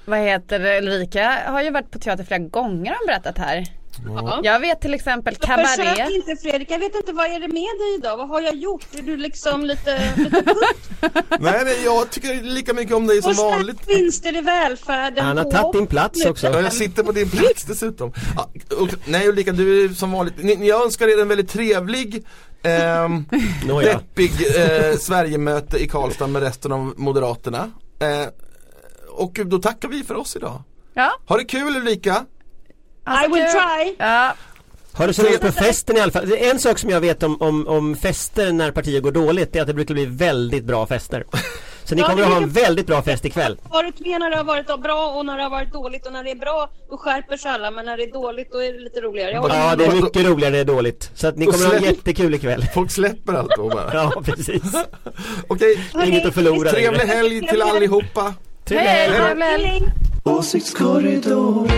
vad 0.06 0.20
heter 0.20 0.60
det? 0.60 0.78
Ulrika 0.78 1.44
har 1.48 1.62
ju 1.62 1.70
varit 1.72 1.92
på 1.92 2.00
teater 2.00 2.24
flera 2.24 2.40
gånger 2.40 2.92
har 2.92 3.08
berättat 3.08 3.38
här. 3.38 3.66
Ja. 4.06 4.40
Jag 4.44 4.60
vet 4.60 4.82
till 4.82 4.94
exempel 4.94 5.36
Försök 5.36 5.48
Cabaret. 5.78 6.10
inte 6.10 6.36
Fredrik, 6.36 6.72
jag 6.72 6.80
vet 6.80 6.96
inte 6.96 7.14
vad 7.14 7.26
är 7.26 7.40
det 7.40 7.48
med 7.48 7.54
dig 7.54 7.96
idag? 7.98 8.18
Vad 8.18 8.28
har 8.28 8.42
jag 8.42 8.56
gjort? 8.56 8.86
Är 8.98 9.02
du 9.02 9.18
liksom 9.18 9.66
lite, 9.66 10.14
lite 10.18 10.44
putt? 10.44 10.90
nej, 11.40 11.62
nej, 11.66 11.84
jag 11.84 12.10
tycker 12.10 12.42
lika 12.42 12.74
mycket 12.74 12.96
om 12.96 13.08
dig 13.08 13.22
som 13.22 13.32
Och 13.32 13.38
vanligt. 13.38 13.88
vinster 13.88 14.38
i 14.38 14.42
välfärden 14.42 15.26
Han 15.26 15.38
har 15.38 15.52
tagit 15.52 15.74
din 15.74 15.88
plats 15.88 16.26
också. 16.26 16.48
Ja, 16.48 16.62
jag 16.62 16.74
sitter 16.74 17.04
på 17.04 17.12
din 17.12 17.30
plats 17.30 17.64
dessutom. 17.64 18.14
Ja, 18.36 18.50
och, 18.80 18.90
nej 19.06 19.28
Ulrika, 19.28 19.52
du 19.52 19.86
är 19.86 19.90
som 19.90 20.12
vanligt. 20.12 20.44
Ni, 20.44 20.68
jag 20.68 20.84
önskar 20.84 21.08
er 21.08 21.22
en 21.22 21.28
väldigt 21.28 21.50
trevlig 21.50 22.26
ehm, 22.64 23.26
deppig 23.84 24.32
eh, 24.32 24.98
Sverigemöte 24.98 25.78
i 25.78 25.88
Karlstad 25.88 26.28
med 26.28 26.42
resten 26.42 26.72
av 26.72 26.94
Moderaterna. 26.98 27.72
Eh, 28.00 28.28
och 29.10 29.40
då 29.46 29.60
tackar 29.60 29.88
vi 29.90 30.04
för 30.04 30.16
oss 30.16 30.36
idag. 30.36 30.62
Ja, 30.94 31.12
Ha 31.28 31.38
det 31.38 31.46
kul 31.46 31.76
Ulrika! 31.78 32.26
Alltså 33.08 33.26
I 33.26 33.34
will 33.34 33.44
kul. 33.44 33.52
try. 33.52 33.96
Ja, 34.00 34.34
Har 34.94 35.08
du 35.08 35.14
så 35.14 35.24
roligt 35.24 35.42
på 35.42 35.52
festen 35.52 35.98
i 35.98 36.00
alla 36.00 36.12
fall? 36.12 36.30
Det 36.30 36.46
är 36.48 36.52
En 36.52 36.60
sak 36.60 36.80
som 36.80 36.90
jag 36.90 37.02
vet 37.02 37.24
om, 37.24 37.42
om, 37.42 37.68
om 37.68 37.96
fester 37.96 38.52
när 38.52 38.72
partier 38.72 39.02
går 39.02 39.12
dåligt 39.12 39.54
det 39.54 39.60
är 39.60 39.62
att 39.62 39.68
det 39.68 39.74
brukar 39.74 39.94
bli 39.94 40.06
väldigt 40.06 40.64
bra 40.64 40.86
fester. 40.88 41.24
Så 41.84 41.96
ni 41.96 42.02
Ja, 42.02 42.08
kommer 42.08 42.22
det 42.22 42.28
att 42.28 42.34
ha 42.34 42.42
en 42.44 42.50
väldigt 42.50 42.88
bra 42.88 43.02
fest 43.02 43.26
ikväll. 43.26 43.58
varit 43.72 44.00
med 44.00 44.20
när 44.20 44.30
det 44.30 44.38
har 44.38 44.44
varit 44.44 44.82
bra 44.84 45.08
och 45.16 45.26
när 45.26 45.38
det 45.38 45.44
har 45.44 45.50
varit 45.50 45.74
dåligt 45.74 46.06
och 46.08 46.14
när 46.14 46.24
det 46.24 46.32
är 46.32 46.36
bra 46.36 46.70
då 46.90 46.98
skärper 46.98 47.38
sig 47.38 47.52
alla 47.52 47.72
men 47.72 47.86
när 47.86 47.98
det 47.98 48.04
är 48.04 48.12
dåligt 48.12 48.52
då 48.52 48.64
är 48.64 48.74
det 48.74 48.80
lite 48.80 49.02
roligare. 49.02 49.32
Ja 49.32 49.76
det 49.76 49.86
är 49.86 49.92
mycket 49.92 50.26
roligare 50.26 50.52
när 50.52 50.52
det 50.52 50.60
är 50.72 50.76
dåligt. 50.76 51.12
Så 51.16 51.28
att 51.28 51.38
ni 51.38 51.46
kommer 51.46 51.66
att 51.66 51.74
ha 51.74 51.80
jättekul 51.90 52.34
ikväll. 52.34 52.66
Folk 52.74 52.92
släpper 52.92 53.34
allt 53.34 53.52
då 53.58 53.70
bara. 53.70 53.94
Ja 53.94 54.22
precis. 54.26 54.62
Okej, 55.48 55.80
Hörni, 55.94 56.08
Inget 56.08 56.26
att 56.26 56.34
förlora 56.34 56.70
trevlig 56.72 57.00
helg 57.00 57.48
till 57.48 57.62
allihopa! 57.62 58.34
Trevlig 58.66 59.46
helg. 59.46 59.82
Åsiktskorridoren 60.24 61.70